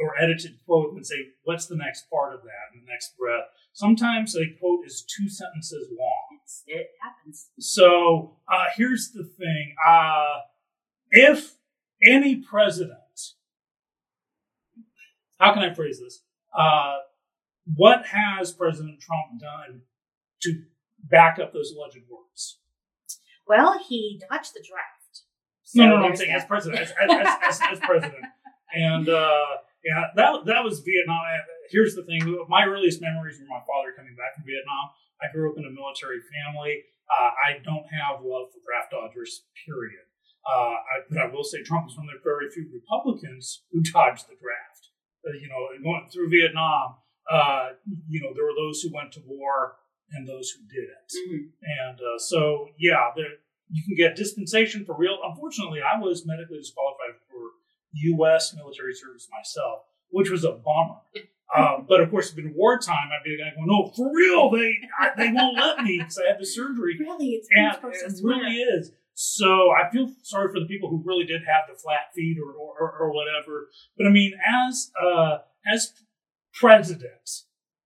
or 0.00 0.14
edited 0.20 0.58
quote 0.64 0.94
and 0.94 1.06
say, 1.06 1.16
what's 1.44 1.66
the 1.66 1.76
next 1.76 2.08
part 2.10 2.34
of 2.34 2.42
that 2.42 2.74
in 2.74 2.80
the 2.80 2.86
next 2.90 3.16
breath? 3.18 3.44
Sometimes 3.72 4.36
a 4.36 4.46
quote 4.58 4.86
is 4.86 5.02
two 5.02 5.28
sentences 5.28 5.88
long. 5.90 6.38
It's, 6.42 6.62
it 6.66 6.88
happens. 7.02 7.50
So 7.58 8.36
uh, 8.52 8.66
here's 8.76 9.10
the 9.12 9.24
thing 9.24 9.74
uh, 9.86 10.40
if 11.10 11.56
any 12.04 12.36
president, 12.36 12.98
how 15.38 15.52
can 15.54 15.62
I 15.62 15.74
phrase 15.74 16.00
this? 16.00 16.22
Uh, 16.56 16.96
what 17.74 18.06
has 18.06 18.52
President 18.52 19.00
Trump 19.00 19.40
done 19.40 19.82
to 20.42 20.62
back 21.02 21.38
up 21.38 21.52
those 21.52 21.72
alleged 21.72 22.04
words? 22.10 22.58
Well, 23.46 23.78
he 23.88 24.20
dodged 24.30 24.54
the 24.54 24.64
draft. 24.68 25.22
no, 25.74 25.84
So 25.84 25.88
no, 25.88 25.96
no. 26.00 26.06
I'm 26.06 26.16
saying 26.16 26.30
that. 26.30 26.42
as 26.42 26.44
president, 26.46 26.82
as, 26.82 26.90
as, 26.90 27.10
as, 27.10 27.38
as, 27.42 27.60
as 27.72 27.80
president, 27.80 28.24
and 28.74 29.08
uh, 29.08 29.44
yeah, 29.88 30.12
that 30.20 30.44
that 30.44 30.60
was 30.68 30.84
Vietnam. 30.84 31.24
Here's 31.72 31.96
the 31.96 32.04
thing: 32.04 32.20
my 32.48 32.68
earliest 32.68 33.00
memories 33.00 33.40
were 33.40 33.48
my 33.48 33.64
father 33.64 33.96
coming 33.96 34.12
back 34.20 34.36
from 34.36 34.44
Vietnam. 34.44 34.92
I 35.24 35.32
grew 35.32 35.48
up 35.50 35.56
in 35.56 35.64
a 35.64 35.72
military 35.72 36.20
family. 36.20 36.84
Uh, 37.08 37.32
I 37.32 37.64
don't 37.64 37.88
have 37.88 38.20
love 38.20 38.52
for 38.52 38.60
draft 38.60 38.92
dodgers. 38.92 39.48
Period. 39.64 40.04
Uh, 40.44 40.76
I, 40.76 40.94
but 41.08 41.18
I 41.18 41.26
will 41.32 41.44
say 41.44 41.62
Trump 41.64 41.88
was 41.88 41.96
one 41.96 42.06
of 42.12 42.20
the 42.20 42.24
very 42.24 42.48
few 42.52 42.68
Republicans 42.72 43.64
who 43.72 43.80
dodged 43.80 44.28
the 44.28 44.36
draft. 44.36 44.92
Uh, 45.24 45.32
you 45.40 45.48
know, 45.48 45.72
going 45.82 46.08
through 46.12 46.30
Vietnam, 46.30 47.00
uh, 47.30 47.70
you 48.08 48.20
know, 48.20 48.32
there 48.36 48.44
were 48.44 48.56
those 48.56 48.80
who 48.80 48.92
went 48.94 49.12
to 49.12 49.20
war 49.26 49.76
and 50.12 50.28
those 50.28 50.52
who 50.52 50.64
didn't. 50.68 51.10
Mhm. 51.12 51.52
And 51.60 51.98
uh, 52.00 52.18
so, 52.18 52.68
yeah, 52.78 53.10
there, 53.16 53.44
you 53.68 53.82
can 53.84 53.96
get 53.96 54.16
dispensation 54.16 54.84
for 54.84 54.96
real. 54.96 55.18
Unfortunately, 55.22 55.80
I 55.82 56.00
was 56.00 56.24
medically 56.24 56.58
disqualified 56.58 57.20
U.S. 57.92 58.54
military 58.54 58.94
service 58.94 59.28
myself, 59.30 59.82
which 60.10 60.30
was 60.30 60.44
a 60.44 60.52
bummer. 60.52 61.00
Um, 61.56 61.86
but 61.88 62.00
of 62.00 62.10
course, 62.10 62.34
in 62.36 62.52
wartime, 62.54 63.08
I'd 63.10 63.24
be 63.24 63.36
the 63.36 63.42
guy 63.42 63.54
going, 63.54 63.66
"No, 63.66 63.90
for 63.96 64.10
real, 64.14 64.50
they 64.50 64.74
I, 65.00 65.10
they 65.16 65.32
won't 65.32 65.56
let 65.56 65.82
me 65.82 65.98
because 65.98 66.18
I 66.18 66.28
had 66.28 66.38
the 66.38 66.46
surgery." 66.46 66.96
Really, 67.00 67.28
it's 67.28 67.48
And 67.50 67.94
it 67.94 68.20
really 68.22 68.56
is. 68.56 68.92
So 69.14 69.70
I 69.72 69.90
feel 69.90 70.12
sorry 70.22 70.52
for 70.52 70.60
the 70.60 70.66
people 70.66 70.90
who 70.90 71.02
really 71.04 71.24
did 71.24 71.40
have 71.46 71.64
the 71.68 71.80
flat 71.80 72.12
feet 72.14 72.36
or 72.38 72.52
or, 72.52 72.98
or 73.00 73.12
whatever. 73.12 73.68
But 73.96 74.06
I 74.06 74.10
mean, 74.10 74.32
as 74.68 74.90
uh, 75.02 75.38
as 75.72 75.94
president, 76.52 77.30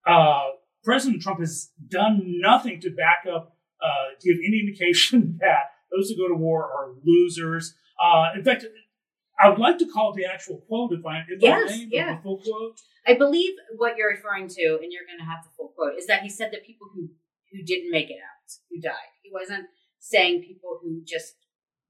uh, 0.06 0.50
President 0.84 1.22
Trump 1.22 1.40
has 1.40 1.70
done 1.88 2.20
nothing 2.24 2.80
to 2.80 2.90
back 2.90 3.24
up, 3.32 3.56
uh, 3.80 4.16
give 4.22 4.36
any 4.46 4.60
indication 4.60 5.38
that 5.40 5.70
those 5.94 6.10
who 6.10 6.16
go 6.16 6.28
to 6.28 6.34
war 6.34 6.64
are 6.64 6.94
losers. 7.04 7.74
Uh, 8.02 8.30
in 8.36 8.44
fact, 8.44 8.64
I 9.42 9.48
would 9.50 9.58
like 9.58 9.78
to 9.78 9.86
call 9.86 10.12
it 10.12 10.16
the 10.16 10.26
actual 10.26 10.58
quote 10.68 10.92
if 10.92 11.04
I 11.04 11.20
if 11.28 11.40
Yes, 11.42 11.72
I 11.72 11.76
the- 11.76 11.88
yeah. 11.90 12.16
the 12.16 12.22
full 12.22 12.38
quote. 12.38 12.78
I 13.06 13.14
believe 13.14 13.54
what 13.76 13.96
you're 13.96 14.10
referring 14.10 14.46
to, 14.48 14.78
and 14.80 14.92
you're 14.92 15.06
going 15.06 15.18
to 15.18 15.24
have 15.24 15.42
the 15.42 15.50
full 15.56 15.72
quote, 15.76 15.98
is 15.98 16.06
that 16.06 16.22
he 16.22 16.30
said 16.30 16.52
that 16.52 16.64
people 16.64 16.86
who 16.94 17.08
who 17.50 17.62
didn't 17.64 17.90
make 17.90 18.08
it 18.10 18.16
out, 18.22 18.48
who 18.70 18.80
died. 18.80 19.12
He 19.22 19.30
wasn't 19.32 19.66
saying 19.98 20.42
people 20.42 20.78
who 20.82 21.02
just 21.06 21.34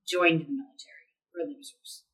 joined 0.08 0.40
the 0.40 0.48
military 0.50 1.08
were 1.34 1.44
losers. 1.46 2.04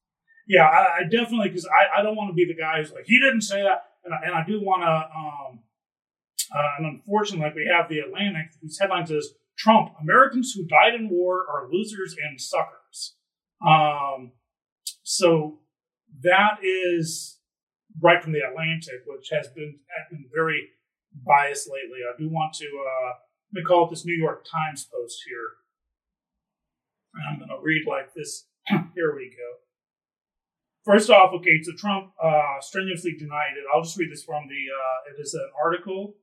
Yeah, 0.46 0.64
I, 0.64 1.00
I 1.00 1.02
definitely 1.04 1.48
because 1.50 1.66
I, 1.66 2.00
I 2.00 2.02
don't 2.02 2.16
want 2.16 2.30
to 2.30 2.34
be 2.34 2.44
the 2.44 2.54
guy 2.60 2.78
who's 2.78 2.92
like 2.92 3.04
he 3.06 3.18
didn't 3.20 3.42
say 3.42 3.62
that, 3.62 3.84
and 4.04 4.12
I, 4.14 4.18
and 4.26 4.34
I 4.34 4.44
do 4.46 4.60
want 4.60 4.82
to. 4.82 4.88
Um, 4.90 5.60
uh, 6.54 6.68
and 6.78 6.86
unfortunately, 6.86 7.44
like 7.44 7.54
we 7.54 7.70
have 7.70 7.88
the 7.88 7.98
Atlantic, 8.00 8.46
whose 8.62 8.78
headline 8.80 9.06
says 9.06 9.28
Trump: 9.58 9.92
Americans 10.00 10.52
who 10.56 10.64
died 10.66 10.94
in 10.94 11.08
war 11.10 11.44
are 11.48 11.68
losers 11.70 12.16
and 12.28 12.40
suckers. 12.40 13.14
Um, 13.66 14.32
so 15.08 15.58
that 16.22 16.58
is 16.62 17.38
right 18.02 18.22
from 18.22 18.32
the 18.32 18.40
Atlantic, 18.46 19.04
which 19.06 19.30
has 19.32 19.48
been 19.48 19.78
been 20.10 20.26
very 20.34 20.68
biased 21.26 21.66
lately. 21.66 22.00
I 22.04 22.12
do 22.20 22.28
want 22.28 22.52
to 22.56 22.66
uh, 22.66 23.12
let 23.54 23.62
me 23.62 23.64
call 23.64 23.86
it 23.86 23.90
this 23.90 24.04
New 24.04 24.14
York 24.14 24.44
Times 24.44 24.84
post 24.84 25.22
here. 25.26 25.48
And 27.14 27.24
I'm 27.26 27.38
going 27.38 27.48
to 27.48 27.64
read 27.64 27.86
like 27.88 28.12
this. 28.12 28.48
here 28.94 29.16
we 29.16 29.30
go. 29.30 29.56
First 30.84 31.08
off, 31.08 31.32
okay, 31.36 31.62
so 31.62 31.72
Trump 31.72 32.12
uh, 32.22 32.60
strenuously 32.60 33.16
denied 33.18 33.56
it. 33.56 33.64
I'll 33.74 33.82
just 33.82 33.96
read 33.96 34.12
this 34.12 34.24
from 34.24 34.46
the. 34.46 34.54
Uh, 34.54 35.14
it 35.14 35.22
is 35.22 35.32
an 35.32 35.48
article 35.64 36.16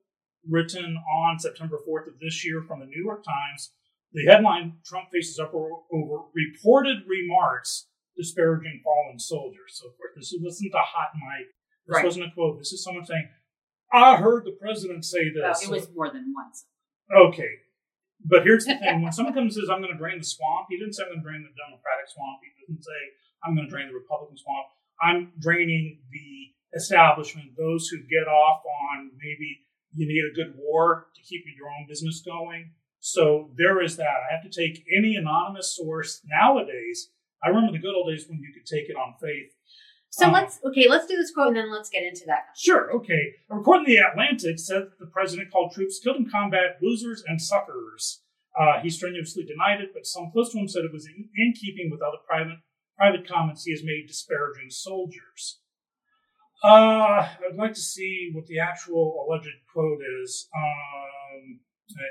written 0.47 0.95
on 0.95 1.39
September 1.39 1.79
4th 1.89 2.05
of 2.05 2.19
this 2.21 2.45
year 2.45 2.61
from 2.61 2.81
the 2.81 2.85
New 2.85 3.03
York 3.03 3.23
Times. 3.23 3.71
The 4.13 4.25
headline: 4.25 4.73
Trump 4.85 5.07
faces 5.11 5.39
up 5.39 5.55
over, 5.55 5.71
over 5.91 6.25
reported 6.35 6.97
remarks 7.07 7.87
disparaging 8.17 8.81
fallen 8.83 9.19
soldiers. 9.19 9.77
So, 9.79 9.89
forth. 9.97 10.15
this 10.15 10.33
wasn't 10.39 10.73
a 10.73 10.79
hot 10.79 11.11
mic. 11.15 11.47
This 11.87 11.95
Right. 11.95 12.05
wasn't 12.05 12.25
a 12.27 12.31
quote. 12.31 12.57
This 12.57 12.71
is 12.73 12.83
someone 12.83 13.05
saying, 13.05 13.29
"I 13.91 14.17
heard 14.17 14.45
the 14.45 14.53
president 14.59 15.05
say 15.05 15.31
Well, 15.35 15.49
this." 15.49 15.63
it 15.63 15.69
was 15.69 15.89
more 15.93 16.09
than 16.11 16.33
once. 16.33 16.65
Okay. 17.13 17.51
But 18.23 18.43
here's 18.43 18.65
the 18.65 18.75
thing: 18.79 19.01
when 19.03 19.11
someone 19.11 19.33
comes 19.33 19.55
and 19.55 19.63
says, 19.63 19.69
"I'm 19.69 19.81
going 19.81 19.91
to 19.93 19.97
drain 19.97 20.17
the 20.17 20.23
swamp," 20.25 20.67
he 20.69 20.77
didn't 20.77 20.93
say, 20.93 21.03
"I'm 21.03 21.09
going 21.09 21.21
to 21.21 21.27
drain 21.29 21.43
the 21.43 21.53
Democratic 21.53 22.07
swamp." 22.09 22.39
He 22.43 22.65
didn't 22.65 22.83
say, 22.83 22.99
"I'm 23.43 23.53
going 23.55 23.67
to 23.67 23.71
drain 23.71 23.87
the 23.87 23.93
Republican 23.93 24.37
swamp." 24.37 24.67
I'm 25.01 25.33
draining 25.39 26.01
the 26.09 26.53
establishment, 26.73 27.55
those 27.57 27.87
who 27.89 27.97
get 28.07 28.27
off 28.27 28.63
on 28.65 29.11
maybe 29.21 29.61
you 29.93 30.07
need 30.07 30.23
a 30.29 30.33
good 30.35 30.55
war 30.57 31.07
to 31.15 31.21
keep 31.21 31.43
your 31.57 31.69
own 31.69 31.85
business 31.87 32.21
going. 32.25 32.71
So 32.99 33.51
there 33.57 33.81
is 33.81 33.97
that. 33.97 34.23
I 34.29 34.33
have 34.33 34.43
to 34.43 34.49
take 34.49 34.83
any 34.97 35.15
anonymous 35.15 35.75
source 35.75 36.21
nowadays. 36.25 37.11
I 37.43 37.49
remember 37.49 37.71
the 37.71 37.79
good 37.79 37.95
old 37.95 38.07
days 38.09 38.25
when 38.27 38.39
you 38.39 38.51
could 38.53 38.65
take 38.65 38.89
it 38.89 38.95
on 38.95 39.15
faith. 39.21 39.53
So 40.09 40.27
Um, 40.27 40.33
let's 40.33 40.59
okay, 40.63 40.87
let's 40.87 41.07
do 41.07 41.17
this 41.17 41.31
quote 41.31 41.49
and 41.49 41.57
then 41.57 41.71
let's 41.71 41.89
get 41.89 42.03
into 42.03 42.23
that. 42.27 42.55
Sure, 42.55 42.91
okay. 42.95 43.33
A 43.49 43.55
report 43.55 43.79
in 43.79 43.85
the 43.85 43.97
Atlantic 43.97 44.59
said 44.59 44.83
that 44.83 44.99
the 44.99 45.07
president 45.07 45.51
called 45.51 45.73
troops 45.73 45.99
killed 45.99 46.17
in 46.17 46.29
combat 46.29 46.77
losers 46.81 47.23
and 47.27 47.41
suckers. 47.41 48.21
Uh, 48.57 48.79
he 48.79 48.89
strenuously 48.89 49.43
denied 49.43 49.81
it, 49.81 49.89
but 49.93 50.05
some 50.05 50.31
close 50.31 50.51
to 50.53 50.59
him 50.59 50.67
said 50.67 50.85
it 50.85 50.93
was 50.93 51.05
in, 51.05 51.27
in 51.35 51.53
keeping 51.53 51.91
with 51.91 52.01
other 52.01 52.17
private 52.25 52.59
private 52.97 53.27
comments 53.27 53.65
he 53.65 53.71
has 53.71 53.83
made 53.83 54.07
disparaging 54.07 54.69
soldiers. 54.69 55.59
Uh, 56.63 57.27
I'd 57.45 57.57
like 57.57 57.73
to 57.73 57.81
see 57.81 58.31
what 58.33 58.45
the 58.45 58.59
actual 58.59 59.25
alleged 59.27 59.49
quote 59.71 59.99
is. 60.23 60.47
Um, 60.55 61.59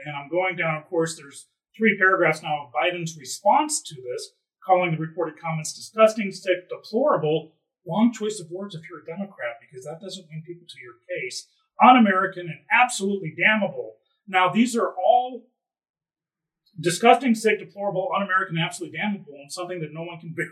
and 0.06 0.16
I'm 0.16 0.28
going 0.28 0.56
down, 0.56 0.76
of 0.76 0.86
course, 0.88 1.16
there's 1.16 1.48
three 1.76 1.96
paragraphs 1.98 2.42
now 2.42 2.66
of 2.66 2.72
Biden's 2.72 3.16
response 3.18 3.82
to 3.82 3.94
this, 3.94 4.30
calling 4.64 4.92
the 4.92 4.98
reported 4.98 5.38
comments 5.40 5.72
disgusting, 5.72 6.32
sick, 6.32 6.68
deplorable, 6.68 7.52
wrong 7.86 8.12
choice 8.12 8.40
of 8.40 8.50
words 8.50 8.74
if 8.74 8.82
you're 8.88 9.02
a 9.02 9.06
Democrat, 9.06 9.56
because 9.60 9.84
that 9.84 10.00
doesn't 10.00 10.26
win 10.30 10.42
people 10.46 10.66
to 10.66 10.80
your 10.82 10.94
case, 11.08 11.48
un 11.82 11.96
American, 11.96 12.46
and 12.46 12.60
absolutely 12.82 13.34
damnable. 13.36 13.96
Now, 14.26 14.48
these 14.48 14.74
are 14.76 14.94
all 14.94 15.44
disgusting, 16.80 17.34
sick, 17.34 17.58
deplorable, 17.58 18.08
un 18.16 18.22
American, 18.22 18.58
absolutely 18.58 18.98
damnable, 18.98 19.34
and 19.40 19.52
something 19.52 19.80
that 19.80 19.92
no 19.92 20.02
one 20.02 20.18
can 20.18 20.34
bear 20.36 20.46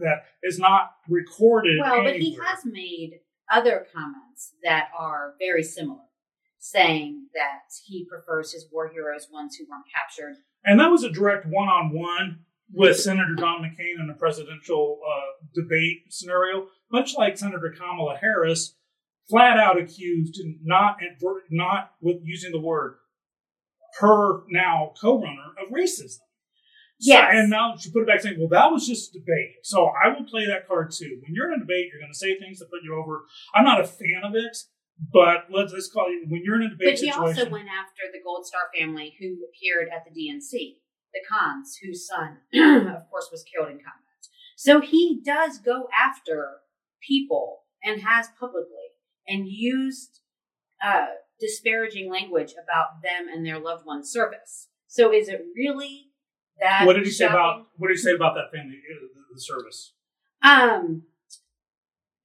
that 0.00 0.24
is 0.42 0.58
not 0.58 0.92
recorded. 1.08 1.78
Well, 1.80 2.04
but 2.04 2.16
he 2.16 2.34
has 2.34 2.64
made 2.64 3.20
other 3.52 3.86
comments 3.92 4.54
that 4.62 4.88
are 4.98 5.34
very 5.38 5.62
similar, 5.62 6.00
saying 6.58 7.28
that 7.34 7.72
he 7.86 8.06
prefers 8.06 8.52
his 8.52 8.66
war 8.72 8.88
heroes 8.88 9.28
ones 9.30 9.56
who 9.56 9.66
weren't 9.70 9.86
captured. 9.94 10.36
And 10.64 10.80
that 10.80 10.90
was 10.90 11.04
a 11.04 11.10
direct 11.10 11.46
one 11.46 11.68
on 11.68 11.92
one 11.92 12.40
with 12.72 12.98
Senator 12.98 13.34
John 13.38 13.62
McCain 13.62 14.02
in 14.02 14.10
a 14.10 14.18
presidential 14.18 15.00
uh, 15.06 15.44
debate 15.54 16.02
scenario, 16.10 16.66
much 16.92 17.16
like 17.16 17.38
Senator 17.38 17.74
Kamala 17.76 18.16
Harris, 18.16 18.74
flat 19.28 19.58
out 19.58 19.78
accused, 19.80 20.38
and 20.40 20.58
not, 20.62 20.96
not 21.50 21.92
with 22.00 22.18
using 22.22 22.52
the 22.52 22.60
word, 22.60 22.96
her 24.00 24.42
now 24.50 24.92
co 25.00 25.20
runner 25.20 25.52
of 25.62 25.70
racism. 25.72 26.18
So- 27.00 27.12
and 27.30 27.48
now 27.50 27.76
she 27.78 27.90
put 27.92 28.02
it 28.02 28.08
back 28.08 28.20
saying, 28.20 28.36
well, 28.38 28.48
that 28.48 28.72
was 28.72 28.86
just 28.86 29.14
a 29.14 29.18
debate. 29.20 29.54
So 29.62 29.86
I 29.86 30.08
will 30.08 30.24
play 30.24 30.46
that 30.46 30.66
card 30.66 30.90
too. 30.90 31.20
When 31.22 31.34
you're 31.34 31.52
in 31.52 31.60
a 31.60 31.62
debate, 31.62 31.86
you're 31.92 32.00
going 32.00 32.12
to 32.12 32.18
say 32.18 32.38
things 32.38 32.58
that 32.58 32.70
put 32.70 32.82
you 32.82 32.96
over. 32.98 33.22
I'm 33.54 33.64
not 33.64 33.80
a 33.80 33.84
fan 33.86 34.22
of 34.24 34.34
it, 34.34 34.56
but 35.12 35.46
let's, 35.50 35.72
let's 35.72 35.88
call 35.90 36.06
it 36.08 36.28
when 36.28 36.42
you're 36.44 36.56
in 36.56 36.62
a 36.66 36.70
debate 36.70 36.86
But 36.86 36.98
he 36.98 37.06
situation. 37.06 37.22
also 37.22 37.50
went 37.50 37.68
after 37.68 38.02
the 38.12 38.18
Gold 38.24 38.46
Star 38.46 38.62
family 38.76 39.14
who 39.20 39.36
appeared 39.48 39.88
at 39.94 40.04
the 40.04 40.10
DNC, 40.10 40.78
the 41.12 41.20
Khans, 41.28 41.78
whose 41.82 42.06
son, 42.06 42.38
of 42.54 43.08
course, 43.10 43.28
was 43.30 43.44
killed 43.44 43.68
in 43.68 43.78
combat. 43.78 44.08
So 44.56 44.80
he 44.80 45.20
does 45.24 45.58
go 45.58 45.88
after 45.96 46.56
people 47.00 47.60
and 47.82 48.02
has 48.02 48.28
publicly 48.38 48.92
and 49.26 49.46
used 49.48 50.20
uh, 50.84 51.06
disparaging 51.40 52.10
language 52.10 52.52
about 52.52 53.02
them 53.02 53.28
and 53.32 53.46
their 53.46 53.58
loved 53.58 53.86
one's 53.86 54.10
service. 54.10 54.68
So 54.86 55.12
is 55.12 55.28
it 55.28 55.44
really 55.54 56.06
that? 56.60 56.86
what 56.86 56.94
did 56.94 57.04
he 57.04 57.12
say 57.12 57.26
about 57.26 57.66
what 57.76 57.88
did 57.88 57.96
he 57.96 58.02
say 58.02 58.14
about 58.14 58.34
that 58.34 58.56
family, 58.56 58.76
uh, 58.76 59.06
the, 59.32 59.40
service? 59.40 59.92
Um, 60.42 61.02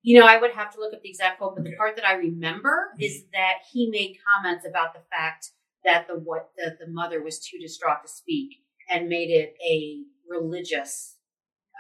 you 0.02 0.20
know, 0.20 0.26
I 0.26 0.40
would 0.40 0.52
have 0.52 0.74
to 0.74 0.80
look 0.80 0.94
up 0.94 1.02
the 1.04 1.10
exact 1.10 1.38
quote, 1.38 1.56
but 1.56 1.64
the 1.64 1.76
part 1.76 1.96
that 1.98 2.08
I 2.08 2.14
remember 2.14 2.94
is 3.00 3.26
that 3.34 3.60
he 3.72 3.90
made 3.90 4.18
comments 4.26 4.66
about 4.68 4.94
the 4.94 5.02
fact 5.12 5.52
that 5.86 6.08
the 6.08 6.16
what 6.16 6.50
that 6.58 6.80
the 6.80 6.88
mother 6.88 7.22
was 7.22 7.40
too 7.40 7.60
distraught 7.60 8.02
to 8.04 8.10
speak 8.10 8.63
and 8.90 9.10
made 9.10 9.30
it 9.30 9.56
a 9.66 10.04
religious 10.30 11.18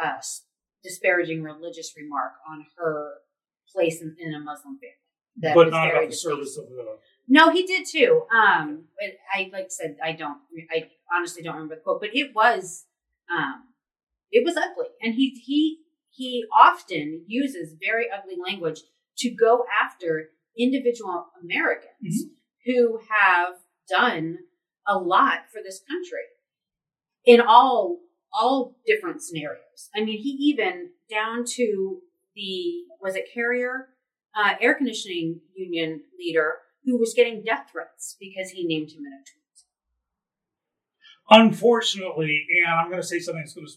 uh, 0.03 0.19
disparaging 0.83 1.43
religious 1.43 1.93
remark 1.97 2.33
on 2.49 2.65
her 2.77 3.13
place 3.71 4.01
in, 4.01 4.15
in 4.19 4.33
a 4.33 4.39
Muslim 4.39 4.75
family. 4.75 4.95
That 5.37 5.55
but 5.55 5.69
not 5.69 5.89
about 5.89 6.09
the 6.09 6.15
service 6.15 6.57
of 6.57 6.69
the. 6.69 6.97
No, 7.27 7.51
he 7.51 7.65
did 7.65 7.87
too. 7.87 8.23
Um, 8.31 8.85
I 9.33 9.49
like 9.51 9.67
said 9.69 9.97
I 10.03 10.11
don't. 10.11 10.37
I 10.71 10.89
honestly 11.15 11.41
don't 11.41 11.55
remember 11.55 11.75
the 11.75 11.81
quote, 11.81 12.01
but 12.01 12.11
it 12.13 12.35
was, 12.35 12.85
um, 13.35 13.63
it 14.31 14.45
was 14.45 14.55
ugly, 14.55 14.89
and 15.01 15.15
he 15.15 15.29
he 15.43 15.79
he 16.11 16.45
often 16.55 17.23
uses 17.27 17.75
very 17.81 18.05
ugly 18.11 18.35
language 18.43 18.81
to 19.17 19.31
go 19.31 19.65
after 19.83 20.29
individual 20.57 21.27
Americans 21.41 22.25
mm-hmm. 22.25 22.71
who 22.71 22.99
have 23.09 23.55
done 23.89 24.37
a 24.87 24.97
lot 24.97 25.49
for 25.51 25.61
this 25.63 25.81
country 25.89 26.25
in 27.25 27.41
all 27.41 27.99
all 28.33 28.75
different 28.85 29.21
scenarios. 29.21 29.89
I 29.95 30.03
mean, 30.03 30.17
he 30.19 30.29
even 30.29 30.89
down 31.09 31.45
to 31.45 31.99
the 32.35 32.83
was 33.01 33.15
it 33.15 33.29
Carrier 33.33 33.89
uh, 34.35 34.53
air 34.59 34.73
conditioning 34.75 35.41
union 35.55 36.01
leader 36.17 36.55
who 36.85 36.97
was 36.97 37.13
getting 37.13 37.43
death 37.43 37.69
threats 37.71 38.15
because 38.19 38.49
he 38.51 38.65
named 38.65 38.91
him 38.91 39.05
in 39.05 39.13
a 39.13 39.23
tweet. 39.23 39.39
Unfortunately, 41.29 42.45
and 42.65 42.73
I'm 42.73 42.89
going 42.89 43.01
to 43.01 43.07
say 43.07 43.19
something 43.19 43.43
that's 43.43 43.53
going 43.53 43.67
to 43.67 43.73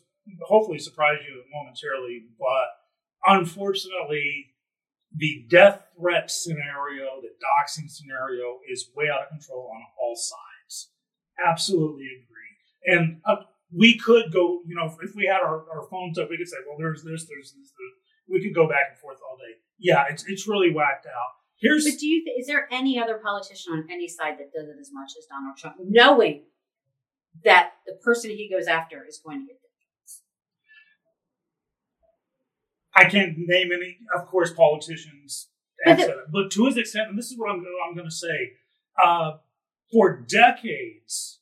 hopefully 0.46 0.78
surprise 0.78 1.18
you 1.26 1.42
momentarily, 1.52 2.24
but 2.38 3.32
unfortunately, 3.32 4.54
the 5.14 5.46
death 5.48 5.82
threat 5.98 6.30
scenario, 6.30 7.20
the 7.22 7.30
doxing 7.38 7.88
scenario 7.88 8.58
is 8.68 8.90
way 8.96 9.06
out 9.12 9.22
of 9.22 9.28
control 9.28 9.70
on 9.72 9.82
all 10.00 10.16
sides. 10.16 10.90
Absolutely 11.46 12.06
agree. 12.06 12.45
And 12.86 13.20
uh, 13.26 13.36
we 13.74 13.98
could 13.98 14.32
go, 14.32 14.60
you 14.66 14.74
know, 14.76 14.94
if 15.02 15.14
we 15.14 15.26
had 15.26 15.42
our, 15.42 15.64
our 15.74 15.88
phones 15.90 16.18
up, 16.18 16.30
we 16.30 16.38
could 16.38 16.48
say, 16.48 16.56
well, 16.66 16.78
there's 16.78 17.02
this, 17.02 17.26
there's 17.28 17.52
this, 17.52 17.72
there's, 17.76 17.96
we 18.28 18.42
could 18.42 18.54
go 18.54 18.68
back 18.68 18.90
and 18.90 18.98
forth 18.98 19.18
all 19.28 19.36
day. 19.36 19.58
Yeah, 19.78 20.04
it's, 20.08 20.24
it's 20.26 20.48
really 20.48 20.72
whacked 20.72 21.06
out. 21.06 21.32
Here's, 21.58 21.84
but 21.84 21.98
do 21.98 22.06
you? 22.06 22.24
Th- 22.24 22.36
is 22.38 22.46
there 22.46 22.68
any 22.70 23.00
other 23.00 23.18
politician 23.22 23.72
on 23.72 23.88
any 23.90 24.08
side 24.08 24.34
that 24.38 24.52
does 24.52 24.68
it 24.68 24.76
as 24.80 24.90
much 24.92 25.12
as 25.18 25.26
Donald 25.26 25.56
Trump, 25.56 25.76
knowing 25.80 26.44
that 27.44 27.72
the 27.86 27.94
person 28.04 28.30
he 28.30 28.50
goes 28.50 28.66
after 28.66 29.04
is 29.08 29.20
going 29.24 29.40
to 29.40 29.46
get 29.46 29.56
vengeance? 29.62 30.22
I 32.94 33.04
can't 33.04 33.36
name 33.38 33.72
any, 33.72 33.98
of 34.14 34.26
course, 34.26 34.52
politicians, 34.52 35.48
but, 35.84 35.96
the, 35.96 36.24
but 36.30 36.50
to 36.52 36.66
his 36.66 36.76
extent, 36.76 37.08
and 37.08 37.18
this 37.18 37.30
is 37.30 37.38
what 37.38 37.50
I'm, 37.50 37.64
I'm 37.88 37.94
going 37.94 38.08
to 38.08 38.14
say, 38.14 38.52
uh, 39.02 39.32
for 39.90 40.20
decades, 40.20 41.40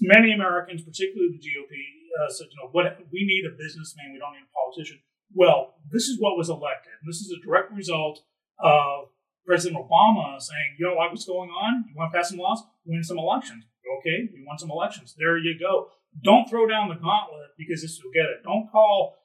many 0.00 0.32
Americans, 0.32 0.82
particularly 0.82 1.32
the 1.32 1.42
GOP, 1.42 1.72
uh, 2.18 2.30
said, 2.32 2.48
you 2.50 2.58
know, 2.60 2.68
what 2.72 2.98
we 3.12 3.24
need 3.24 3.44
a 3.46 3.56
businessman, 3.56 4.12
we 4.12 4.18
don't 4.18 4.34
need 4.34 4.44
a 4.44 4.52
politician. 4.52 4.98
Well, 5.34 5.74
this 5.90 6.08
is 6.08 6.20
what 6.20 6.36
was 6.36 6.48
elected. 6.48 6.92
And 7.00 7.08
this 7.08 7.20
is 7.20 7.32
a 7.32 7.44
direct 7.44 7.72
result 7.72 8.20
of 8.58 9.08
President 9.46 9.80
Obama 9.80 10.40
saying, 10.40 10.76
you 10.78 10.86
don't 10.86 10.96
like 10.96 11.10
what's 11.10 11.24
going 11.24 11.50
on? 11.50 11.84
You 11.88 11.94
want 11.96 12.12
to 12.12 12.18
pass 12.18 12.30
some 12.30 12.38
laws? 12.38 12.62
Win 12.84 13.02
some 13.04 13.18
elections. 13.18 13.64
Okay, 14.00 14.28
we 14.32 14.44
won 14.46 14.58
some 14.58 14.70
elections. 14.70 15.14
There 15.18 15.38
you 15.38 15.58
go. 15.58 15.88
Don't 16.22 16.48
throw 16.48 16.66
down 16.66 16.88
the 16.88 16.94
gauntlet 16.94 17.56
because 17.56 17.80
this 17.80 18.00
will 18.02 18.12
get 18.12 18.28
it. 18.28 18.42
Don't 18.44 18.70
call 18.70 19.16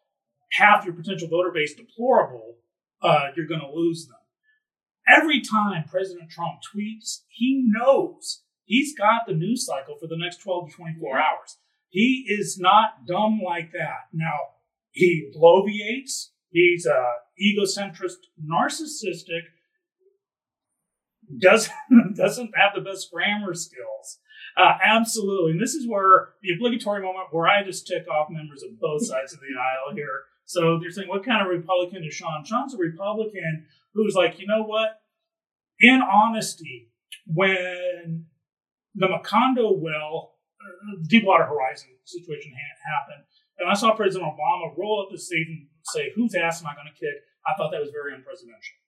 half 0.52 0.86
your 0.86 0.94
potential 0.94 1.28
voter 1.28 1.52
base 1.52 1.74
deplorable. 1.76 2.56
Uh, 3.02 3.28
you're 3.36 3.48
going 3.48 3.62
to 3.62 3.72
lose 3.72 4.08
them. 4.08 4.18
Every 5.08 5.42
time 5.42 5.84
President 5.90 6.30
Trump 6.30 6.60
tweets, 6.64 7.24
he 7.28 7.66
knows 7.68 8.43
he's 8.66 8.98
got 8.98 9.22
the 9.28 9.34
news 9.34 9.66
cycle 9.66 9.96
for 10.00 10.08
the 10.08 10.18
next 10.18 10.38
12 10.38 10.70
to 10.70 10.76
24 10.76 11.18
hours. 11.18 11.58
He 11.90 12.26
is 12.28 12.58
not 12.60 13.06
dumb 13.08 13.40
like 13.44 13.72
that. 13.72 14.10
Now, 14.12 14.38
he 14.92 15.32
bloviates. 15.36 16.30
He's 16.50 16.88
uh, 16.88 17.04
egocentric, 17.40 18.12
narcissistic, 18.44 19.42
doesn't, 21.40 21.74
doesn't 22.16 22.52
have 22.56 22.74
the 22.76 22.82
best 22.82 23.12
grammar 23.12 23.54
skills. 23.54 24.20
Uh, 24.56 24.74
absolutely. 24.84 25.52
And 25.52 25.62
this 25.62 25.74
is 25.74 25.88
where 25.88 26.30
the 26.42 26.54
obligatory 26.54 27.02
moment 27.02 27.28
where 27.32 27.48
I 27.48 27.64
just 27.64 27.88
tick 27.88 28.08
off 28.08 28.30
members 28.30 28.64
of 28.64 28.80
both 28.80 29.06
sides 29.06 29.34
of 29.34 29.40
the 29.40 29.60
aisle 29.60 29.96
here. 29.96 30.24
So 30.46 30.80
they're 30.80 30.92
saying, 30.92 31.08
what 31.08 31.26
kind 31.26 31.42
of 31.42 31.48
Republican 31.48 32.04
is 32.04 32.14
Sean? 32.14 32.44
Sean's 32.46 32.74
a 32.74 32.78
Republican 32.78 33.66
who's 33.94 34.16
like, 34.16 34.40
you 34.40 34.48
know 34.48 34.64
what? 34.64 35.00
In 35.80 36.02
honesty, 36.02 36.92
when 37.26 38.26
the 38.96 39.08
Macondo 39.08 39.78
well, 39.78 40.36
uh, 40.62 40.98
Deepwater 41.08 41.46
Horizon 41.46 41.90
situation 42.06 42.52
ha- 42.54 43.00
happened, 43.00 43.26
and 43.60 43.70
I 43.70 43.74
saw 43.74 43.96
President 43.96 44.30
Obama 44.30 44.76
roll 44.78 45.06
up 45.06 45.12
his 45.12 45.28
sleeve 45.28 45.48
and 45.50 45.68
say, 45.84 46.12
whose 46.16 46.36
ass 46.36 46.62
am 46.62 46.68
I 46.68 46.76
going 46.76 46.88
to 46.88 47.00
kick? 47.00 47.22
I 47.48 47.54
thought 47.56 47.72
that 47.72 47.82
was 47.82 47.92
very 47.92 48.14
unpresidential. 48.14 48.80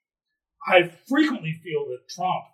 I 0.68 0.90
frequently 1.08 1.54
feel 1.64 1.86
that 1.86 2.10
Trump 2.10 2.46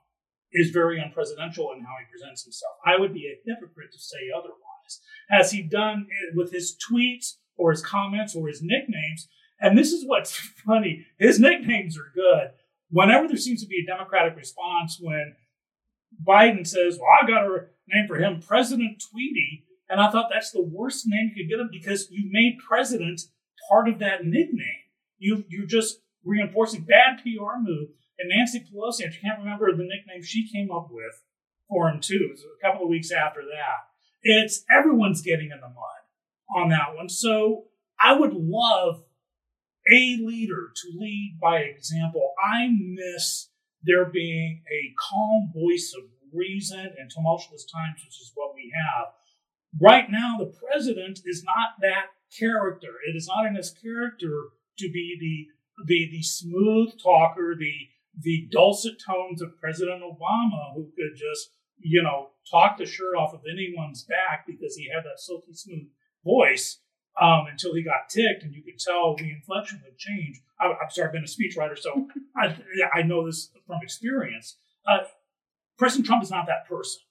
is 0.52 0.72
very 0.72 0.98
unpresidential 0.98 1.74
in 1.74 1.84
how 1.84 1.96
he 2.00 2.12
presents 2.12 2.44
himself. 2.44 2.74
I 2.86 3.00
would 3.00 3.14
be 3.14 3.28
a 3.28 3.40
hypocrite 3.46 3.94
to 3.94 4.00
say 4.00 4.30
otherwise. 4.36 5.00
Has 5.30 5.52
he 5.52 5.62
done 5.62 6.08
it 6.10 6.36
with 6.36 6.52
his 6.52 6.76
tweets 6.76 7.36
or 7.56 7.72
his 7.72 7.82
comments 7.82 8.36
or 8.36 8.48
his 8.48 8.62
nicknames? 8.62 9.30
And 9.62 9.78
this 9.78 9.94
is 9.94 10.06
what's 10.06 10.36
funny. 10.66 11.06
His 11.20 11.40
nicknames 11.40 11.98
are 11.98 12.12
good. 12.14 12.52
Whenever 12.90 13.28
there 13.28 13.38
seems 13.38 13.62
to 13.62 13.68
be 13.68 13.82
a 13.84 13.90
Democratic 13.90 14.36
response 14.36 15.00
when 15.00 15.36
Biden 16.26 16.66
says, 16.66 17.00
Well, 17.00 17.10
I 17.22 17.28
got 17.28 17.46
a 17.46 17.68
name 17.88 18.08
for 18.08 18.18
him, 18.18 18.42
President 18.42 19.04
Tweety. 19.12 19.66
And 19.90 20.00
I 20.00 20.10
thought 20.10 20.30
that's 20.32 20.52
the 20.52 20.62
worst 20.62 21.06
name 21.06 21.32
you 21.36 21.44
could 21.44 21.50
get 21.50 21.60
him 21.60 21.70
because 21.70 22.10
you 22.10 22.30
made 22.32 22.60
president 22.66 23.22
part 23.70 23.90
of 23.90 24.00
that 24.00 24.24
nickname. 24.24 24.88
You, 25.18 25.44
you're 25.50 25.68
just 25.68 26.00
reinforcing 26.24 26.84
bad 26.84 27.22
PR 27.22 27.60
move. 27.60 27.90
And 28.18 28.30
Nancy 28.30 28.60
Pelosi, 28.60 29.02
I 29.02 29.12
can't 29.12 29.40
remember 29.40 29.72
the 29.72 29.84
nickname 29.84 30.24
she 30.24 30.50
came 30.50 30.72
up 30.72 30.88
with 30.92 31.22
for 31.68 31.90
him 31.90 32.00
too. 32.00 32.28
It 32.30 32.32
was 32.32 32.44
a 32.44 32.66
couple 32.66 32.84
of 32.84 32.90
weeks 32.90 33.12
after 33.12 33.42
that. 33.42 33.88
It's 34.22 34.64
everyone's 34.76 35.22
getting 35.22 35.52
in 35.52 35.60
the 35.60 35.68
mud 35.68 36.56
on 36.56 36.70
that 36.70 36.96
one. 36.96 37.10
So 37.10 37.66
I 38.00 38.14
would 38.14 38.34
love 38.34 39.04
a 39.92 40.18
leader 40.22 40.72
to 40.76 41.00
lead 41.00 41.38
by 41.42 41.60
example. 41.60 42.34
I 42.42 42.70
miss 42.70 43.50
there 43.84 44.06
being 44.06 44.64
a 44.72 44.94
calm 45.00 45.52
voice 45.54 45.94
of 45.98 46.04
reason 46.34 46.80
in 46.80 47.10
tumultuous 47.10 47.66
times, 47.66 48.02
which 48.04 48.22
is 48.22 48.32
what 48.36 48.54
we 48.56 48.72
have. 48.88 49.08
Right 49.80 50.10
now, 50.10 50.38
the 50.38 50.54
president 50.68 51.20
is 51.26 51.44
not 51.44 51.80
that 51.82 52.08
character. 52.38 52.94
It 53.08 53.16
is 53.16 53.28
not 53.28 53.46
in 53.46 53.56
his 53.56 53.72
character 53.72 54.50
to 54.80 54.92
be 54.92 55.18
the 55.20 55.86
the 55.86 56.10
the 56.12 56.22
smooth 56.22 56.94
talker, 57.02 57.56
the 57.58 57.74
the 58.20 58.48
dulcet 58.52 59.02
tones 59.06 59.42
of 59.42 59.58
President 59.60 60.04
Obama, 60.04 60.74
who 60.76 60.92
could 60.96 61.16
just 61.16 61.52
you 61.80 62.04
know 62.04 62.30
talk 62.50 62.78
the 62.78 62.86
shirt 62.86 63.16
off 63.18 63.34
of 63.34 63.42
anyone's 63.50 64.04
back 64.04 64.46
because 64.46 64.76
he 64.76 64.90
had 64.94 65.04
that 65.04 65.20
silky 65.20 65.54
smooth 65.54 65.88
voice 66.24 66.80
um, 67.20 67.46
until 67.52 67.74
he 67.74 67.84
got 67.84 68.10
ticked, 68.10 68.44
and 68.44 68.54
you 68.54 68.64
could 68.64 68.80
tell 68.80 69.16
the 69.16 69.32
inflection 69.32 69.82
would 69.84 69.98
change. 69.98 70.42
I, 70.60 70.68
am 70.68 70.76
sorry, 70.90 71.08
I've 71.08 71.14
been 71.14 71.24
a 71.24 71.26
speechwriter, 71.26 71.78
so 71.78 72.08
I, 72.38 72.56
I 72.94 73.02
know 73.02 73.26
this 73.26 73.50
from 73.68 73.80
experience. 73.82 74.58
Uh, 74.88 75.00
President 75.78 76.06
Trump 76.06 76.24
is 76.24 76.32
not 76.32 76.48
that 76.48 76.68
person. 76.68 77.02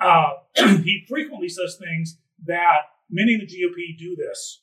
Uh, 0.00 0.32
he 0.82 1.04
frequently 1.08 1.48
says 1.48 1.76
things 1.78 2.18
that 2.46 2.82
many 3.10 3.34
in 3.34 3.40
the 3.40 3.46
GOP 3.46 3.96
do 3.98 4.16
this. 4.16 4.62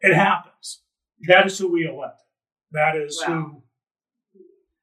It 0.00 0.14
happens. 0.14 0.82
That 1.26 1.46
is 1.46 1.58
who 1.58 1.72
we 1.72 1.84
elected. 1.86 2.24
That 2.70 2.96
is 2.96 3.22
wow. 3.26 3.34
who. 3.34 3.62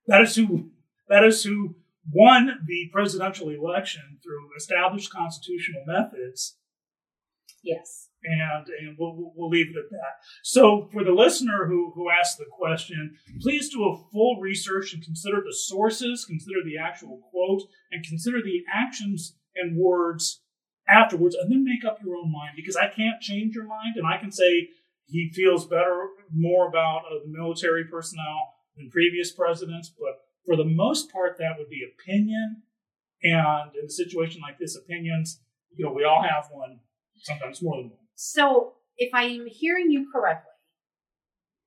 That 0.08 0.22
is 0.22 0.36
who. 0.36 0.72
That 1.08 1.24
is 1.24 1.44
who 1.44 1.76
won 2.12 2.60
the 2.68 2.90
presidential 2.92 3.50
election 3.50 4.20
through 4.22 4.50
established 4.58 5.12
constitutional 5.12 5.84
methods. 5.88 6.58
Yes 7.64 8.10
and, 8.26 8.68
and 8.68 8.98
we'll, 8.98 9.34
we'll 9.36 9.50
leave 9.50 9.70
it 9.70 9.78
at 9.78 9.90
that. 9.92 10.16
So, 10.44 10.90
for 10.92 11.04
the 11.04 11.12
listener 11.12 11.66
who, 11.68 11.92
who 11.96 12.10
asked 12.10 12.38
the 12.38 12.46
question, 12.52 13.16
please 13.42 13.70
do 13.70 13.84
a 13.86 13.98
full 14.12 14.40
research 14.42 14.94
and 14.94 15.04
consider 15.04 15.42
the 15.46 15.54
sources, 15.54 16.26
consider 16.26 16.60
the 16.64 16.78
actual 16.78 17.22
quote, 17.32 17.64
and 17.92 18.04
consider 18.04 18.42
the 18.42 18.64
actions 18.74 19.36
and 19.56 19.78
words 19.78 20.42
afterwards, 20.88 21.36
and 21.36 21.52
then 21.52 21.64
make 21.64 21.84
up 21.86 22.00
your 22.04 22.16
own 22.16 22.32
mind 22.32 22.54
because 22.56 22.76
I 22.76 22.88
can't 22.88 23.22
change 23.22 23.56
your 23.56 23.66
mind, 23.66 23.96
and 23.96 24.06
I 24.06 24.18
can 24.18 24.32
say 24.32 24.70
he 25.08 25.32
feels 25.34 25.68
better, 25.68 26.08
more 26.34 26.68
about 26.68 27.04
uh, 27.06 27.20
the 27.24 27.32
military 27.32 27.86
personnel 27.86 28.54
than 28.76 28.90
previous 28.90 29.32
presidents, 29.32 29.90
but 29.90 30.22
for 30.46 30.56
the 30.56 30.66
most 30.66 31.12
part, 31.12 31.38
that 31.38 31.58
would 31.58 31.70
be 31.70 31.82
opinion. 31.84 32.64
And 33.24 33.72
in 33.76 33.86
a 33.86 33.90
situation 33.90 34.42
like 34.42 34.60
this, 34.60 34.76
opinions, 34.76 35.42
you 35.76 35.86
know, 35.86 35.94
we 35.94 36.04
all 36.04 36.22
have 36.22 36.46
one, 36.52 36.80
sometimes 37.24 37.62
more 37.62 37.78
than 37.78 37.90
one. 37.90 38.05
So, 38.16 38.74
if 38.98 39.14
I 39.14 39.24
am 39.24 39.46
hearing 39.48 39.92
you 39.92 40.08
correctly, 40.12 40.52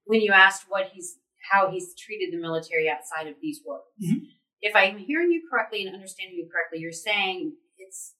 when 0.04 0.20
you 0.20 0.32
asked 0.32 0.64
what 0.68 0.90
he's 0.92 1.16
how 1.52 1.70
he's 1.70 1.94
treated 1.94 2.32
the 2.32 2.40
military 2.40 2.90
outside 2.90 3.26
of 3.28 3.34
these 3.40 3.61
wars, 3.64 3.82
mm-hmm. 4.02 4.24
if 4.61 4.74
I'm 4.74 4.98
hearing 4.98 5.30
you 5.30 5.42
correctly 5.50 5.84
and 5.87 5.94
understanding 5.94 6.37
you 6.37 6.48
correctly, 6.50 6.78
you're 6.80 6.92
saying 6.92 7.52
it's 7.78 8.14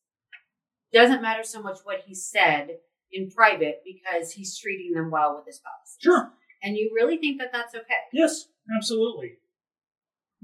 doesn't 0.93 1.23
matter 1.23 1.43
so 1.43 1.63
much 1.63 1.79
what 1.85 2.01
he 2.07 2.15
said 2.15 2.79
in 3.13 3.31
private 3.31 3.83
because 3.85 4.33
he's 4.33 4.59
treating 4.59 4.93
them 4.93 5.11
well 5.11 5.37
with 5.37 5.47
his 5.47 5.59
policies. 5.59 5.97
Sure. 6.01 6.33
And 6.63 6.77
you 6.77 6.91
really 6.95 7.19
think 7.19 7.41
that 7.41 7.51
that's 7.53 7.75
okay? 7.75 7.85
Yes, 8.13 8.47
absolutely. 8.77 9.39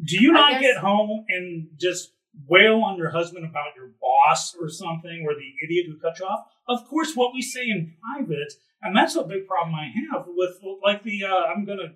Do 0.03 0.21
you 0.21 0.31
I 0.31 0.35
not 0.35 0.51
guess- 0.53 0.75
get 0.75 0.77
home 0.79 1.25
and 1.29 1.69
just 1.79 2.13
wail 2.49 2.83
on 2.83 2.97
your 2.99 3.11
husband 3.11 3.45
about 3.45 3.77
your 3.77 3.91
boss 4.01 4.55
or 4.61 4.69
something 4.69 5.25
or 5.27 5.35
the 5.35 5.53
idiot 5.65 5.87
who 5.89 5.99
cut 5.99 6.19
you 6.19 6.27
off? 6.27 6.47
Of 6.69 6.87
course, 6.89 7.15
what 7.15 7.33
we 7.35 7.43
say 7.43 7.63
in 7.69 7.95
private, 8.03 8.53
and 8.83 8.97
that's 8.97 9.17
a 9.17 9.23
big 9.25 9.47
problem 9.47 9.75
I 9.75 9.93
have 10.13 10.25
with 10.27 10.59
like 10.83 11.03
the 11.05 11.25
uh, 11.25 11.29
I'm 11.55 11.65
gonna 11.65 11.95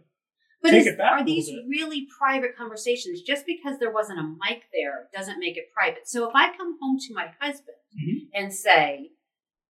But 0.62 0.70
Take 0.70 0.80
is, 0.82 0.86
it 0.88 0.98
back 0.98 1.12
a 1.12 1.22
are 1.22 1.24
these 1.24 1.50
really 1.68 2.06
private 2.18 2.56
conversations? 2.56 3.22
Just 3.22 3.46
because 3.46 3.78
there 3.78 3.92
wasn't 3.92 4.18
a 4.18 4.22
mic 4.22 4.64
there 4.72 5.08
doesn't 5.14 5.38
make 5.38 5.56
it 5.56 5.66
private. 5.74 6.06
So 6.08 6.28
if 6.28 6.34
I 6.34 6.54
come 6.56 6.76
home 6.80 6.98
to 7.08 7.14
my 7.14 7.28
husband 7.40 7.76
Mhm. 7.98 8.28
and 8.34 8.52
say, 8.52 9.10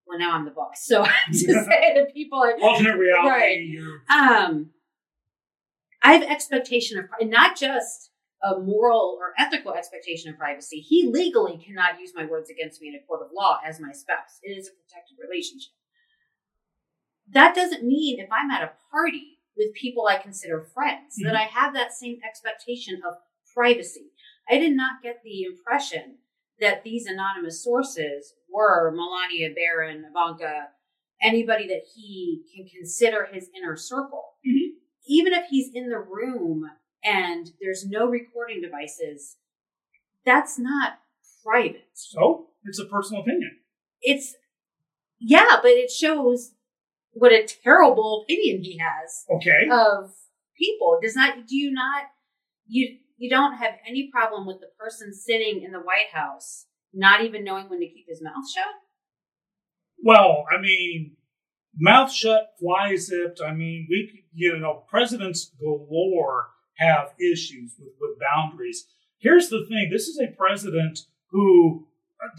well, 0.05 0.19
now 0.19 0.31
I'm 0.33 0.45
the 0.45 0.51
boss. 0.51 0.81
So 0.85 1.03
I 1.03 1.07
have 1.07 1.31
to 1.31 1.37
say 1.37 1.93
to 1.95 2.07
people, 2.13 2.39
alternate 2.61 2.97
reality. 2.97 3.77
Right. 4.09 4.41
Um, 4.45 4.71
I 6.01 6.13
have 6.13 6.23
expectation 6.23 6.97
of, 6.97 7.05
and 7.19 7.29
not 7.29 7.57
just 7.57 8.09
a 8.43 8.59
moral 8.59 9.17
or 9.19 9.33
ethical 9.37 9.73
expectation 9.73 10.31
of 10.31 10.37
privacy. 10.37 10.79
He 10.79 11.09
legally 11.11 11.57
cannot 11.57 11.99
use 11.99 12.13
my 12.15 12.25
words 12.25 12.49
against 12.49 12.81
me 12.81 12.89
in 12.89 12.95
a 12.95 13.05
court 13.05 13.21
of 13.21 13.31
law 13.35 13.59
as 13.65 13.79
my 13.79 13.91
spouse. 13.91 14.39
It 14.43 14.51
is 14.51 14.67
a 14.67 14.71
protected 14.71 15.17
relationship. 15.21 15.73
That 17.31 17.53
doesn't 17.53 17.83
mean 17.83 18.19
if 18.19 18.29
I'm 18.31 18.49
at 18.49 18.63
a 18.63 18.71
party 18.91 19.39
with 19.57 19.73
people 19.73 20.07
I 20.07 20.17
consider 20.17 20.65
friends 20.73 21.15
that 21.23 21.35
I 21.35 21.43
have 21.43 21.73
that 21.73 21.91
same 21.91 22.19
expectation 22.27 23.01
of 23.05 23.15
privacy. 23.53 24.11
I 24.49 24.57
did 24.57 24.75
not 24.75 25.03
get 25.03 25.21
the 25.23 25.43
impression 25.43 26.19
that 26.59 26.83
these 26.83 27.05
anonymous 27.05 27.63
sources 27.63 28.33
were 28.49 28.91
Melania 28.91 29.53
Barron, 29.53 30.05
Ivanka, 30.09 30.69
anybody 31.21 31.67
that 31.67 31.83
he 31.93 32.43
can 32.55 32.67
consider 32.67 33.25
his 33.25 33.49
inner 33.55 33.75
circle. 33.75 34.37
Mhm. 34.45 34.77
Even 35.07 35.33
if 35.33 35.47
he's 35.49 35.73
in 35.73 35.89
the 35.89 35.99
room 35.99 36.69
and 37.03 37.51
there's 37.61 37.85
no 37.87 38.07
recording 38.07 38.61
devices, 38.61 39.37
that's 40.25 40.59
not 40.59 40.99
private. 41.45 41.87
so 41.93 42.47
it's 42.65 42.79
a 42.79 42.85
personal 42.85 43.21
opinion. 43.21 43.57
It's, 44.01 44.35
yeah, 45.19 45.57
but 45.61 45.71
it 45.71 45.89
shows 45.89 46.51
what 47.11 47.31
a 47.31 47.47
terrible 47.63 48.23
opinion 48.23 48.63
he 48.63 48.77
has 48.77 49.25
Okay. 49.33 49.67
of 49.71 50.11
people. 50.57 50.99
Does 51.01 51.15
not, 51.15 51.47
do 51.47 51.55
you 51.55 51.71
not, 51.71 52.03
you, 52.67 52.97
you 53.17 53.29
don't 53.29 53.57
have 53.57 53.73
any 53.87 54.09
problem 54.11 54.45
with 54.45 54.59
the 54.59 54.69
person 54.77 55.13
sitting 55.13 55.63
in 55.63 55.71
the 55.71 55.79
White 55.79 56.11
House 56.13 56.65
not 56.93 57.23
even 57.23 57.43
knowing 57.43 57.69
when 57.69 57.79
to 57.79 57.87
keep 57.87 58.05
his 58.07 58.21
mouth 58.21 58.49
shut? 58.53 58.65
Well, 60.03 60.45
I 60.51 60.59
mean, 60.61 61.17
mouth 61.77 62.11
shut, 62.11 62.53
fly 62.59 62.95
zipped. 62.95 63.41
I 63.45 63.53
mean, 63.53 63.87
we, 63.89 64.25
you 64.33 64.57
know, 64.57 64.83
presidents 64.89 65.51
galore 65.59 66.49
have 66.79 67.13
issues 67.19 67.75
with, 67.77 67.93
with 67.99 68.17
boundaries. 68.19 68.87
Here's 69.19 69.49
the 69.49 69.65
thing 69.67 69.89
this 69.91 70.07
is 70.07 70.19
a 70.19 70.35
president 70.35 70.99
who, 71.31 71.87
uh, 72.23 72.29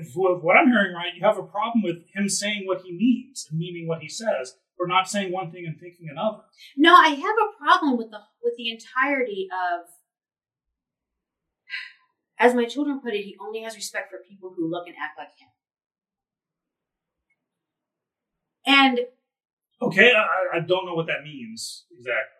if 0.00 0.12
what 0.14 0.56
I'm 0.56 0.68
hearing 0.68 0.94
right, 0.94 1.14
you 1.14 1.24
have 1.26 1.38
a 1.38 1.42
problem 1.42 1.82
with 1.82 2.04
him 2.14 2.28
saying 2.28 2.62
what 2.64 2.82
he 2.82 2.92
means 2.92 3.46
and 3.50 3.58
meaning 3.58 3.86
what 3.88 4.00
he 4.00 4.08
says, 4.08 4.54
or 4.78 4.86
not 4.86 5.08
saying 5.08 5.32
one 5.32 5.50
thing 5.50 5.66
and 5.66 5.78
thinking 5.78 6.08
another. 6.10 6.44
No, 6.76 6.94
I 6.94 7.08
have 7.08 7.18
a 7.18 7.58
problem 7.58 7.96
with 7.98 8.10
the 8.10 8.20
with 8.42 8.54
the 8.56 8.70
entirety 8.70 9.48
of 9.52 9.88
as 12.38 12.54
my 12.54 12.64
children 12.64 13.00
put 13.00 13.14
it, 13.14 13.24
he 13.24 13.36
only 13.40 13.62
has 13.62 13.74
respect 13.74 14.10
for 14.10 14.18
people 14.28 14.54
who 14.56 14.70
look 14.70 14.86
and 14.86 14.96
act 14.96 15.18
like 15.18 15.34
him. 15.38 15.48
And 18.64 19.00
Okay, 19.80 20.10
I, 20.12 20.58
I 20.58 20.60
don't 20.60 20.86
know 20.86 20.94
what 20.94 21.06
that 21.06 21.22
means 21.22 21.84
exactly. 21.92 22.37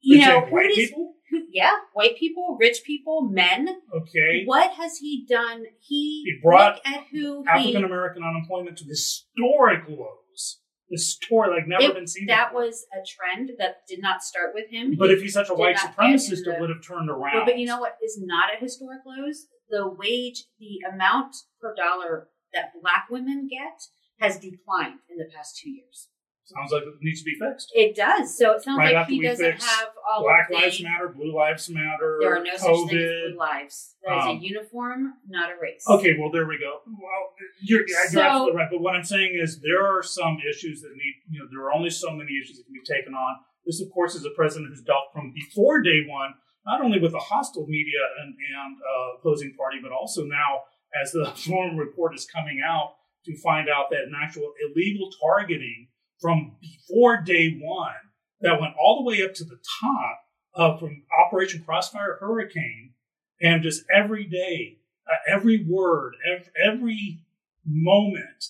You 0.00 0.18
know, 0.20 0.40
who 0.42 0.62
does- 0.68 0.76
people? 0.76 1.12
yeah, 1.50 1.72
white 1.92 2.16
people, 2.16 2.56
rich 2.60 2.78
people, 2.86 3.22
men. 3.30 3.68
Okay. 3.94 4.44
What 4.44 4.72
has 4.74 4.98
he 4.98 5.26
done? 5.28 5.64
He, 5.80 6.22
He 6.24 6.38
brought 6.42 6.80
at 6.86 7.04
who 7.12 7.44
African 7.46 7.84
American 7.84 8.22
unemployment 8.22 8.78
to 8.78 8.84
historic 8.84 9.80
lows. 9.88 10.60
Historic, 10.88 11.50
like 11.50 11.66
never 11.66 11.82
It- 11.90 11.94
been 11.94 12.06
seen. 12.06 12.26
that 12.26 12.50
before. 12.50 12.66
was 12.66 12.86
a 12.94 13.02
trend 13.04 13.50
that 13.58 13.78
did 13.88 14.00
not 14.00 14.22
start 14.22 14.52
with 14.54 14.70
him. 14.70 14.94
But 14.96 15.08
He- 15.10 15.16
if 15.16 15.22
he's 15.22 15.34
such 15.34 15.50
a 15.50 15.54
white 15.54 15.76
supremacist, 15.76 16.44
the- 16.44 16.54
it 16.54 16.60
would 16.60 16.70
have 16.70 16.82
turned 16.86 17.10
around. 17.10 17.34
Well, 17.34 17.44
but 17.44 17.58
you 17.58 17.66
know 17.66 17.80
what 17.80 17.96
is 18.04 18.20
not 18.22 18.52
at 18.54 18.62
historic 18.62 19.00
lows? 19.04 19.46
The 19.68 19.88
wage, 19.88 20.44
the 20.60 20.78
amount 20.88 21.34
per 21.60 21.74
dollar 21.74 22.28
that 22.54 22.70
black 22.80 23.08
women 23.10 23.48
get 23.50 23.80
has 24.20 24.38
declined 24.38 25.00
in 25.10 25.16
the 25.18 25.28
past 25.34 25.58
two 25.60 25.70
years. 25.70 26.08
Sounds 26.46 26.70
like 26.70 26.82
it 26.84 26.94
needs 27.02 27.20
to 27.22 27.24
be 27.24 27.34
fixed. 27.34 27.72
It 27.74 27.96
does. 27.96 28.38
So 28.38 28.52
it 28.52 28.62
sounds 28.62 28.78
Right 28.78 28.94
like 28.94 29.08
he 29.08 29.20
doesn't 29.20 29.60
have 29.60 29.88
all 30.08 30.22
Black 30.22 30.48
the. 30.48 30.54
Lives 30.54 30.80
Matter, 30.80 31.08
Blue 31.08 31.34
Lives 31.34 31.68
Matter, 31.68 32.18
There 32.20 32.36
are 32.36 32.42
no 32.44 32.56
such 32.56 32.60
things 32.88 32.92
as 32.92 32.98
COVID. 33.10 33.28
blue 33.30 33.38
lives. 33.38 33.94
That 34.06 34.18
is 34.18 34.24
Um, 34.26 34.36
a 34.36 34.40
uniform, 34.40 35.14
not 35.28 35.50
a 35.50 35.54
race. 35.60 35.84
Okay, 35.88 36.14
well 36.16 36.30
there 36.30 36.46
we 36.46 36.56
go. 36.58 36.82
Well, 36.86 37.34
you're, 37.62 37.80
you're 37.88 37.98
So- 38.08 38.20
absolutely 38.22 38.56
right. 38.58 38.68
But 38.70 38.80
what 38.80 38.94
I'm 38.94 39.02
saying 39.02 39.34
is 39.34 39.60
there 39.60 39.84
are 39.84 40.02
some 40.04 40.38
issues 40.48 40.82
that 40.82 40.90
need. 40.94 41.14
You 41.30 41.40
know, 41.40 41.48
there 41.50 41.66
are 41.66 41.72
only 41.72 41.90
so 41.90 42.12
many 42.12 42.30
issues 42.40 42.58
that 42.58 42.64
can 42.64 42.74
be 42.74 42.80
taken 42.86 43.14
on. 43.14 43.36
This, 43.66 43.80
of 43.82 43.90
course, 43.92 44.14
is 44.14 44.24
a 44.24 44.30
president 44.30 44.70
who's 44.70 44.82
dealt 44.82 45.10
from 45.12 45.32
before 45.34 45.82
day 45.82 46.06
one, 46.06 46.34
not 46.64 46.80
only 46.80 47.00
with 47.00 47.14
a 47.14 47.18
hostile 47.18 47.66
media 47.66 47.98
and, 48.22 48.36
and 48.36 48.76
uh, 48.78 49.18
opposing 49.18 49.52
party, 49.58 49.78
but 49.82 49.90
also 49.90 50.22
now 50.22 50.62
as 51.02 51.10
the 51.10 51.24
Durham 51.44 51.76
report 51.76 52.14
is 52.14 52.24
coming 52.24 52.60
out 52.64 52.94
to 53.24 53.36
find 53.38 53.68
out 53.68 53.86
that 53.90 54.02
an 54.06 54.12
actual 54.14 54.52
illegal 54.64 55.10
targeting 55.20 55.88
from 56.20 56.56
before 56.60 57.22
day 57.22 57.58
one 57.60 57.92
that 58.40 58.60
went 58.60 58.74
all 58.80 59.02
the 59.02 59.08
way 59.10 59.22
up 59.22 59.34
to 59.34 59.44
the 59.44 59.58
top 59.80 60.20
of 60.54 60.80
from 60.80 61.02
Operation 61.26 61.62
Crossfire 61.64 62.16
Hurricane, 62.20 62.92
and 63.40 63.62
just 63.62 63.84
every 63.94 64.24
day, 64.24 64.78
uh, 65.06 65.34
every 65.34 65.64
word, 65.68 66.14
every, 66.26 66.50
every 66.64 67.20
moment 67.66 68.46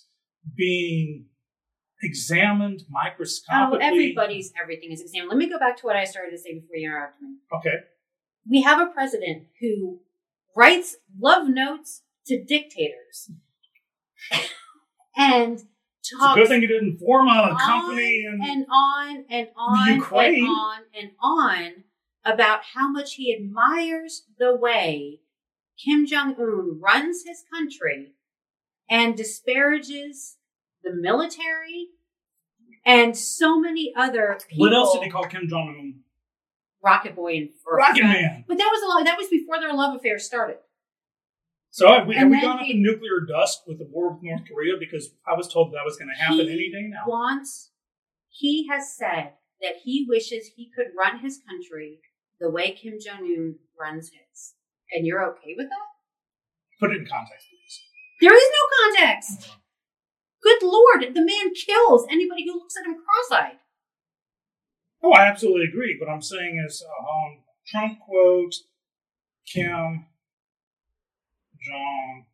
being 0.57 1.27
examined 2.03 2.83
Oh, 2.83 2.91
microscopically. 2.91 3.85
everybody's 3.85 4.53
everything 4.61 4.93
is 4.93 5.01
examined. 5.01 5.31
Let 5.31 5.39
me 5.39 5.49
go 5.49 5.59
back 5.59 5.77
to 5.79 5.87
what 5.87 5.97
I 5.97 6.05
started 6.05 6.31
to 6.33 6.39
say 6.39 6.55
before 6.55 6.77
you 6.77 6.87
interrupted 6.89 7.23
me. 7.23 7.37
Okay. 7.53 7.77
We 8.49 8.63
have 8.63 8.81
a 8.81 8.93
president 8.93 9.47
who 9.61 10.01
writes 10.55 10.97
love 11.19 11.49
notes 11.49 12.03
to 12.27 12.43
dictators 12.43 13.31
and 15.17 15.63
talks 16.11 16.37
good 16.37 16.49
thing 16.49 16.63
you 16.63 16.69
didn't 16.69 16.99
form 16.99 17.29
a 17.29 17.57
company 17.61 18.25
and, 18.27 18.43
and 18.43 18.67
on 18.71 19.25
and 19.31 19.49
on 19.57 19.95
Ukraine. 19.95 20.45
and 20.45 20.49
on 20.49 20.81
and 20.99 21.11
on 21.21 21.73
about 22.25 22.61
how 22.75 22.91
much 22.91 23.15
he 23.15 23.35
admires 23.35 24.25
the 24.39 24.55
way 24.55 25.21
Kim 25.83 26.07
Jong 26.07 26.35
Un 26.39 26.81
runs 26.81 27.25
his 27.25 27.45
country 27.53 28.15
and 28.89 29.17
disparages 29.17 30.37
the 30.83 30.93
military 30.93 31.89
and 32.85 33.17
so 33.17 33.59
many 33.59 33.93
other 33.97 34.39
people. 34.49 34.65
what 34.65 34.73
else 34.73 34.93
did 34.93 35.03
he 35.03 35.11
call 35.11 35.25
Kim 35.25 35.49
Jong 35.49 35.69
Un? 35.79 36.01
Rocket 36.83 37.17
Boy 37.17 37.37
and 37.37 37.49
Rocket 37.67 38.05
Man. 38.05 38.45
But 38.47 38.59
that 38.59 38.71
was 38.73 38.83
a 38.83 38.87
lot. 38.87 39.05
That 39.05 39.19
was 39.19 39.29
before 39.29 39.59
their 39.59 39.73
love 39.73 39.97
affair 39.97 40.19
started. 40.21 40.59
So 41.77 41.89
have 41.89 42.07
we, 42.07 42.15
have 42.17 42.31
we 42.31 42.41
gone 42.41 42.59
up 42.59 42.67
in 42.67 42.83
nuclear 42.83 43.21
dust 43.29 43.65
with 43.67 43.77
the 43.77 43.85
war 43.85 44.15
with 44.15 44.23
North 44.23 44.49
Korea? 44.49 44.79
Because 44.81 45.11
I 45.29 45.37
was 45.37 45.47
told 45.47 45.75
that 45.75 45.85
was 45.85 45.99
going 45.99 46.09
to 46.09 46.15
happen 46.15 46.49
any 46.49 46.71
day 46.71 46.89
now. 46.89 47.03
Wants. 47.07 47.71
He 48.31 48.67
has 48.71 48.97
said 48.97 49.35
that 49.61 49.75
he 49.85 50.07
wishes 50.09 50.53
he 50.57 50.71
could 50.75 50.87
run 50.99 51.19
his 51.19 51.39
country 51.47 51.99
the 52.41 52.49
way 52.49 52.71
Kim 52.71 52.95
Jong 52.99 53.27
Un 53.27 53.57
runs 53.79 54.09
his. 54.09 54.55
And 54.91 55.07
you're 55.07 55.23
okay 55.33 55.53
with 55.55 55.69
that? 55.69 56.81
Put 56.81 56.93
it 56.93 57.03
in 57.03 57.07
context, 57.07 57.47
please. 57.51 57.81
There 58.23 58.35
is 58.35 58.51
no 58.55 58.97
context. 58.97 59.51
Good 60.43 60.63
lord, 60.63 61.15
the 61.15 61.21
man 61.21 61.53
kills 61.53 62.07
anybody 62.11 62.47
who 62.47 62.55
looks 62.55 62.79
at 62.79 62.87
him 62.87 62.97
cross-eyed. 63.05 63.59
Oh, 65.03 65.13
I 65.13 65.27
absolutely 65.27 65.67
agree. 65.69 65.99
What 66.01 66.09
I'm 66.09 66.23
saying 66.23 66.65
is, 66.67 66.83
um, 66.99 67.43
Trump 67.67 67.99
quote 68.01 68.55
Kim 69.47 70.07
Jong 71.67 72.27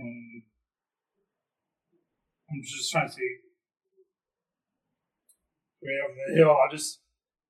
Un. 0.00 0.42
I'm 2.50 2.62
just 2.62 2.90
trying 2.90 3.08
to 3.08 3.12
see. 3.12 3.36
Way 5.82 5.92
over 6.04 6.14
the 6.28 6.34
hill. 6.36 6.50
I 6.50 6.70
just, 6.74 7.00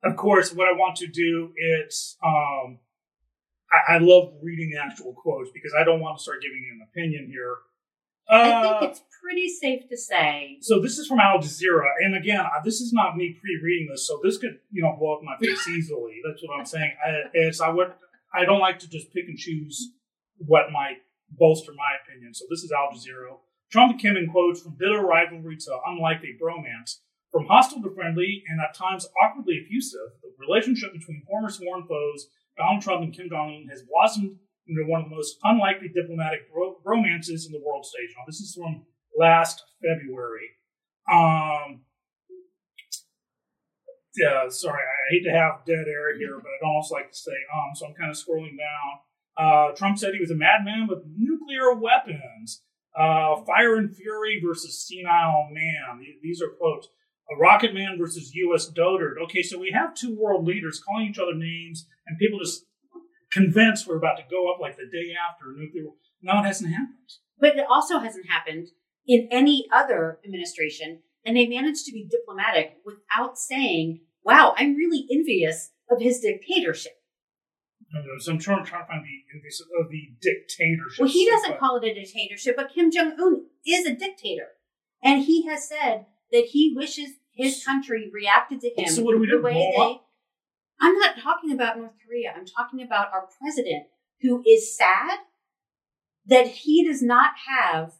of 0.04 0.16
course, 0.16 0.52
what 0.52 0.68
I 0.68 0.72
want 0.72 0.96
to 0.96 1.06
do 1.06 1.52
is, 1.86 2.16
um, 2.24 2.78
I, 3.72 3.94
I 3.94 3.98
love 3.98 4.34
reading 4.42 4.70
the 4.70 4.78
actual 4.80 5.12
quotes 5.14 5.50
because 5.52 5.72
I 5.78 5.84
don't 5.84 6.00
want 6.00 6.18
to 6.18 6.22
start 6.22 6.42
giving 6.42 6.58
you 6.58 6.72
an 6.80 6.86
opinion 6.90 7.28
here. 7.30 7.56
I 8.28 8.50
Uh, 8.50 8.80
think 8.80 8.90
it's 8.92 9.02
pretty 9.22 9.48
safe 9.48 9.88
to 9.88 9.96
say 9.96 10.58
so 10.60 10.80
this 10.80 10.98
is 10.98 11.06
from 11.06 11.20
Al 11.20 11.38
Jazeera, 11.38 11.88
and 12.04 12.16
again, 12.16 12.40
uh, 12.40 12.60
this 12.64 12.80
is 12.80 12.92
not 12.92 13.16
me 13.16 13.36
pre-reading 13.40 13.88
this, 13.90 14.06
so 14.06 14.18
this 14.22 14.36
could, 14.36 14.58
you 14.72 14.82
know, 14.82 14.96
blow 14.98 15.14
up 15.16 15.22
my 15.22 15.36
face 15.38 15.66
easily. 15.76 16.20
That's 16.26 16.42
what 16.42 16.58
I'm 16.58 16.66
saying. 16.66 16.92
I, 17.06 17.10
it's 17.34 17.60
I 17.60 17.68
would 17.68 17.92
I 18.34 18.44
don't 18.44 18.60
like 18.60 18.80
to 18.80 18.88
just 18.88 19.12
pick 19.14 19.26
and 19.28 19.38
choose 19.38 19.92
what 20.38 20.72
might 20.72 20.98
bolster 21.30 21.72
my 21.72 21.96
opinion. 22.04 22.34
So 22.34 22.44
this 22.50 22.62
is 22.62 22.72
Al 22.72 22.90
Jazeera. 22.92 23.38
Trump 23.70 23.92
and 23.92 24.00
Kim 24.00 24.16
in 24.16 24.30
quotes 24.30 24.62
from 24.62 24.76
bitter 24.78 25.02
rivalry 25.02 25.56
to 25.56 25.78
unlikely 25.86 26.38
bromance, 26.40 27.00
from 27.32 27.46
hostile 27.46 27.82
to 27.82 27.90
friendly 27.94 28.44
and 28.48 28.60
at 28.60 28.74
times 28.74 29.08
awkwardly 29.22 29.60
effusive, 29.64 30.14
the 30.22 30.30
relationship 30.38 30.92
between 30.92 31.22
former 31.26 31.50
sworn 31.50 31.86
foes 31.86 32.28
Donald 32.56 32.82
Trump 32.82 33.02
and 33.02 33.12
Kim 33.12 33.28
Jong 33.28 33.52
Un 33.52 33.68
has 33.68 33.82
blossomed 33.82 34.38
into 34.66 34.82
one 34.86 35.02
of 35.02 35.10
the 35.10 35.14
most 35.14 35.36
unlikely 35.44 35.88
diplomatic 35.94 36.50
bro- 36.52 36.76
romances 36.84 37.46
in 37.46 37.52
the 37.52 37.62
world 37.64 37.84
stage. 37.84 38.14
Now, 38.16 38.24
this 38.26 38.40
is 38.40 38.54
from 38.54 38.86
last 39.18 39.62
February. 39.82 40.50
Um, 41.10 41.82
yeah, 44.16 44.48
sorry, 44.48 44.80
I 44.80 45.12
hate 45.12 45.24
to 45.24 45.30
have 45.30 45.64
dead 45.66 45.86
air 45.86 46.16
here, 46.16 46.38
but 46.40 46.48
I'd 46.48 46.66
almost 46.66 46.90
like 46.90 47.10
to 47.10 47.16
say 47.16 47.36
um, 47.54 47.74
so 47.74 47.86
I'm 47.86 47.94
kind 47.94 48.10
of 48.10 48.16
scrolling 48.16 48.56
down. 48.56 49.04
Uh, 49.36 49.72
Trump 49.76 49.98
said 49.98 50.14
he 50.14 50.20
was 50.20 50.30
a 50.30 50.34
madman 50.34 50.86
with 50.88 51.04
nuclear 51.16 51.74
weapons. 51.74 52.62
Uh, 52.98 53.36
fire 53.44 53.76
and 53.76 53.94
fury 53.94 54.40
versus 54.44 54.86
senile 54.86 55.48
man. 55.52 56.04
These 56.22 56.40
are 56.40 56.48
quotes. 56.48 56.88
A 57.30 57.36
rocket 57.36 57.74
man 57.74 57.98
versus 57.98 58.32
U.S. 58.34 58.70
dotard. 58.70 59.14
Okay, 59.24 59.42
so 59.42 59.58
we 59.58 59.72
have 59.72 59.94
two 59.94 60.16
world 60.16 60.46
leaders 60.46 60.80
calling 60.80 61.08
each 61.08 61.18
other 61.18 61.34
names, 61.34 61.86
and 62.06 62.18
people 62.18 62.38
just 62.38 62.64
convinced 63.32 63.86
we're 63.86 63.98
about 63.98 64.16
to 64.16 64.22
go 64.30 64.50
up 64.50 64.60
like 64.60 64.76
the 64.76 64.84
day 64.84 65.12
after 65.28 65.52
nuclear. 65.56 65.90
No, 66.22 66.38
it 66.40 66.46
hasn't 66.46 66.70
happened. 66.70 67.10
But 67.38 67.56
it 67.56 67.66
also 67.68 67.98
hasn't 67.98 68.30
happened 68.30 68.68
in 69.06 69.28
any 69.30 69.66
other 69.72 70.20
administration, 70.24 71.02
and 71.24 71.36
they 71.36 71.46
managed 71.46 71.84
to 71.86 71.92
be 71.92 72.08
diplomatic 72.08 72.76
without 72.84 73.36
saying, 73.36 74.00
"Wow, 74.24 74.54
I'm 74.56 74.74
really 74.74 75.06
envious 75.10 75.72
of 75.90 76.00
his 76.00 76.20
dictatorship." 76.20 76.95
So 78.18 78.32
I'm 78.32 78.38
trying, 78.38 78.64
trying 78.64 78.82
to 78.82 78.88
find 78.88 79.04
the 79.04 79.80
of 79.80 79.90
the 79.90 80.10
dictatorship. 80.20 81.00
Well, 81.00 81.08
he 81.08 81.28
doesn't 81.30 81.58
call 81.58 81.76
it 81.76 81.84
a 81.84 81.94
dictatorship, 81.94 82.56
but 82.56 82.72
Kim 82.74 82.90
Jong 82.90 83.12
Un 83.18 83.46
is 83.66 83.86
a 83.86 83.94
dictator, 83.94 84.48
and 85.02 85.22
he 85.24 85.46
has 85.46 85.68
said 85.68 86.06
that 86.32 86.46
he 86.46 86.74
wishes 86.76 87.10
his 87.32 87.64
country 87.64 88.10
reacted 88.12 88.60
to 88.60 88.70
him 88.70 88.88
So 88.88 89.02
what 89.02 89.12
do 89.12 89.20
we 89.20 89.26
do? 89.26 89.36
the 89.36 89.42
way 89.42 89.72
they. 89.76 90.00
I'm 90.80 90.98
not 90.98 91.18
talking 91.18 91.52
about 91.52 91.78
North 91.78 91.94
Korea. 92.06 92.34
I'm 92.36 92.44
talking 92.46 92.82
about 92.82 93.12
our 93.12 93.28
president, 93.40 93.84
who 94.20 94.42
is 94.46 94.76
sad 94.76 95.20
that 96.26 96.48
he 96.48 96.84
does 96.86 97.02
not 97.02 97.30
have 97.48 97.92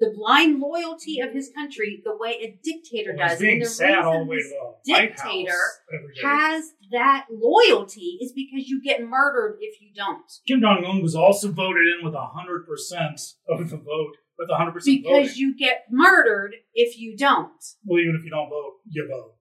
the 0.00 0.12
blind 0.16 0.58
loyalty 0.60 1.20
of 1.20 1.32
his 1.32 1.50
country 1.54 2.02
the 2.04 2.16
way 2.16 2.30
a 2.42 2.58
dictator 2.64 3.14
Well, 3.16 3.28
does. 3.28 3.40
and 3.40 3.48
the 3.48 3.54
reason 3.54 3.60
this 3.60 3.78
to 3.78 3.84
the 3.86 4.92
White 4.92 5.08
dictator 5.08 5.50
House 5.52 5.78
every 5.94 6.14
day. 6.14 6.20
has 6.24 6.64
that 6.90 7.26
loyalty 7.30 8.18
is 8.20 8.32
because 8.32 8.66
you 8.68 8.82
get 8.82 9.02
murdered 9.02 9.58
if 9.60 9.80
you 9.80 9.88
don't. 9.94 10.30
Kim 10.48 10.60
Jong 10.60 10.84
Un 10.84 11.02
was 11.02 11.14
also 11.14 11.50
voted 11.50 11.82
in 11.98 12.04
with 12.04 12.14
hundred 12.16 12.66
percent 12.66 13.20
of 13.48 13.70
the 13.70 13.76
vote, 13.76 14.16
with 14.38 14.50
hundred 14.50 14.72
percent 14.72 15.02
Because 15.02 15.28
voting. 15.28 15.36
you 15.36 15.56
get 15.56 15.84
murdered 15.90 16.54
if 16.74 16.98
you 16.98 17.16
don't. 17.16 17.52
well, 17.84 18.00
even 18.00 18.16
if 18.18 18.24
you 18.24 18.30
don't 18.30 18.50
vote, 18.50 18.74
you 18.88 19.06
vote. 19.08 19.34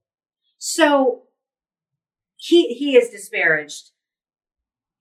So 0.60 1.24
he 2.38 2.74
he 2.76 2.94
has 2.94 3.10
disparaged 3.10 3.90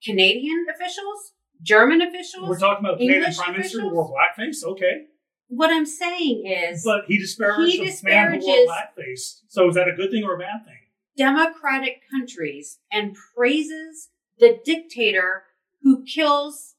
Canadian 0.04 0.66
officials, 0.74 1.34
German 1.62 2.00
officials. 2.00 2.48
We're 2.48 2.58
talking 2.58 2.84
about 2.84 2.98
the 2.98 3.04
Canadian 3.06 3.24
English 3.24 3.38
Prime 3.38 3.52
Minister 3.52 3.80
who 3.82 3.94
wore 3.94 4.10
blackface, 4.12 4.64
okay, 4.64 5.06
what 5.54 5.70
I'm 5.70 5.86
saying 5.86 6.46
is 6.46 6.82
but 6.84 7.04
he 7.06 7.18
disparages, 7.18 7.72
He 7.74 7.78
the 7.78 8.00
man 8.04 8.40
who 8.40 8.46
wore 8.46 8.56
disparages- 8.56 8.68
blackface. 8.70 9.40
So 9.48 9.68
is 9.68 9.74
that 9.74 9.88
a 9.88 9.92
good 9.92 10.10
thing 10.10 10.24
or 10.24 10.34
a 10.34 10.38
bad 10.38 10.64
thing? 10.64 10.78
democratic 11.16 12.00
countries 12.10 12.78
and 12.90 13.14
praises 13.36 14.08
the 14.38 14.58
dictator 14.64 15.44
who 15.82 16.02
kills 16.04 16.74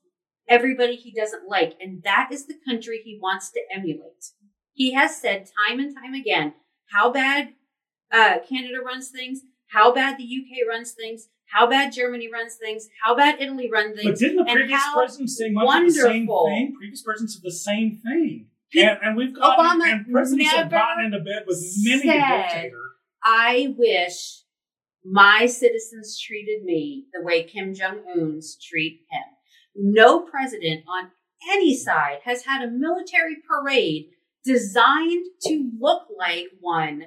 everybody 0.50 0.96
he 0.96 1.12
doesn't 1.12 1.48
like. 1.48 1.74
And 1.80 2.02
that 2.04 2.30
is 2.32 2.48
the 2.48 2.56
country 2.68 3.02
he 3.04 3.20
wants 3.22 3.52
to 3.52 3.62
emulate. 3.74 4.32
He 4.74 4.94
has 4.94 5.16
said 5.16 5.48
time 5.68 5.80
and 5.80 5.96
time 5.96 6.14
again 6.16 6.54
how 6.92 7.12
bad 7.12 7.54
uh, 8.12 8.38
Canada 8.48 8.80
runs 8.84 9.10
things, 9.10 9.42
how 9.68 9.94
bad 9.94 10.18
the 10.18 10.24
UK 10.24 10.68
runs 10.68 10.92
things, 10.92 11.28
how 11.46 11.68
bad 11.68 11.94
Germany 11.94 12.30
runs 12.32 12.56
things, 12.56 12.90
how 13.04 13.16
bad 13.16 13.40
Italy 13.40 13.70
runs 13.72 13.96
things. 13.96 14.10
But 14.10 14.20
didn't 14.20 14.38
the 14.38 14.52
previous 14.52 14.82
president 14.94 15.30
say 15.30 15.50
much 15.52 15.80
of 15.80 15.86
the 15.86 15.92
same 16.02 16.28
thing? 16.28 16.74
Previous 16.78 17.02
presidents 17.04 17.36
said 17.36 17.44
the 17.44 17.52
same 17.52 17.98
thing. 17.98 18.48
And, 18.76 19.00
and 19.04 19.18
we've 19.18 19.36
gotten, 19.36 19.66
Obama 19.66 19.92
and 19.92 20.12
presidents 20.12 20.52
have 20.52 20.72
gotten 20.72 21.06
into 21.06 21.20
bed 21.20 21.44
with 21.48 21.64
many 21.84 22.10
a 22.10 22.14
dictator. 22.14 22.82
I 23.24 23.74
wish 23.78 24.42
my 25.06 25.46
citizens 25.46 26.20
treated 26.20 26.64
me 26.64 27.06
the 27.14 27.24
way 27.24 27.44
Kim 27.44 27.74
Jong 27.74 28.04
Un's 28.16 28.58
treat 28.62 29.02
him. 29.12 29.24
No 29.76 30.22
president 30.22 30.84
on 30.88 31.12
any 31.52 31.76
side 31.76 32.20
has 32.24 32.46
had 32.46 32.64
a 32.64 32.72
military 32.72 33.38
parade 33.48 34.08
designed 34.46 35.26
to 35.44 35.72
look 35.80 36.04
like 36.18 36.48
one 36.60 37.06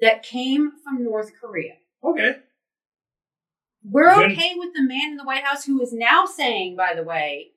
that 0.00 0.22
came 0.22 0.72
from 0.82 1.04
North 1.04 1.32
Korea. 1.40 1.74
Okay. 2.02 2.36
We're 3.82 4.14
Then- 4.14 4.32
okay 4.32 4.54
with 4.56 4.74
the 4.74 4.82
man 4.82 5.10
in 5.10 5.16
the 5.16 5.24
White 5.24 5.44
House 5.44 5.64
who 5.64 5.80
is 5.80 5.92
now 5.92 6.26
saying, 6.26 6.76
by 6.76 6.94
the 6.94 7.02
way, 7.04 7.52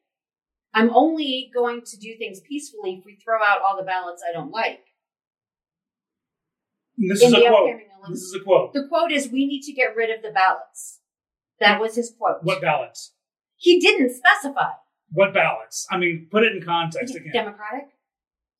I'm 0.73 0.89
only 0.95 1.51
going 1.53 1.81
to 1.85 1.97
do 1.97 2.15
things 2.17 2.39
peacefully 2.47 2.95
if 2.99 3.05
we 3.05 3.15
throw 3.23 3.37
out 3.37 3.59
all 3.67 3.77
the 3.77 3.83
ballots 3.83 4.23
I 4.27 4.33
don't 4.33 4.51
like. 4.51 4.81
And 6.97 7.11
this 7.11 7.21
In 7.21 7.27
is 7.29 7.33
a 7.33 7.47
quote. 7.47 7.79
This 8.09 8.21
is 8.21 8.35
a 8.39 8.43
quote. 8.43 8.73
The 8.73 8.87
quote 8.87 9.11
is, 9.11 9.29
We 9.29 9.45
need 9.45 9.61
to 9.63 9.73
get 9.73 9.95
rid 9.95 10.09
of 10.09 10.21
the 10.21 10.31
ballots. 10.31 10.99
That 11.59 11.79
was 11.79 11.95
his 11.95 12.13
quote. 12.17 12.37
What 12.41 12.61
ballots? 12.61 13.13
He 13.57 13.79
didn't 13.79 14.11
specify. 14.13 14.71
What 15.11 15.33
ballots? 15.33 15.87
I 15.91 15.97
mean, 15.97 16.27
put 16.31 16.43
it 16.43 16.55
in 16.55 16.63
context 16.63 17.15
again. 17.15 17.31
Democratic? 17.33 17.89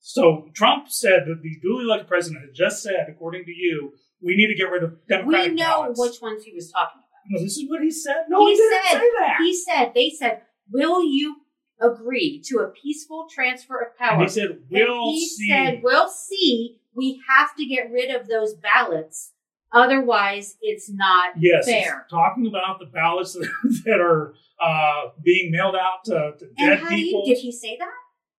So 0.00 0.48
Trump 0.54 0.88
said 0.88 1.24
that 1.26 1.42
the 1.42 1.58
duly 1.62 1.84
elected 1.84 2.08
president 2.08 2.44
had 2.44 2.54
just 2.54 2.82
said, 2.82 3.06
according 3.08 3.44
to 3.44 3.50
you, 3.50 3.92
we 4.22 4.36
need 4.36 4.48
to 4.48 4.54
get 4.54 4.70
rid 4.70 4.84
of 4.84 5.06
Democratic 5.08 5.52
we 5.52 5.56
know 5.56 5.64
ballots. 5.64 6.00
which 6.00 6.22
ones 6.22 6.44
he 6.44 6.52
was 6.54 6.70
talking 6.70 7.00
about. 7.00 7.04
No, 7.30 7.42
this 7.42 7.56
is 7.56 7.68
what 7.68 7.82
he 7.82 7.90
said. 7.90 8.24
No, 8.28 8.46
he, 8.46 8.52
he 8.52 8.56
didn't 8.56 8.84
said, 8.84 8.92
say 8.92 9.10
that. 9.18 9.36
He 9.40 9.56
said, 9.56 9.92
they 9.94 10.10
said, 10.10 10.42
Will 10.70 11.02
you 11.02 11.36
agree 11.80 12.42
to 12.46 12.58
a 12.58 12.68
peaceful 12.68 13.26
transfer 13.32 13.78
of 13.80 13.96
power? 13.98 14.14
and 14.14 14.22
he 14.22 14.28
said, 14.28 14.58
"We'll 14.70 15.10
he 15.12 15.26
see." 15.28 15.48
said, 15.48 15.80
We'll 15.82 16.08
see. 16.08 16.78
We 16.94 17.20
have 17.28 17.54
to 17.56 17.66
get 17.66 17.90
rid 17.90 18.14
of 18.14 18.28
those 18.28 18.54
ballots. 18.54 19.32
Otherwise, 19.72 20.56
it's 20.62 20.88
not 20.88 21.32
yes, 21.36 21.66
he's 21.66 21.74
fair. 21.84 22.06
talking 22.08 22.46
about 22.46 22.78
the 22.78 22.86
ballots 22.86 23.32
that, 23.84 24.00
are 24.00 24.34
uh, 24.62 25.08
being 25.22 25.50
mailed 25.50 25.74
out 25.74 26.04
to, 26.04 26.12
to 26.38 26.44
And 26.58 26.78
dead 26.80 26.88
do 26.88 26.94
you, 26.96 27.04
people. 27.06 27.24
did 27.26 27.38
he 27.38 27.50
say 27.50 27.76
that? 27.78 27.90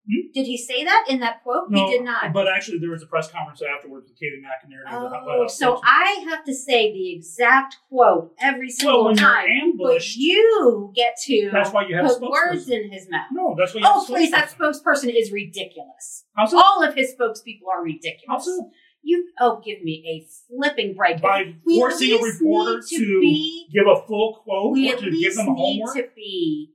Hmm? 0.07 0.27
Did 0.33 0.45
he 0.45 0.57
say 0.57 0.83
that 0.83 1.05
in 1.09 1.19
that 1.21 1.41
quote? 1.43 1.69
no, 1.69 1.85
he 1.87 1.97
did 1.97 2.05
not. 2.05 2.31
But 2.31 2.47
actually, 2.47 2.77
there 2.77 2.91
was 2.91 3.01
a 3.01 3.07
press 3.07 3.31
conference 3.31 3.61
afterwards 3.61 4.07
with 4.07 4.17
Kayleigh 4.19 4.41
McEnany. 4.45 4.83
Oh, 4.91 5.47
so. 5.47 5.81
I 5.83 6.25
have 6.29 6.43
to 6.45 6.53
say 6.53 6.91
the 6.93 7.13
exact 7.15 7.77
quote 7.89 8.33
every 8.39 8.69
single 8.69 8.99
well, 8.99 9.05
when 9.07 9.15
time. 9.15 9.45
you're 9.77 9.93
But 9.93 10.15
you 10.15 10.91
get 10.95 11.15
to 11.23 11.49
that's 11.51 11.71
why 11.71 11.87
you 11.87 11.95
have 11.95 12.05
put 12.19 12.29
words 12.29 12.69
in 12.69 12.91
his 12.91 13.09
mouth. 13.09 13.27
No, 13.31 13.55
that's 13.57 13.73
why 13.73 13.81
you 13.81 13.87
Oh, 13.89 14.03
please, 14.05 14.29
that 14.31 14.49
spokesperson. 14.55 15.11
is 15.15 15.31
ridiculous. 15.31 16.25
That? 16.35 16.53
All 16.53 16.83
of 16.83 16.93
his 16.95 17.13
spokespeople 17.15 17.67
are 17.73 17.77
How 17.77 17.83
ridiculous. 17.83 18.45
so? 18.45 18.69
You, 19.07 19.27
oh, 19.39 19.61
give 19.63 19.83
me 19.83 20.03
a 20.07 20.25
flipping 20.47 20.95
break. 20.95 21.21
By 21.21 21.53
We 21.63 21.77
forcing 21.79 22.11
a 22.19 22.23
reporter 22.23 22.81
need 22.91 22.97
to 22.97 23.19
be, 23.21 23.67
give 23.71 23.85
a 23.87 24.01
full 24.07 24.41
quote 24.43 24.73
we 24.73 24.91
or 24.91 24.97
to 24.97 25.11
give 25.11 25.35
them 25.35 25.45
need 25.53 25.79
homework. 25.81 25.95
to 25.95 26.07
be 26.15 26.71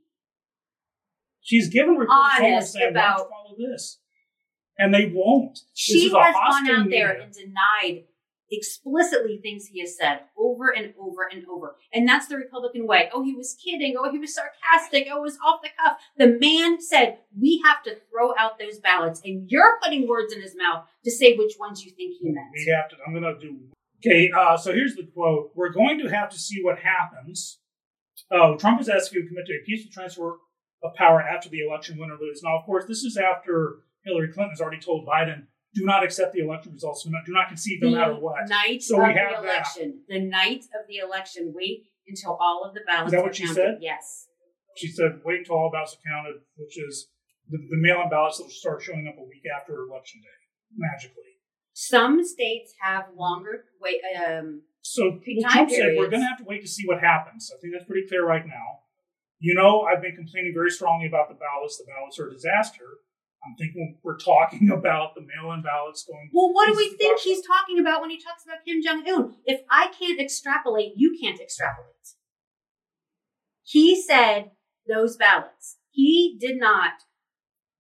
She's 1.51 1.69
given 1.69 1.97
homework 1.97 2.09
honest 2.11 2.75
saying, 2.75 2.95
"Why 2.95 3.01
don't 3.01 3.19
you 3.19 3.25
about- 3.25 3.29
follow 3.29 3.57
this?" 3.59 3.99
And 4.79 4.95
they 4.95 5.11
won't. 5.13 5.59
She 5.75 6.05
has 6.05 6.13
gone 6.13 6.71
out 6.71 6.89
there 6.89 7.11
and 7.11 7.33
denied 7.33 8.05
explicitly 8.53 9.39
things 9.43 9.67
he 9.67 9.81
has 9.81 9.97
said 9.97 10.21
over 10.39 10.71
and 10.71 10.95
over 10.99 11.29
and 11.31 11.45
over. 11.51 11.77
And 11.93 12.09
that's 12.09 12.29
the 12.29 12.37
Republican 12.37 12.87
way. 12.87 13.11
Oh, 13.13 13.25
he 13.25 13.35
was 13.35 13.57
kidding. 13.63 13.97
Oh, 13.99 14.11
he 14.13 14.19
was 14.19 14.33
sarcastic. 14.35 15.09
Oh, 15.11 15.19
it 15.19 15.23
was 15.23 15.39
off 15.45 15.61
the 15.63 15.71
cuff. 15.77 15.99
The 16.17 16.39
man 16.41 16.81
said, 16.81 17.19
we 17.39 17.61
have 17.65 17.83
to 17.85 17.97
throw 18.11 18.33
out 18.39 18.59
those 18.59 18.79
ballots. 18.79 19.21
And 19.25 19.51
you're 19.51 19.79
putting 19.83 20.09
words 20.09 20.33
in 20.33 20.41
his 20.41 20.57
mouth 20.57 20.87
to 21.05 21.11
say 21.11 21.37
which 21.37 21.55
ones 21.59 21.85
you 21.85 21.91
think 21.91 22.15
he 22.21 22.31
meant. 22.31 22.47
We 22.55 22.73
have 22.73 22.89
to. 22.91 22.97
I'm 23.07 23.13
going 23.13 23.35
to 23.35 23.41
do. 23.41 23.59
Okay, 24.05 24.31
uh, 24.37 24.57
so 24.57 24.73
here's 24.73 24.95
the 24.95 25.07
quote. 25.13 25.53
We're 25.55 25.73
going 25.73 25.99
to 25.99 26.09
have 26.09 26.31
to 26.31 26.39
see 26.39 26.63
what 26.63 26.79
happens. 26.79 27.59
Uh, 28.31 28.55
Trump 28.57 28.81
is 28.81 28.89
asked 28.89 29.09
if 29.09 29.13
he 29.13 29.19
would 29.21 29.29
commit 29.29 29.47
to 29.47 29.53
a 29.53 29.65
peaceful 29.67 29.93
transfer 29.93 30.39
of 30.83 30.95
power 30.95 31.21
after 31.21 31.49
the 31.49 31.61
election, 31.61 31.99
win 31.99 32.11
or 32.11 32.17
lose. 32.21 32.43
Now, 32.43 32.59
of 32.59 32.65
course, 32.65 32.85
this 32.87 32.99
is 33.05 33.17
after 33.17 33.79
Hillary 34.05 34.29
Clinton 34.33 34.51
has 34.51 34.61
already 34.61 34.81
told 34.81 35.07
Biden, 35.07 35.47
do 35.75 35.85
not 35.85 36.03
accept 36.03 36.33
the 36.33 36.41
election 36.41 36.73
results, 36.73 37.05
do 37.05 37.11
not, 37.29 37.49
concede 37.49 37.81
no 37.83 37.91
the 37.91 37.97
matter 37.97 38.15
what. 38.15 38.49
night 38.49 38.83
So 38.83 38.97
of 39.01 39.07
we 39.07 39.13
the 39.15 39.21
have 39.21 39.31
that. 39.43 39.45
election. 39.45 40.01
The 40.09 40.21
night 40.21 40.65
of 40.75 40.89
the 40.89 40.97
election. 40.99 41.53
Wait 41.55 41.85
until 42.09 42.37
all 42.41 42.65
of 42.67 42.75
the 42.75 42.81
ballots 42.87 43.09
Is 43.09 43.13
that 43.13 43.23
what 43.23 43.37
she 43.37 43.45
counted. 43.45 43.55
said? 43.55 43.79
Yes. 43.81 44.27
She 44.77 44.89
said, 44.89 45.21
wait 45.25 45.39
until 45.41 45.57
all 45.57 45.71
ballots 45.71 45.95
are 45.95 46.03
counted, 46.11 46.41
which 46.57 46.77
is 46.79 47.09
the, 47.49 47.59
the 47.59 47.77
mail 47.77 48.01
in 48.03 48.09
ballots 48.09 48.39
that 48.39 48.45
will 48.45 48.51
start 48.51 48.83
showing 48.83 49.07
up 49.07 49.15
a 49.19 49.23
week 49.23 49.43
after 49.55 49.75
election 49.83 50.21
day, 50.23 50.39
magically. 50.77 51.23
Some 51.73 52.25
states 52.25 52.75
have 52.81 53.05
longer 53.17 53.65
wait. 53.81 54.01
Um, 54.27 54.63
So 54.83 55.11
well, 55.11 55.51
Trump 55.53 55.71
said 55.71 55.95
we're 55.97 56.09
going 56.11 56.23
to 56.23 56.27
have 56.27 56.39
to 56.39 56.45
wait 56.45 56.63
to 56.63 56.69
see 56.69 56.87
what 56.87 57.01
happens. 57.01 57.51
I 57.55 57.61
think 57.61 57.75
that's 57.75 57.85
pretty 57.87 58.09
clear 58.09 58.27
right 58.27 58.45
now. 58.47 58.80
You 59.41 59.55
know, 59.55 59.83
I've 59.83 60.03
been 60.03 60.15
complaining 60.15 60.53
very 60.55 60.71
strongly 60.71 61.09
about 61.09 61.29
the 61.29 61.35
ballots. 61.35 61.79
The 61.79 61.89
ballots 61.89 62.21
are 62.21 62.29
a 62.29 62.33
disaster. 62.33 63.01
I'm 63.41 63.57
thinking 63.57 63.97
we're 64.05 64.19
talking 64.19 64.71
about 64.77 65.15
the 65.15 65.23
mail-in 65.23 65.63
ballots 65.63 66.05
going. 66.05 66.31
Well, 66.33 66.53
what 66.53 66.69
do 66.69 66.77
we 66.77 66.95
think 66.97 67.19
he's 67.21 67.45
talking 67.45 67.81
about 67.81 68.03
when 68.03 68.11
he 68.11 68.21
talks 68.21 68.45
about 68.45 68.65
Kim 68.67 68.83
Jong 68.85 69.03
Un? 69.09 69.35
If 69.47 69.63
I 69.71 69.89
can't 69.99 70.21
extrapolate, 70.21 70.93
you 70.97 71.17
can't 71.21 71.41
extrapolate. 71.41 71.89
He 73.63 74.01
said 74.01 74.51
those 74.87 75.17
ballots. 75.17 75.79
He 75.91 76.37
did 76.39 76.59
not. 76.59 76.93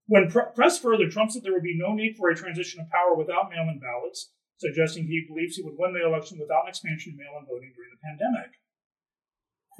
When 0.06 0.30
pr- 0.30 0.54
pressed 0.56 0.82
further, 0.82 1.08
Trump 1.08 1.30
said 1.30 1.42
there 1.44 1.52
would 1.52 1.62
be 1.62 1.78
no 1.78 1.94
need 1.94 2.16
for 2.16 2.30
a 2.30 2.34
transition 2.34 2.80
of 2.80 2.88
power 2.90 3.14
without 3.14 3.50
mail-in 3.50 3.78
ballots, 3.78 4.32
suggesting 4.58 5.04
he 5.04 5.26
believes 5.28 5.56
he 5.56 5.62
would 5.62 5.76
win 5.78 5.92
the 5.92 6.06
election 6.06 6.38
without 6.40 6.64
an 6.64 6.70
expansion 6.70 7.12
of 7.12 7.18
mail-in 7.18 7.44
voting 7.46 7.72
during 7.76 7.92
the 7.92 8.00
pandemic. 8.00 8.56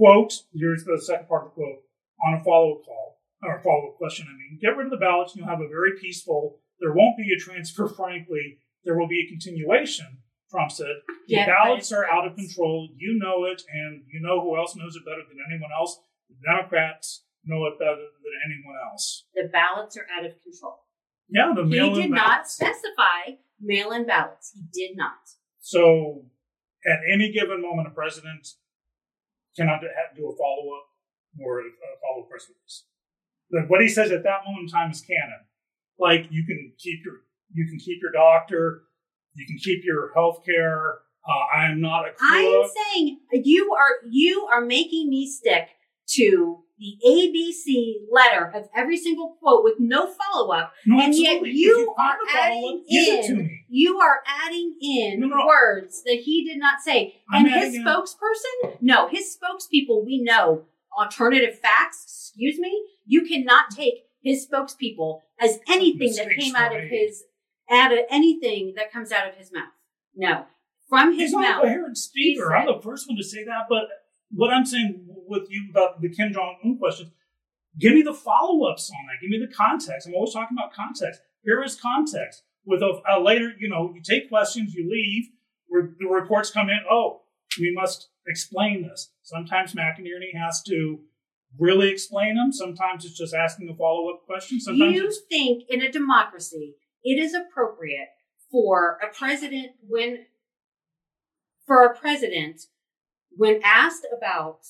Quote, 0.01 0.33
here's 0.55 0.85
the 0.85 0.97
second 0.97 1.29
part 1.29 1.45
of 1.45 1.51
the 1.51 1.55
quote, 1.61 1.85
on 2.25 2.41
a 2.41 2.43
follow-up 2.43 2.87
call, 2.87 3.21
or 3.43 3.61
follow-up 3.61 3.99
question, 3.99 4.25
I 4.25 4.33
mean, 4.33 4.59
get 4.59 4.75
rid 4.75 4.87
of 4.87 4.91
the 4.91 4.97
ballots 4.97 5.33
and 5.33 5.41
you'll 5.41 5.53
have 5.53 5.61
a 5.61 5.69
very 5.69 5.93
peaceful, 6.01 6.57
there 6.81 6.95
won't 6.95 7.19
be 7.19 7.29
a 7.37 7.39
transfer, 7.39 7.87
frankly, 8.01 8.57
there 8.83 8.97
will 8.97 9.09
be 9.09 9.21
a 9.21 9.29
continuation, 9.29 10.25
Trump 10.51 10.71
said. 10.73 11.05
The 11.29 11.35
Get 11.37 11.49
ballots 11.49 11.93
are 11.93 12.07
out 12.11 12.27
of 12.27 12.35
control. 12.35 12.89
You 12.97 13.21
know 13.21 13.45
it, 13.45 13.61
and 13.71 14.03
you 14.11 14.21
know 14.21 14.41
who 14.41 14.57
else 14.57 14.75
knows 14.75 14.97
it 14.97 15.05
better 15.05 15.21
than 15.29 15.37
anyone 15.47 15.69
else. 15.79 16.01
The 16.31 16.37
Democrats 16.49 17.25
know 17.45 17.67
it 17.67 17.79
better 17.79 18.01
than 18.01 18.35
anyone 18.49 18.77
else. 18.91 19.27
The 19.35 19.51
ballots 19.53 19.99
are 19.99 20.07
out 20.17 20.25
of 20.25 20.33
control. 20.41 20.79
Yeah, 21.29 21.53
the 21.55 21.65
He 21.65 21.77
mail-in 21.77 21.95
He 21.95 22.03
did 22.03 22.11
not 22.11 22.49
specify 22.49 23.37
mail 23.61 23.93
in 23.93 24.07
ballots. 24.07 24.53
He 24.55 24.65
did 24.73 24.97
not. 24.97 25.29
So, 25.61 26.25
at 26.87 27.01
any 27.13 27.31
given 27.33 27.61
moment, 27.61 27.89
a 27.89 27.91
president 27.91 28.49
cannot 29.61 29.81
do 29.81 29.89
do 30.17 30.29
a 30.29 30.37
follow 30.37 30.73
up 30.73 30.87
or 31.39 31.61
a 31.61 31.65
follow 32.01 32.23
up 32.23 32.31
press 32.31 32.47
release. 32.49 32.85
But 33.51 33.69
what 33.69 33.81
he 33.83 33.89
says 33.89 34.11
at 34.11 34.23
that 34.23 34.41
moment 34.47 34.65
in 34.65 34.69
time 34.69 34.91
is 34.91 35.03
canon. 35.03 35.45
Like 35.99 36.27
you 36.31 36.45
can 36.47 36.73
keep 36.79 37.05
your 37.05 37.15
you 37.53 37.67
can 37.69 37.79
keep 37.79 38.01
your 38.01 38.13
doctor, 38.13 38.83
you 39.35 39.47
can 39.47 39.59
keep 39.59 39.85
your 39.85 40.13
health 40.15 40.45
care. 40.45 41.01
Uh, 41.29 41.59
I 41.59 41.71
am 41.71 41.81
not 41.81 42.07
a 42.07 42.13
I 42.23 42.39
am 42.39 42.71
saying 42.95 43.21
you 43.33 43.75
are 43.79 44.09
you 44.09 44.49
are 44.51 44.63
making 44.63 45.11
me 45.11 45.29
stick 45.29 45.69
to 46.15 46.61
the 46.81 46.97
ABC 47.07 47.97
letter 48.11 48.51
of 48.55 48.69
every 48.75 48.97
single 48.97 49.37
quote 49.39 49.63
with 49.63 49.75
no 49.79 50.11
follow 50.13 50.51
up, 50.53 50.73
No, 50.87 50.99
and 50.99 51.15
yet 51.15 51.35
absolutely. 51.37 51.51
You 51.53 51.95
are 51.99 52.17
adding 52.35 52.85
give 52.91 53.09
it 53.19 53.27
to 53.27 53.33
in- 53.35 53.59
you 53.69 53.99
are 54.01 54.21
adding 54.27 54.77
in 54.81 55.21
No, 55.21 55.27
no. 55.29 55.47
words 55.47 56.03
that 56.05 56.21
he 56.25 56.45
did 56.45 56.59
not 56.59 56.81
say. 56.81 57.17
I'm 57.31 57.45
and 57.47 57.55
his 57.55 57.77
spokesperson, 57.77 58.79
no, 58.81 59.09
his 59.09 59.37
spokespeople, 59.37 60.05
we 60.05 60.23
know 60.23 60.65
alternative 60.99 61.59
facts. 61.59 62.33
Excuse 62.33 62.59
me, 62.59 62.87
you 63.07 63.23
cannot 63.27 63.71
take 63.71 63.95
his 64.23 64.47
spokespeople 64.51 65.21
as 65.39 65.59
anything 65.69 66.15
that 66.17 66.31
came 66.39 66.57
out 66.57 66.75
of 66.75 66.83
his 66.85 67.25
out 67.71 67.93
of 67.93 68.01
anything 68.11 68.73
that 68.77 68.91
comes 68.93 69.13
out 69.13 69.29
of 69.29 69.35
his 69.37 69.53
mouth. 69.53 69.69
No, 70.17 70.47
from 70.89 71.13
his 71.13 71.31
He's 71.31 71.33
not 71.33 71.59
a 71.59 71.63
coherent 71.63 71.97
speaker. 71.99 72.53
he 72.53 72.59
I'm 72.61 72.67
the 72.67 72.83
first 72.83 73.07
one 73.09 73.17
to 73.17 73.23
say 73.23 73.45
that. 73.45 73.67
But 73.69 73.85
what 74.31 74.53
I'm 74.53 74.65
saying 74.65 75.07
with 75.27 75.51
you 75.51 75.69
about 75.71 76.01
the 76.01 76.09
Kim 76.09 76.33
Jong 76.33 76.57
Un 76.65 76.79
questions, 76.79 77.11
give 77.79 77.95
me 77.95 78.03
the 78.03 78.15
follow 78.15 78.71
ups 78.71 78.91
on 78.91 79.07
that. 79.07 79.21
Give 79.21 79.31
me 79.31 79.45
the 79.45 79.53
context. 79.55 80.07
I'm 80.07 80.15
always 80.15 80.33
talking 80.33 80.57
about 80.59 80.73
context. 80.73 81.21
Here 81.43 81.63
is 81.63 81.81
context. 81.81 82.43
With 82.67 82.83
a, 82.83 83.01
a 83.09 83.21
later, 83.21 83.53
you 83.59 83.69
know, 83.69 83.93
you 83.95 84.03
take 84.03 84.29
questions, 84.29 84.75
you 84.75 84.89
leave. 84.91 85.31
Re- 85.71 85.95
the 85.99 86.07
reports 86.07 86.51
come 86.51 86.69
in. 86.69 86.81
Oh, 86.91 87.23
we 87.59 87.73
must 87.75 88.11
explain 88.27 88.83
this. 88.83 89.13
Sometimes 89.23 89.75
McEnany 89.75 90.37
has 90.37 90.63
to 90.65 91.01
really 91.59 91.91
explain 91.91 92.37
them. 92.37 92.53
Sometimes 92.53 93.05
it's 93.05 93.17
just 93.17 93.35
asking 93.35 93.69
a 93.71 93.75
follow 93.75 94.11
up 94.11 94.23
question. 94.27 94.61
Sometimes 94.61 94.95
you 94.95 95.13
think 95.29 95.65
in 95.69 95.83
a 95.83 95.91
democracy 95.91 96.77
it 97.03 97.19
is 97.19 97.35
appropriate 97.35 98.09
for 98.51 98.99
a 99.03 99.13
president 99.13 99.73
when 99.87 100.27
for 101.67 101.85
a 101.85 101.97
president 101.97 102.63
when 103.31 103.61
asked 103.65 104.07
about 104.17 104.61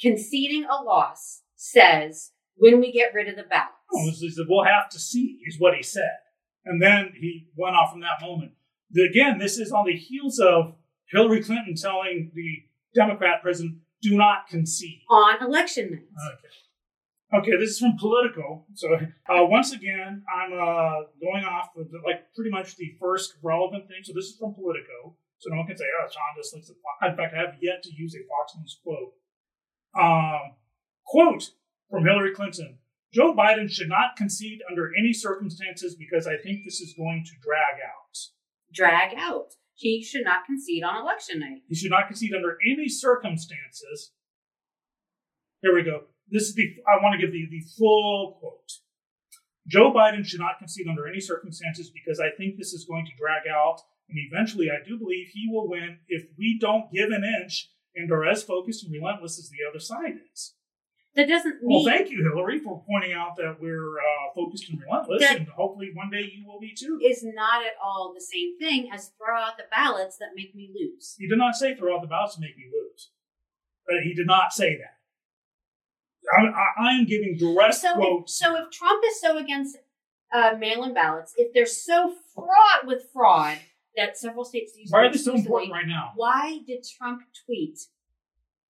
conceding 0.00 0.64
a 0.64 0.82
loss 0.82 1.42
says 1.56 2.32
when 2.56 2.80
we 2.80 2.92
get 2.92 3.12
rid 3.14 3.28
of 3.28 3.36
the 3.36 3.42
ballots 3.42 3.74
Oh, 3.92 4.10
he 4.10 4.30
said, 4.30 4.46
we'll 4.48 4.64
have 4.64 4.88
to 4.90 4.98
see, 4.98 5.40
is 5.46 5.58
what 5.58 5.74
he 5.74 5.82
said. 5.82 6.18
And 6.64 6.80
then 6.80 7.12
he 7.18 7.48
went 7.56 7.74
off 7.74 7.90
from 7.90 8.00
that 8.00 8.20
moment. 8.20 8.52
Again, 8.96 9.38
this 9.38 9.58
is 9.58 9.72
on 9.72 9.86
the 9.86 9.96
heels 9.96 10.38
of 10.38 10.74
Hillary 11.10 11.42
Clinton 11.42 11.74
telling 11.74 12.30
the 12.34 12.64
Democrat 12.94 13.42
president, 13.42 13.78
do 14.02 14.16
not 14.16 14.48
concede. 14.48 15.02
on 15.10 15.42
election 15.42 15.90
night 15.90 16.32
Okay. 16.38 16.48
Okay, 17.32 17.56
this 17.60 17.70
is 17.70 17.78
from 17.78 17.96
Politico. 17.96 18.64
So 18.74 18.88
uh, 18.94 19.44
once 19.44 19.72
again, 19.72 20.24
I'm 20.34 20.52
uh, 20.52 21.06
going 21.20 21.44
off 21.44 21.70
of 21.76 21.88
the, 21.90 22.00
like 22.04 22.34
pretty 22.34 22.50
much 22.50 22.74
the 22.76 22.96
first 23.00 23.34
relevant 23.42 23.86
thing. 23.86 23.98
So 24.02 24.12
this 24.14 24.24
is 24.24 24.36
from 24.36 24.54
Politico. 24.54 25.14
So 25.40 25.48
no 25.50 25.56
one 25.56 25.66
can 25.66 25.76
say, 25.76 25.86
"Oh, 25.86 26.06
Sean 26.06 26.36
just 26.36 26.54
looks 26.54 26.70
at." 26.70 26.76
Fox. 26.76 27.10
In 27.10 27.16
fact, 27.16 27.34
I 27.34 27.38
have 27.38 27.56
yet 27.60 27.82
to 27.82 27.92
use 27.92 28.14
a 28.14 28.22
Fox 28.28 28.54
News 28.56 28.78
quote. 28.82 29.14
Um, 29.98 30.56
quote 31.04 31.50
from 31.90 32.04
Hillary 32.04 32.34
Clinton: 32.34 32.78
"Joe 33.12 33.34
Biden 33.34 33.70
should 33.70 33.88
not 33.88 34.16
concede 34.16 34.60
under 34.70 34.92
any 34.96 35.12
circumstances 35.12 35.96
because 35.96 36.26
I 36.26 36.36
think 36.36 36.64
this 36.64 36.80
is 36.80 36.94
going 36.94 37.24
to 37.24 37.32
drag 37.42 37.80
out. 37.80 38.16
drag 38.72 39.14
out 39.16 39.54
he 39.74 40.04
should 40.04 40.24
not 40.24 40.44
concede 40.44 40.84
on 40.84 41.00
election 41.00 41.40
night 41.40 41.62
He 41.66 41.74
should 41.74 41.90
not 41.90 42.06
concede 42.06 42.34
under 42.34 42.58
any 42.64 42.88
circumstances." 42.88 44.12
Here 45.62 45.74
we 45.74 45.82
go. 45.82 46.04
This 46.28 46.44
is 46.44 46.54
the. 46.54 46.76
I 46.86 47.02
want 47.02 47.18
to 47.18 47.26
give 47.26 47.32
the 47.32 47.46
the 47.50 47.60
full 47.76 48.36
quote. 48.40 48.72
Joe 49.66 49.92
Biden 49.92 50.24
should 50.24 50.40
not 50.40 50.58
concede 50.58 50.88
under 50.88 51.06
any 51.06 51.20
circumstances 51.20 51.90
because 51.90 52.18
I 52.18 52.30
think 52.30 52.56
this 52.56 52.72
is 52.72 52.84
going 52.84 53.06
to 53.06 53.12
drag 53.18 53.46
out, 53.46 53.80
and 54.10 54.18
eventually 54.30 54.70
I 54.70 54.86
do 54.86 54.98
believe 54.98 55.28
he 55.32 55.48
will 55.50 55.68
win 55.68 55.98
if 56.08 56.24
we 56.38 56.58
don't 56.60 56.92
give 56.92 57.10
an 57.10 57.24
inch 57.24 57.70
and 57.94 58.10
are 58.12 58.24
as 58.26 58.42
focused 58.42 58.84
and 58.84 58.92
relentless 58.92 59.38
as 59.38 59.50
the 59.50 59.58
other 59.68 59.80
side 59.80 60.14
is. 60.32 60.54
that 61.16 61.28
doesn't 61.28 61.56
Well, 61.62 61.84
thank 61.84 62.10
you, 62.10 62.22
Hillary, 62.22 62.60
for 62.60 62.84
pointing 62.88 63.12
out 63.12 63.36
that 63.36 63.56
we're 63.60 63.98
uh, 63.98 64.32
focused 64.34 64.68
and 64.70 64.80
relentless, 64.80 65.20
That- 65.22 65.38
and 65.38 65.48
hopefully 65.48 65.90
one 65.94 66.10
day 66.10 66.22
you 66.32 66.46
will 66.46 66.60
be 66.60 66.72
too. 66.76 67.00
is 67.04 67.22
not 67.24 67.64
at 67.64 67.72
all 67.82 68.12
the 68.14 68.20
same 68.20 68.58
thing 68.58 68.90
as 68.92 69.10
throw 69.18 69.36
out 69.38 69.56
the 69.56 69.64
ballots 69.70 70.16
that 70.18 70.30
make 70.36 70.54
me 70.54 70.70
lose 70.74 71.16
He 71.18 71.26
did 71.26 71.38
not 71.38 71.54
say 71.56 71.74
throw 71.74 71.96
out 71.96 72.02
the 72.02 72.08
ballots 72.08 72.34
to 72.36 72.40
make 72.40 72.56
me 72.56 72.64
lose. 72.72 73.10
But 73.86 74.02
he 74.04 74.14
did 74.14 74.26
not 74.26 74.52
say 74.52 74.76
that. 74.76 74.94
I, 76.38 76.42
I, 76.46 76.90
I 76.90 76.92
am 76.92 77.06
giving 77.06 77.36
direct 77.36 77.74
So 77.74 78.20
if, 78.20 78.28
so 78.30 78.56
if 78.56 78.70
Trump 78.70 79.02
is 79.06 79.20
so 79.20 79.36
against 79.38 79.78
uh, 80.32 80.52
mail-in 80.58 80.94
ballots, 80.94 81.34
if 81.36 81.52
they're 81.52 81.66
so 81.66 82.14
fraught 82.34 82.86
with 82.86 83.02
fraud 83.12 83.58
that 83.96 84.16
several 84.16 84.44
states 84.44 84.72
use, 84.76 84.88
Why 84.90 85.06
are 85.06 85.12
they 85.12 85.18
so 85.18 85.34
important 85.34 85.72
right 85.72 85.86
now? 85.86 86.12
Why 86.16 86.60
did 86.66 86.84
Trump 86.84 87.22
tweet, 87.44 87.78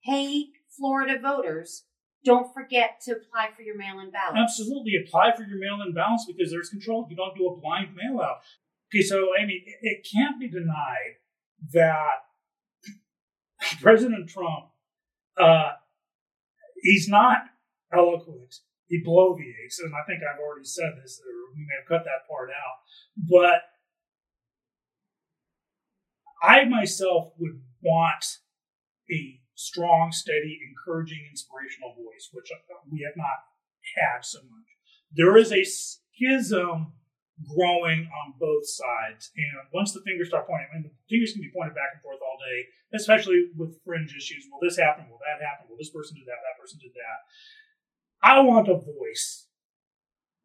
"Hey, 0.03 0.47
Florida 0.68 1.18
voters, 1.18 1.85
don't 2.25 2.53
forget 2.53 3.01
to 3.03 3.12
apply 3.12 3.51
for 3.57 3.62
your 3.62 3.77
mail-in 3.77 4.11
ballots"? 4.11 4.39
Absolutely 4.39 4.93
apply 5.05 5.33
for 5.37 5.43
your 5.45 5.59
mail-in 5.59 5.93
ballots 5.95 6.27
because 6.27 6.51
there's 6.51 6.71
control. 6.71 7.07
You 7.11 7.16
don't 7.16 7.37
do 7.37 7.49
a 7.49 7.57
blind 7.57 7.95
mail-out. 7.95 8.39
Okay, 8.89 9.03
so 9.03 9.29
I 9.39 9.47
mean, 9.47 9.62
it, 9.64 9.79
it 9.83 10.09
can't 10.11 10.41
be 10.41 10.49
denied 10.49 11.21
that 11.73 12.25
President 13.83 14.29
Trump, 14.29 14.71
uh, 15.39 15.73
he's 16.83 17.09
not 17.09 17.39
eloquent. 17.93 18.57
He 18.87 19.03
bloviates, 19.07 19.79
and 19.79 19.95
I 19.95 20.03
think 20.07 20.21
I've 20.23 20.41
already 20.41 20.64
said 20.64 20.99
this, 21.01 21.21
or 21.21 21.55
we 21.55 21.62
may 21.62 21.79
have 21.79 21.89
cut 21.89 22.05
that 22.05 22.27
part 22.29 22.51
out. 22.51 22.83
But 23.16 23.70
I 26.43 26.64
myself 26.64 27.32
would 27.38 27.61
want 27.82 28.24
a 29.11 29.41
strong, 29.55 30.12
steady, 30.12 30.59
encouraging, 30.68 31.26
inspirational 31.30 31.95
voice, 31.95 32.30
which 32.32 32.51
we 32.91 33.05
have 33.05 33.16
not 33.16 33.45
had 33.97 34.24
so 34.24 34.38
much. 34.38 34.68
There 35.12 35.36
is 35.36 35.53
a 35.53 35.64
schism 35.64 36.93
growing 37.57 38.09
on 38.09 38.34
both 38.38 38.68
sides, 38.68 39.30
and 39.36 39.68
once 39.72 39.93
the 39.93 40.03
fingers 40.03 40.28
start 40.28 40.47
pointing, 40.47 40.68
and 40.72 40.84
the 40.84 40.91
fingers 41.09 41.32
can 41.32 41.43
be 41.43 41.51
pointed 41.55 41.74
back 41.74 41.93
and 41.93 42.03
forth 42.03 42.20
all 42.20 42.36
day, 42.38 42.66
especially 42.95 43.49
with 43.57 43.80
fringe 43.84 44.14
issues. 44.16 44.47
Will 44.51 44.61
this 44.62 44.78
happen? 44.78 45.09
Will 45.09 45.20
that 45.24 45.45
happen? 45.45 45.66
Will 45.68 45.78
this 45.78 45.91
person 45.91 46.16
do 46.16 46.24
that? 46.26 46.41
That 46.45 46.61
person 46.61 46.78
did 46.80 46.93
that. 46.93 47.18
I 48.22 48.41
want 48.41 48.68
a 48.68 48.74
voice 48.74 49.47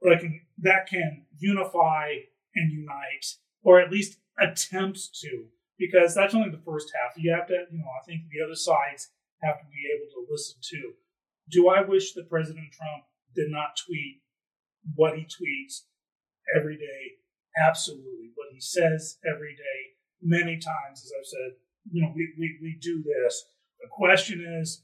that 0.01 0.19
can, 0.19 0.41
that 0.59 0.87
can 0.87 1.25
unify 1.37 2.11
and 2.55 2.71
unite, 2.71 3.25
or 3.63 3.81
at 3.81 3.91
least 3.91 4.17
attempt 4.39 5.09
to, 5.21 5.45
because 5.77 6.15
that's 6.15 6.35
only 6.35 6.49
the 6.49 6.63
first 6.65 6.91
half. 6.95 7.17
You 7.17 7.33
have 7.33 7.47
to, 7.47 7.65
you 7.71 7.79
know, 7.79 7.91
I 8.01 8.03
think 8.05 8.23
the 8.31 8.43
other 8.43 8.55
sides 8.55 9.11
have 9.41 9.59
to 9.59 9.65
be 9.65 9.83
able 9.93 10.09
to 10.11 10.31
listen 10.31 10.57
to. 10.61 10.93
Do 11.49 11.69
I 11.69 11.81
wish 11.81 12.13
that 12.13 12.29
President 12.29 12.71
Trump 12.71 13.05
did 13.35 13.51
not 13.51 13.77
tweet 13.77 14.21
what 14.95 15.17
he 15.17 15.23
tweets 15.23 15.85
every 16.55 16.77
day? 16.77 17.19
Absolutely. 17.57 18.31
What 18.35 18.53
he 18.53 18.59
says 18.59 19.17
every 19.25 19.55
day, 19.55 19.79
many 20.21 20.57
times, 20.57 21.03
as 21.03 21.11
I've 21.17 21.25
said, 21.25 21.51
you 21.91 22.01
know, 22.01 22.11
we, 22.15 22.33
we, 22.39 22.57
we 22.61 22.77
do 22.81 23.03
this. 23.03 23.45
The 23.81 23.87
question 23.91 24.43
is, 24.61 24.83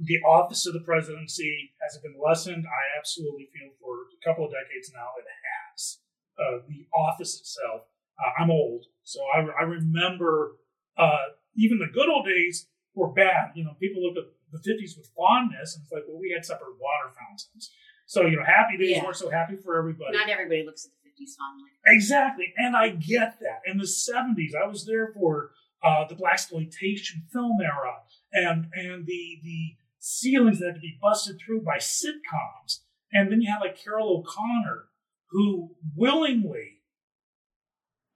the 0.00 0.18
office 0.26 0.66
of 0.66 0.74
the 0.74 0.80
presidency 0.80 1.72
has 1.80 1.96
it 1.96 2.02
been 2.02 2.18
lessened? 2.18 2.66
I 2.66 2.98
absolutely 2.98 3.48
feel 3.54 3.70
for 3.80 4.10
a 4.10 4.20
couple 4.26 4.44
of 4.44 4.50
decades 4.50 4.90
now 4.92 5.14
it 5.16 5.24
has. 5.24 5.98
Uh, 6.34 6.66
the 6.66 6.84
office 6.92 7.38
itself. 7.38 7.86
Uh, 8.18 8.42
I'm 8.42 8.50
old, 8.50 8.84
so 9.02 9.20
I, 9.36 9.40
I 9.60 9.62
remember 9.64 10.56
uh, 10.96 11.18
even 11.56 11.78
the 11.78 11.88
good 11.92 12.08
old 12.08 12.26
days 12.26 12.68
were 12.94 13.12
bad. 13.12 13.50
You 13.54 13.64
know, 13.64 13.74
people 13.80 14.02
look 14.02 14.16
at 14.16 14.30
the 14.52 14.58
50s 14.58 14.96
with 14.96 15.10
fondness, 15.16 15.74
and 15.74 15.82
it's 15.82 15.92
like, 15.92 16.04
well, 16.08 16.20
we 16.20 16.30
had 16.30 16.44
separate 16.44 16.78
water 16.80 17.12
fountains. 17.18 17.72
So, 18.06 18.26
you 18.26 18.36
know, 18.36 18.44
happy 18.44 18.76
days 18.78 18.96
Yeah. 18.96 19.04
weren't 19.04 19.16
so 19.16 19.30
happy 19.30 19.56
for 19.56 19.76
everybody. 19.78 20.16
Not 20.16 20.28
everybody 20.28 20.62
looks 20.64 20.84
at 20.86 20.92
the 20.92 21.10
50s 21.10 21.34
fondly. 21.36 21.70
Exactly, 21.86 22.52
and 22.56 22.76
I 22.76 22.90
get 22.90 23.40
that. 23.40 23.62
In 23.66 23.78
the 23.78 23.84
'70s, 23.84 24.54
I 24.54 24.66
was 24.68 24.86
there 24.86 25.08
for 25.12 25.50
uh, 25.82 26.04
the 26.08 26.14
blaxploitation 26.14 27.28
film 27.32 27.58
era, 27.62 27.94
and 28.32 28.66
and 28.74 29.06
the 29.06 29.40
the 29.42 29.74
ceilings 29.98 30.58
that 30.60 30.66
had 30.66 30.74
to 30.76 30.80
be 30.80 30.98
busted 31.00 31.38
through 31.44 31.62
by 31.62 31.78
sitcoms, 31.78 32.80
and 33.12 33.30
then 33.32 33.40
you 33.40 33.50
had 33.50 33.60
like 33.60 33.76
Carroll 33.82 34.18
O'Connor, 34.18 34.84
who 35.30 35.74
willingly 35.96 36.73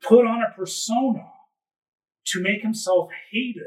put 0.08 0.26
on 0.26 0.42
a 0.42 0.56
persona 0.56 1.26
to 2.26 2.42
make 2.42 2.62
himself 2.62 3.10
hated 3.30 3.64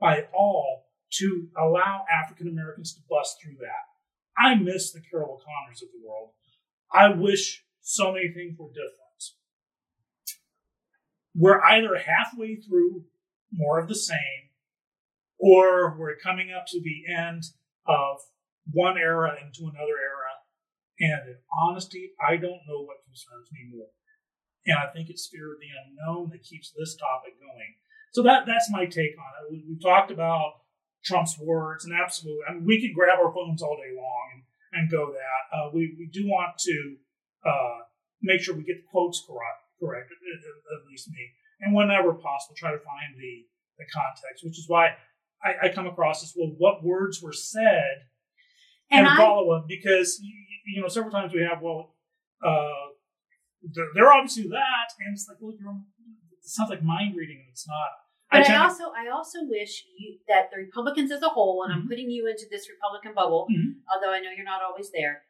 by 0.00 0.26
all 0.32 0.86
to 1.10 1.48
allow 1.56 2.04
African 2.10 2.48
Americans 2.48 2.94
to 2.94 3.00
bust 3.10 3.36
through 3.42 3.56
that. 3.60 4.38
I 4.38 4.54
miss 4.54 4.92
the 4.92 5.00
Carroll 5.00 5.34
O'Connors 5.34 5.82
of 5.82 5.88
the 5.92 6.06
world. 6.06 6.30
I 6.92 7.08
wish 7.08 7.64
so 7.80 8.12
many 8.12 8.28
things 8.28 8.56
were 8.58 8.68
different. 8.68 8.98
We're 11.34 11.62
either 11.62 11.96
halfway 11.96 12.56
through 12.56 13.04
more 13.52 13.78
of 13.78 13.88
the 13.88 13.94
same, 13.94 14.50
or 15.38 15.96
we're 15.98 16.16
coming 16.16 16.50
up 16.52 16.66
to 16.68 16.80
the 16.80 17.12
end 17.12 17.42
of 17.86 18.18
one 18.70 18.96
era 18.96 19.36
into 19.44 19.62
another 19.62 19.98
era. 19.98 20.32
And 21.00 21.28
in 21.28 21.36
honesty, 21.60 22.12
I 22.20 22.36
don't 22.36 22.60
know 22.68 22.82
what 22.82 23.04
concerns 23.04 23.50
me 23.52 23.76
more. 23.76 23.88
And 24.66 24.76
I 24.78 24.86
think 24.92 25.10
it's 25.10 25.26
fear 25.26 25.52
of 25.52 25.58
the 25.58 25.72
unknown 25.74 26.30
that 26.30 26.42
keeps 26.44 26.70
this 26.70 26.94
topic 26.94 27.34
going. 27.40 27.74
So 28.12 28.22
that 28.22 28.46
that's 28.46 28.70
my 28.70 28.84
take 28.86 29.16
on 29.18 29.30
it. 29.40 29.50
We, 29.50 29.64
we 29.68 29.78
talked 29.80 30.10
about 30.10 30.62
Trump's 31.04 31.36
words, 31.38 31.84
and 31.84 31.92
absolutely, 31.94 32.42
I 32.48 32.54
mean, 32.54 32.64
we 32.64 32.80
could 32.80 32.94
grab 32.94 33.18
our 33.18 33.32
phones 33.34 33.62
all 33.62 33.76
day 33.76 33.90
long 33.96 34.26
and, 34.34 34.42
and 34.72 34.90
go 34.90 35.10
that. 35.10 35.42
Uh, 35.56 35.70
we, 35.74 35.96
we 35.98 36.06
do 36.06 36.26
want 36.26 36.58
to 36.58 36.96
uh, 37.44 37.78
make 38.22 38.40
sure 38.40 38.54
we 38.54 38.62
get 38.62 38.76
the 38.76 38.88
quotes 38.90 39.24
correct, 39.26 39.66
correct 39.80 40.10
at, 40.12 40.86
least 40.90 41.08
me, 41.10 41.32
and 41.60 41.74
whenever 41.74 42.12
possible, 42.14 42.54
try 42.56 42.70
to 42.70 42.78
find 42.78 43.18
the, 43.18 43.46
the 43.78 43.84
context, 43.92 44.44
which 44.44 44.58
is 44.58 44.66
why 44.68 44.94
I, 45.42 45.66
I 45.66 45.68
come 45.70 45.86
across 45.88 46.20
this. 46.20 46.34
Well, 46.36 46.54
what 46.58 46.84
words 46.84 47.20
were 47.20 47.32
said, 47.32 48.06
And 48.92 49.06
and, 49.06 49.08
I- 49.08 49.16
follow 49.16 49.50
up 49.50 49.66
because 49.66 50.20
you, 50.22 50.34
you 50.66 50.82
know 50.82 50.88
several 50.88 51.10
times 51.10 51.32
we 51.32 51.42
have 51.42 51.60
well, 51.62 51.96
uh, 52.44 52.91
they're, 53.74 53.88
they're 53.94 54.12
obviously 54.12 54.48
that, 54.48 54.88
and 55.00 55.14
it's 55.14 55.28
like, 55.28 55.38
well, 55.40 55.54
you're, 55.58 55.70
it 56.32 56.44
sounds 56.44 56.70
like 56.70 56.82
mind 56.82 57.16
reading, 57.16 57.38
and 57.40 57.50
it's 57.50 57.66
not. 57.68 57.90
But 58.30 58.40
I, 58.40 58.54
to- 58.54 58.62
also, 58.62 58.84
I 58.96 59.08
also 59.12 59.40
wish 59.42 59.84
you 59.98 60.18
that 60.28 60.50
the 60.50 60.58
Republicans 60.58 61.10
as 61.12 61.22
a 61.22 61.28
whole, 61.28 61.62
and 61.64 61.72
I'm 61.72 61.82
Mhm. 61.84 61.88
putting 61.88 62.10
you 62.10 62.26
into 62.28 62.46
this 62.50 62.68
Republican 62.70 63.14
bubble, 63.14 63.46
Mhm. 63.50 63.80
although 63.92 64.12
I 64.12 64.20
know 64.20 64.30
you're 64.34 64.44
not 64.44 64.62
always 64.62 64.90
there. 64.90 65.22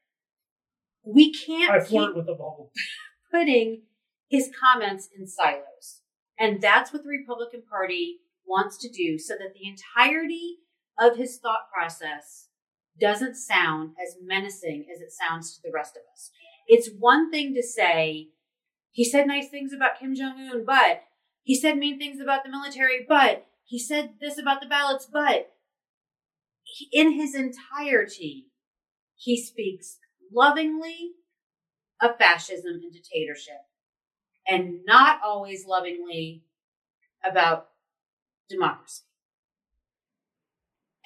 We 1.04 1.32
can't 1.32 1.70
I 1.72 1.80
keep 1.80 1.88
flirt 1.88 2.16
with 2.16 2.26
the 2.26 2.32
bubble. 2.32 2.70
putting 3.32 3.82
his 4.28 4.50
comments 4.58 5.08
in 5.18 5.26
silos, 5.26 6.02
and 6.38 6.60
that's 6.60 6.92
what 6.92 7.02
the 7.02 7.08
Republican 7.10 7.62
Party 7.68 8.20
wants 8.46 8.78
to 8.78 8.88
do, 8.88 9.18
so 9.18 9.34
that 9.34 9.52
the 9.54 9.66
entirety 9.68 10.58
of 10.98 11.16
his 11.16 11.38
thought 11.38 11.68
process 11.74 12.48
doesn't 13.00 13.34
sound 13.34 13.94
as 14.00 14.16
menacing 14.22 14.86
as 14.94 15.00
it 15.00 15.10
sounds 15.10 15.56
to 15.56 15.62
the 15.64 15.72
rest 15.72 15.96
of 15.96 16.02
us. 16.12 16.30
It's 16.66 16.90
one 16.98 17.30
thing 17.30 17.54
to 17.54 17.62
say 17.62 18.28
he 18.90 19.04
said 19.04 19.26
nice 19.26 19.48
things 19.48 19.72
about 19.72 19.98
Kim 19.98 20.14
Jong 20.14 20.38
Un, 20.38 20.64
but 20.64 21.04
he 21.42 21.54
said 21.54 21.78
mean 21.78 21.98
things 21.98 22.20
about 22.20 22.44
the 22.44 22.50
military, 22.50 23.04
but 23.08 23.46
he 23.64 23.78
said 23.78 24.14
this 24.20 24.38
about 24.38 24.60
the 24.60 24.66
ballots, 24.68 25.08
but 25.10 25.54
he- 26.62 26.88
in 26.92 27.12
his 27.12 27.34
entirety, 27.34 28.48
he 29.16 29.40
speaks 29.40 29.98
lovingly 30.30 31.12
of 32.00 32.18
fascism 32.18 32.80
and 32.82 32.92
dictatorship, 32.92 33.66
and 34.46 34.84
not 34.84 35.20
always 35.22 35.66
lovingly 35.66 36.44
about 37.24 37.70
democracy. 38.48 39.04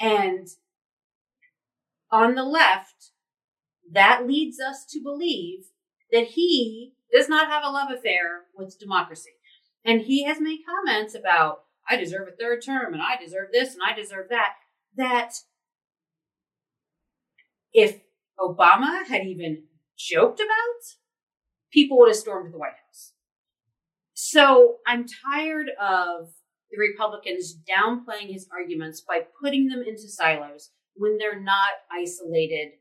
And 0.01 0.49
on 2.11 2.35
the 2.35 2.45
left, 2.45 3.13
that 3.93 4.27
leads 4.27 4.59
us 4.61 4.85
to 4.91 5.01
believe 5.03 5.67
that 6.13 6.29
he 6.29 6.95
does 7.13 7.29
not 7.29 7.49
have 7.49 7.63
a 7.65 7.71
love 7.71 7.91
affair 7.91 8.45
with 8.57 8.79
democracy. 8.79 9.31
And 9.85 10.03
he 10.03 10.25
has 10.25 10.41
made 10.41 10.61
comments 10.67 11.15
about, 11.15 11.61
I 11.89 11.97
deserve 11.97 12.29
a 12.29 12.37
third 12.37 12.63
term, 12.65 12.93
and 12.93 13.03
I 13.03 13.17
deserve 13.23 13.49
this, 13.53 13.75
and 13.75 13.83
I 13.87 13.95
deserve 13.95 14.29
that. 14.31 14.55
That 14.97 15.33
if 17.73 18.01
Obama 18.41 19.07
had 19.07 19.27
even 19.27 19.65
joked 19.97 20.41
about, 20.41 20.97
people 21.71 21.99
would 21.99 22.09
have 22.09 22.17
stormed 22.17 22.53
the 22.53 22.59
White 22.59 22.73
House. 22.87 23.13
So 24.15 24.79
I'm 24.87 25.07
tired 25.07 25.69
of 25.81 26.31
the 26.71 26.79
Republicans 26.79 27.55
downplaying 27.55 28.33
his 28.33 28.49
arguments 28.53 29.03
by 29.07 29.21
putting 29.41 29.69
them 29.69 29.85
into 29.87 30.09
silos 30.09 30.71
when 30.95 31.19
they're 31.19 31.41
not 31.41 31.71
isolated 31.93 32.73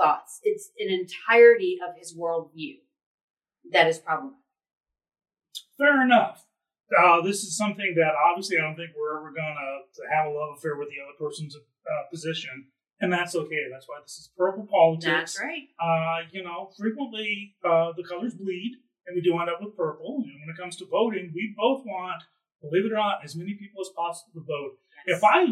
thoughts. 0.00 0.40
It's 0.42 0.70
an 0.78 0.88
entirety 0.88 1.78
of 1.86 1.96
his 1.98 2.16
worldview 2.16 2.78
that 3.72 3.86
is 3.88 3.98
problematic. 3.98 4.38
Fair 5.78 6.02
enough. 6.02 6.46
Uh, 6.90 7.20
this 7.22 7.42
is 7.44 7.56
something 7.56 7.94
that 7.96 8.12
obviously 8.28 8.58
I 8.58 8.62
don't 8.62 8.76
think 8.76 8.90
we're 8.98 9.18
ever 9.18 9.30
going 9.30 9.56
to 9.56 10.02
have 10.12 10.26
a 10.26 10.30
love 10.30 10.56
affair 10.58 10.76
with 10.76 10.88
the 10.88 10.98
other 10.98 11.16
person's 11.18 11.54
uh, 11.56 12.10
position, 12.10 12.66
and 13.00 13.12
that's 13.12 13.34
okay. 13.36 13.70
That's 13.70 13.88
why 13.88 13.98
this 14.02 14.18
is 14.18 14.30
purple 14.36 14.66
politics. 14.68 15.06
That's 15.06 15.40
right. 15.40 15.68
Uh, 15.78 16.26
you 16.32 16.42
know, 16.42 16.70
frequently 16.76 17.54
uh, 17.64 17.92
the 17.96 18.02
colors 18.02 18.34
bleed, 18.34 18.78
and 19.06 19.14
we 19.14 19.22
do 19.22 19.38
end 19.38 19.48
up 19.48 19.62
with 19.62 19.76
purple. 19.76 20.24
And 20.26 20.34
when 20.40 20.52
it 20.52 20.58
comes 20.58 20.76
to 20.76 20.86
voting, 20.86 21.30
we 21.32 21.54
both 21.56 21.84
want, 21.86 22.22
believe 22.60 22.86
it 22.86 22.92
or 22.92 22.96
not, 22.96 23.20
as 23.24 23.36
many 23.36 23.54
people 23.54 23.80
as 23.80 23.90
possible 23.94 24.32
to 24.34 24.40
vote. 24.40 24.78
If 25.06 25.22
I 25.22 25.46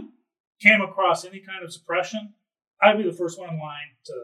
came 0.61 0.81
across 0.81 1.25
any 1.25 1.39
kind 1.39 1.65
of 1.65 1.73
suppression, 1.73 2.35
I'd 2.83 2.97
be 2.97 3.05
the 3.05 3.17
first 3.17 3.39
one 3.39 3.51
in 3.51 3.59
line 3.59 3.97
to 4.07 4.15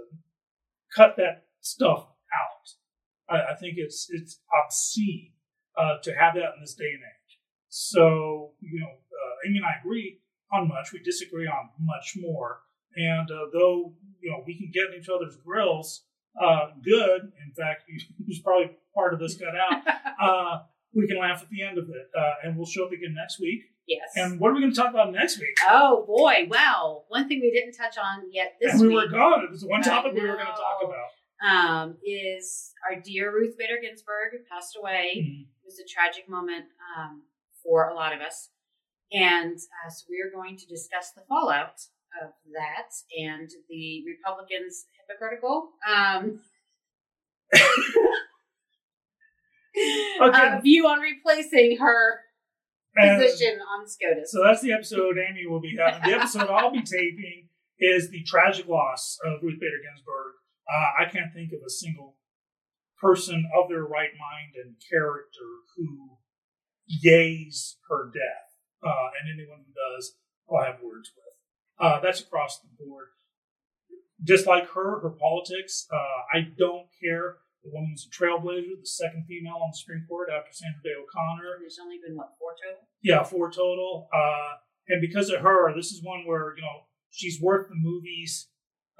cut 0.94 1.16
that 1.16 1.46
stuff 1.60 2.06
out. 2.32 3.34
I, 3.34 3.52
I 3.52 3.54
think 3.56 3.74
it's 3.76 4.08
it's 4.10 4.40
obscene 4.64 5.32
uh, 5.76 5.98
to 6.02 6.14
have 6.14 6.34
that 6.34 6.54
in 6.56 6.60
this 6.60 6.74
day 6.74 6.92
and 6.92 7.02
age. 7.02 7.38
So 7.68 8.52
you 8.60 8.80
know, 8.80 8.86
uh, 8.86 9.48
Amy 9.48 9.58
and 9.58 9.66
I 9.66 9.80
agree 9.80 10.20
on 10.52 10.68
much. 10.68 10.92
We 10.92 11.00
disagree 11.00 11.46
on 11.46 11.70
much 11.80 12.14
more. 12.20 12.60
And 12.96 13.28
uh, 13.30 13.46
though 13.52 13.94
you 14.20 14.30
know 14.30 14.42
we 14.46 14.56
can 14.56 14.70
get 14.72 14.94
in 14.94 15.00
each 15.00 15.08
other's 15.08 15.36
grills, 15.36 16.04
uh, 16.40 16.68
good. 16.84 17.32
In 17.44 17.52
fact, 17.56 17.84
who's 18.26 18.40
probably 18.40 18.76
part 18.94 19.14
of 19.14 19.20
this 19.20 19.36
cut 19.36 19.54
out. 19.54 19.82
Uh, 20.14 20.62
we 20.94 21.08
can 21.08 21.18
laugh 21.18 21.42
at 21.42 21.50
the 21.50 21.60
end 21.60 21.76
of 21.76 21.88
it, 21.88 22.08
uh, 22.16 22.34
and 22.44 22.56
we'll 22.56 22.64
show 22.64 22.86
up 22.86 22.92
again 22.92 23.14
next 23.14 23.40
week. 23.40 23.62
Yes. 23.86 24.10
And 24.16 24.38
what 24.40 24.50
are 24.50 24.54
we 24.54 24.60
going 24.60 24.72
to 24.72 24.76
talk 24.80 24.90
about 24.90 25.12
next 25.12 25.38
week? 25.38 25.56
oh 25.68 26.04
boy, 26.06 26.46
well, 26.48 27.04
one 27.08 27.28
thing 27.28 27.40
we 27.40 27.50
didn't 27.50 27.72
touch 27.74 27.96
on 27.98 28.30
yet 28.32 28.54
this 28.60 28.72
and 28.72 28.82
we 28.82 28.88
week 28.88 28.96
were 28.96 29.08
gone. 29.08 29.44
It 29.44 29.50
was 29.50 29.60
the 29.62 29.68
one 29.68 29.82
topic 29.82 30.14
we 30.14 30.20
were 30.20 30.34
going 30.34 30.38
to 30.46 30.52
talk 30.52 30.80
about. 30.82 31.08
um, 31.48 31.96
is 32.04 32.72
our 32.88 33.00
dear 33.00 33.32
Ruth 33.32 33.56
Bader 33.58 33.78
Ginsburg 33.82 34.32
who 34.32 34.38
passed 34.50 34.76
away. 34.80 35.12
Mhm. 35.18 35.42
It 35.42 35.64
was 35.66 35.78
a 35.78 35.84
tragic 35.88 36.28
moment 36.28 36.66
um, 36.96 37.22
for 37.62 37.88
a 37.88 37.94
lot 37.94 38.12
of 38.14 38.20
us. 38.20 38.50
And 39.12 39.56
uh, 39.56 39.90
so 39.90 40.04
we 40.10 40.20
are 40.20 40.30
going 40.34 40.56
to 40.56 40.66
discuss 40.66 41.12
the 41.14 41.22
fallout 41.28 41.80
of 42.22 42.30
that 42.52 42.90
and 43.18 43.50
the 43.68 44.02
Republicans' 44.06 44.86
hypocritical 44.98 45.70
um, 45.88 46.40
Okay. 50.20 50.48
uh, 50.56 50.60
view 50.60 50.86
on 50.86 51.00
replacing 51.00 51.78
her 51.78 52.20
position 52.96 53.58
on 53.60 53.88
SCOTUS. 53.88 54.30
so 54.32 54.42
that's 54.42 54.60
the 54.62 54.72
episode 54.72 55.16
Amy 55.18 55.46
will 55.46 55.60
be 55.60 55.76
having. 55.76 56.08
The 56.08 56.16
episode 56.16 56.48
I'll 56.48 56.70
be 56.70 56.82
taping 56.82 57.48
is 57.78 58.10
the 58.10 58.22
tragic 58.24 58.68
loss 58.68 59.18
of 59.24 59.42
Ruth 59.42 59.58
Bader 59.60 59.82
Ginsburg. 59.82 60.34
Uh, 60.70 61.02
I 61.02 61.10
can't 61.10 61.32
think 61.32 61.52
of 61.52 61.60
a 61.66 61.70
single 61.70 62.16
person 63.00 63.44
of 63.56 63.68
their 63.68 63.84
right 63.84 64.10
mind 64.18 64.54
and 64.56 64.76
character 64.90 65.48
who 65.76 66.18
yays 67.04 67.76
her 67.88 68.10
death. 68.12 68.50
Uh, 68.82 69.08
and 69.20 69.32
anyone 69.32 69.64
who 69.66 69.72
does, 69.72 70.16
I'll 70.50 70.62
have 70.62 70.82
words 70.82 71.10
with. 71.16 71.34
Uh, 71.78 72.00
that's 72.00 72.20
across 72.20 72.60
the 72.60 72.68
board. 72.84 73.06
Just 74.22 74.46
like 74.46 74.70
her, 74.70 75.00
her 75.00 75.10
politics, 75.10 75.86
uh, 75.92 76.36
I 76.36 76.48
don't 76.56 76.86
care. 77.02 77.38
The 77.64 77.70
woman's 77.72 78.06
a 78.06 78.10
trailblazer, 78.12 78.78
the 78.78 78.86
second 78.86 79.24
female 79.26 79.56
on 79.56 79.70
the 79.72 79.76
Supreme 79.76 80.04
Court 80.06 80.28
after 80.28 80.52
Sandra 80.52 80.82
Day 80.84 80.92
O'Connor. 81.00 81.58
There's 81.60 81.78
only 81.80 81.96
been, 81.96 82.14
what, 82.14 82.36
four 82.38 82.52
total? 82.62 82.86
Yeah, 83.02 83.22
four 83.22 83.50
total. 83.50 84.08
Uh, 84.12 84.60
and 84.88 85.00
because 85.00 85.30
of 85.30 85.40
her, 85.40 85.74
this 85.74 85.90
is 85.90 86.02
one 86.02 86.26
where, 86.26 86.54
you 86.56 86.62
know, 86.62 86.84
she's 87.10 87.40
worth 87.40 87.68
the 87.68 87.74
movies 87.74 88.48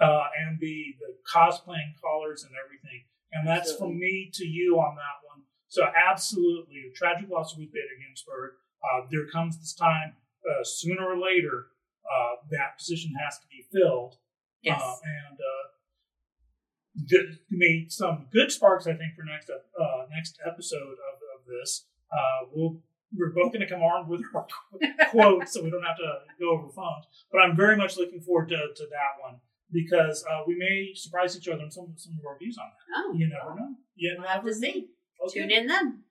uh, 0.01 0.25
and 0.41 0.59
the 0.61 0.95
the 0.99 1.15
cosplaying 1.29 1.93
collars 2.01 2.43
and 2.43 2.53
everything. 2.65 3.05
And 3.33 3.47
that's 3.47 3.77
from 3.77 3.99
me 3.99 4.31
to 4.35 4.47
you 4.47 4.79
on 4.79 4.95
that 4.97 5.27
one. 5.29 5.43
So 5.69 5.85
absolutely, 6.09 6.89
a 6.89 6.97
tragic 6.97 7.29
loss 7.29 7.53
of 7.53 7.59
Ruth 7.59 7.73
Bader 7.73 7.99
Ginsburg. 8.01 8.53
Uh, 8.81 9.07
there 9.11 9.27
comes 9.27 9.59
this 9.59 9.75
time 9.75 10.15
uh, 10.49 10.63
sooner 10.63 11.05
or 11.05 11.19
later 11.19 11.67
uh, 12.07 12.37
that 12.51 12.79
position 12.79 13.13
has 13.23 13.39
to 13.41 13.47
be 13.49 13.67
filled. 13.73 14.17
Yes. 14.63 14.81
Uh, 14.81 14.97
and 15.05 15.39
th- 17.09 17.39
made 17.51 17.91
some 17.91 18.27
good 18.33 18.51
sparks, 18.51 18.87
I 18.87 18.95
think, 18.95 19.15
for 19.17 19.25
next 19.25 19.51
uh, 19.51 20.07
next 20.15 20.39
episode 20.47 20.97
of, 20.99 21.17
of 21.35 21.47
this. 21.47 21.87
Uh, 22.13 22.49
we'll 22.53 22.81
we're 23.17 23.31
both 23.31 23.53
going 23.53 23.61
to 23.61 23.69
come 23.69 23.83
armed 23.83 24.09
with 24.09 24.23
our 24.35 24.47
quotes, 25.11 25.53
so 25.53 25.63
we 25.63 25.71
don't 25.71 25.85
have 25.85 25.97
to 25.97 26.13
go 26.41 26.51
over 26.51 26.69
phones. 26.69 27.07
But 27.31 27.43
I'm 27.43 27.57
very 27.57 27.77
much 27.77 27.97
looking 27.97 28.21
forward 28.21 28.49
to, 28.49 28.57
to 28.57 28.85
that 28.91 29.23
one 29.23 29.39
because 29.71 30.25
uh, 30.31 30.43
we 30.47 30.57
may 30.57 30.93
surprise 30.95 31.37
each 31.37 31.49
other 31.49 31.63
in 31.63 31.71
some 31.71 31.95
some 31.97 32.15
of 32.19 32.27
our 32.27 32.39
views 32.39 32.59
on 32.59 32.67
that. 32.67 33.05
Oh, 33.07 33.15
You 33.15 33.29
never 33.29 33.55
know. 33.55 33.75
You 33.95 34.17
we'll 34.19 34.29
have 34.29 34.45
to 34.45 34.55
see. 34.55 34.89
Okay. 35.27 35.41
Tune 35.41 35.51
in 35.51 35.67
then. 35.67 36.03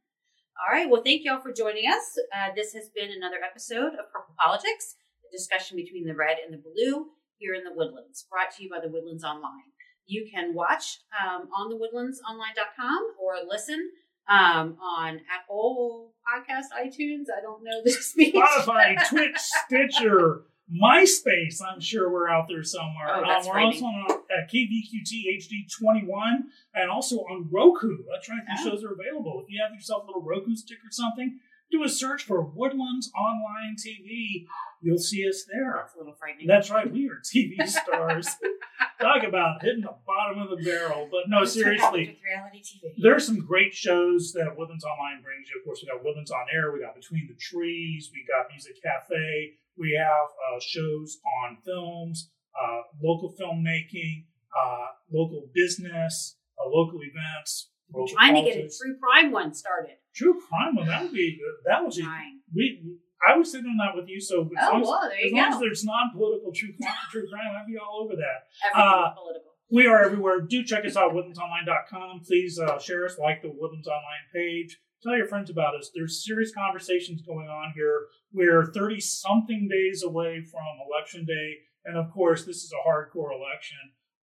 All 0.55 0.71
right. 0.71 0.89
Well, 0.89 1.03
thank 1.03 1.23
you 1.23 1.34
all 1.34 1.41
for 1.41 1.51
joining 1.51 1.89
us. 1.89 2.15
Uh, 2.31 2.53
this 2.55 2.73
has 2.73 2.89
been 2.95 3.11
another 3.11 3.41
episode 3.43 3.93
of 3.99 4.07
Purple 4.13 4.36
Politics, 4.39 4.95
a 5.27 5.31
discussion 5.36 5.75
between 5.75 6.05
the 6.05 6.15
red 6.15 6.38
and 6.43 6.53
the 6.53 6.61
blue 6.61 7.11
here 7.38 7.53
in 7.53 7.63
the 7.63 7.73
Woodlands, 7.73 8.25
brought 8.29 8.55
to 8.55 8.63
you 8.63 8.69
by 8.69 8.79
the 8.79 8.88
Woodlands 8.88 9.23
Online. 9.23 9.72
You 10.05 10.27
can 10.31 10.53
watch 10.53 10.99
um, 11.19 11.47
on 11.57 11.69
the 11.69 11.75
woodlandsonline.com 11.75 12.99
or 13.21 13.35
listen 13.47 13.89
um, 14.29 14.77
on 14.81 15.21
Apple 15.33 16.13
Podcast, 16.27 16.65
iTunes. 16.77 17.25
I 17.35 17.41
don't 17.41 17.63
know 17.63 17.81
the 17.83 17.91
speech. 17.91 18.35
Spotify, 18.35 18.95
Twitch, 19.09 19.37
Stitcher, 19.37 20.43
MySpace. 20.71 21.61
I'm 21.67 21.79
sure 21.79 22.11
we're 22.11 22.29
out 22.29 22.45
there 22.47 22.63
somewhere. 22.63 23.07
Oh, 23.09 23.23
Um, 23.23 23.45
we're 23.47 23.59
also 23.59 23.85
on 23.85 24.11
uh, 24.11 24.47
KVQT 24.53 25.37
HD 25.37 25.67
21 25.79 26.43
and 26.75 26.89
also 26.89 27.17
on 27.17 27.47
Roku. 27.51 27.97
That's 28.11 28.29
right, 28.29 28.39
these 28.47 28.65
Oh. 28.65 28.69
shows 28.71 28.83
are 28.83 28.93
available. 28.93 29.43
If 29.45 29.51
you 29.51 29.61
have 29.65 29.73
yourself 29.73 30.03
a 30.03 30.07
little 30.07 30.21
Roku 30.23 30.55
stick 30.55 30.77
or 30.79 30.91
something, 30.91 31.39
do 31.74 31.84
a 31.84 31.89
search 31.89 32.24
for 32.24 32.41
Woodlands 32.41 33.11
Online 33.17 33.76
TV. 33.76 34.45
You'll 34.82 34.99
see 34.99 35.28
us 35.28 35.45
there. 35.51 35.74
That's 35.78 35.95
a 35.95 35.97
little 35.97 36.13
frightening. 36.13 36.45
That's 36.47 36.69
right, 36.69 36.89
we 36.89 37.09
are 37.09 37.19
TV 37.24 37.67
stars. 37.67 38.28
Talk 39.01 39.24
about 39.24 39.63
hitting 39.63 39.82
the 39.82 39.95
bottom 40.05 40.39
of 40.39 40.49
the 40.49 40.63
barrel. 40.63 41.09
But 41.09 41.21
no, 41.28 41.43
seriously, 41.45 42.19
reality 42.24 42.61
TV. 42.61 42.93
there 43.01 43.15
are 43.15 43.19
some 43.19 43.39
great 43.45 43.74
shows 43.74 44.34
that 44.34 44.55
Woodlands 44.55 44.86
Online 44.86 45.21
brings 45.24 45.49
you. 45.49 45.59
Of 45.59 45.65
course, 45.65 45.82
we 45.82 45.91
got 45.91 46.03
Woodlands 46.05 46.32
on 46.32 46.45
Air, 46.53 46.71
we 46.71 46.80
got 46.80 46.95
Between 46.95 47.28
the 47.28 47.36
Trees, 47.36 48.11
we 48.13 48.24
got 48.28 48.47
Music 48.51 48.82
Cafe, 48.82 49.53
we 49.78 49.97
have 49.99 50.30
uh, 50.30 50.59
shows 50.61 51.19
on 51.43 51.57
films, 51.65 52.30
uh, 52.53 52.82
local 53.01 53.34
filmmaking, 53.39 54.26
uh, 54.53 54.88
local 55.11 55.49
business, 55.53 56.38
uh, 56.63 56.69
local 56.69 56.99
events. 57.01 57.69
Local 57.91 58.15
trying 58.15 58.36
to 58.36 58.41
get 58.41 58.51
a 58.51 58.53
politics. 58.53 58.80
true 58.80 58.95
crime 59.01 59.32
one 59.32 59.53
started. 59.53 59.95
True 60.16 60.39
crime. 60.47 60.76
Well, 60.76 60.86
that 60.86 61.03
would 61.03 61.14
be 61.14 61.39
that 61.66 61.84
would 61.84 61.93
be 61.95 62.01
Trying. 62.03 62.39
we. 62.53 62.97
I 63.26 63.38
was 63.38 63.49
sitting 63.51 63.68
on 63.68 63.78
that 63.78 63.95
with 63.95 64.09
you, 64.09 64.20
so 64.20 64.41
as 64.59 64.68
Oh, 64.68 64.72
long 64.74 64.82
as, 64.82 64.88
well, 64.89 65.03
as 65.07 65.32
you 65.32 65.38
long 65.38 65.53
as 65.53 65.59
there's 65.61 65.84
non-political 65.86 66.51
true 66.53 66.74
crime, 66.82 66.93
true 67.09 67.24
crime, 67.32 67.55
I'd 67.55 67.66
be 67.72 67.78
all 67.80 68.03
over 68.03 68.16
that. 68.20 68.78
Uh, 68.78 69.14
political. 69.16 69.51
We 69.72 69.88
are 69.88 70.03
everywhere. 70.03 70.41
Do 70.41 70.61
check 70.66 70.84
us 70.86 70.97
out, 70.97 71.14
woodlandsonline.com. 71.14 72.22
Please 72.28 72.59
uh, 72.59 72.80
share 72.80 73.05
us, 73.05 73.18
like 73.18 73.41
the 73.41 73.47
Woodlands 73.55 73.88
Online 73.88 74.28
page. 74.36 74.78
Tell 75.03 75.16
your 75.16 75.28
friends 75.28 75.49
about 75.49 75.74
us. 75.76 75.89
There's 75.95 76.24
serious 76.26 76.53
conversations 76.53 77.22
going 77.22 77.47
on 77.47 77.72
here. 77.76 78.07
We're 78.34 78.72
30 78.74 78.99
something 78.99 79.70
days 79.72 80.03
away 80.03 80.41
from 80.43 80.61
election 80.91 81.26
day. 81.26 81.57
And 81.86 81.97
of 81.97 82.11
course, 82.11 82.43
this 82.45 82.57
is 82.57 82.74
a 82.74 82.88
hardcore 82.88 83.32
election. 83.32 83.78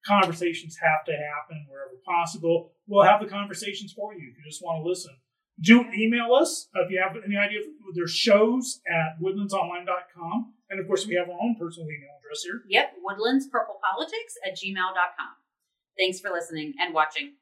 Conversations 0.06 0.78
have 0.82 1.06
to 1.06 1.12
happen 1.12 1.66
wherever 1.70 1.96
possible. 2.06 2.72
We'll 2.88 3.04
have 3.06 3.22
the 3.22 3.28
conversations 3.28 3.94
for 3.94 4.14
you 4.14 4.30
if 4.32 4.38
you 4.38 4.44
just 4.50 4.64
want 4.64 4.84
to 4.84 4.90
listen. 4.90 5.16
Do 5.62 5.86
email 5.94 6.34
us 6.34 6.70
if 6.74 6.90
you 6.90 7.02
have 7.02 7.16
any 7.24 7.36
idea. 7.36 7.60
There's 7.94 8.14
shows 8.14 8.82
at 8.88 9.22
woodlandsonline.com. 9.22 10.54
And 10.70 10.80
of 10.80 10.88
course, 10.88 11.08
we 11.08 11.16
have 11.16 11.28
our 11.28 11.38
own 11.42 11.56
personal 11.60 11.90
email 11.90 12.10
address 12.20 12.44
here. 12.44 12.62
Yep, 12.68 12.98
woodlandspurplepolitics 13.04 14.38
at 14.46 14.56
gmail.com. 14.56 15.34
Thanks 15.98 16.20
for 16.20 16.30
listening 16.30 16.76
and 16.80 16.94
watching. 16.94 17.34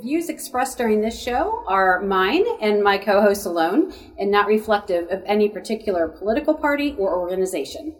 Views 0.00 0.28
expressed 0.28 0.78
during 0.78 1.00
this 1.00 1.20
show 1.20 1.64
are 1.66 2.00
mine 2.00 2.44
and 2.60 2.82
my 2.82 2.98
co 2.98 3.20
hosts 3.20 3.46
alone, 3.46 3.92
and 4.18 4.30
not 4.30 4.46
reflective 4.46 5.10
of 5.10 5.22
any 5.26 5.48
particular 5.48 6.08
political 6.08 6.54
party 6.54 6.94
or 6.98 7.16
organization. 7.16 7.94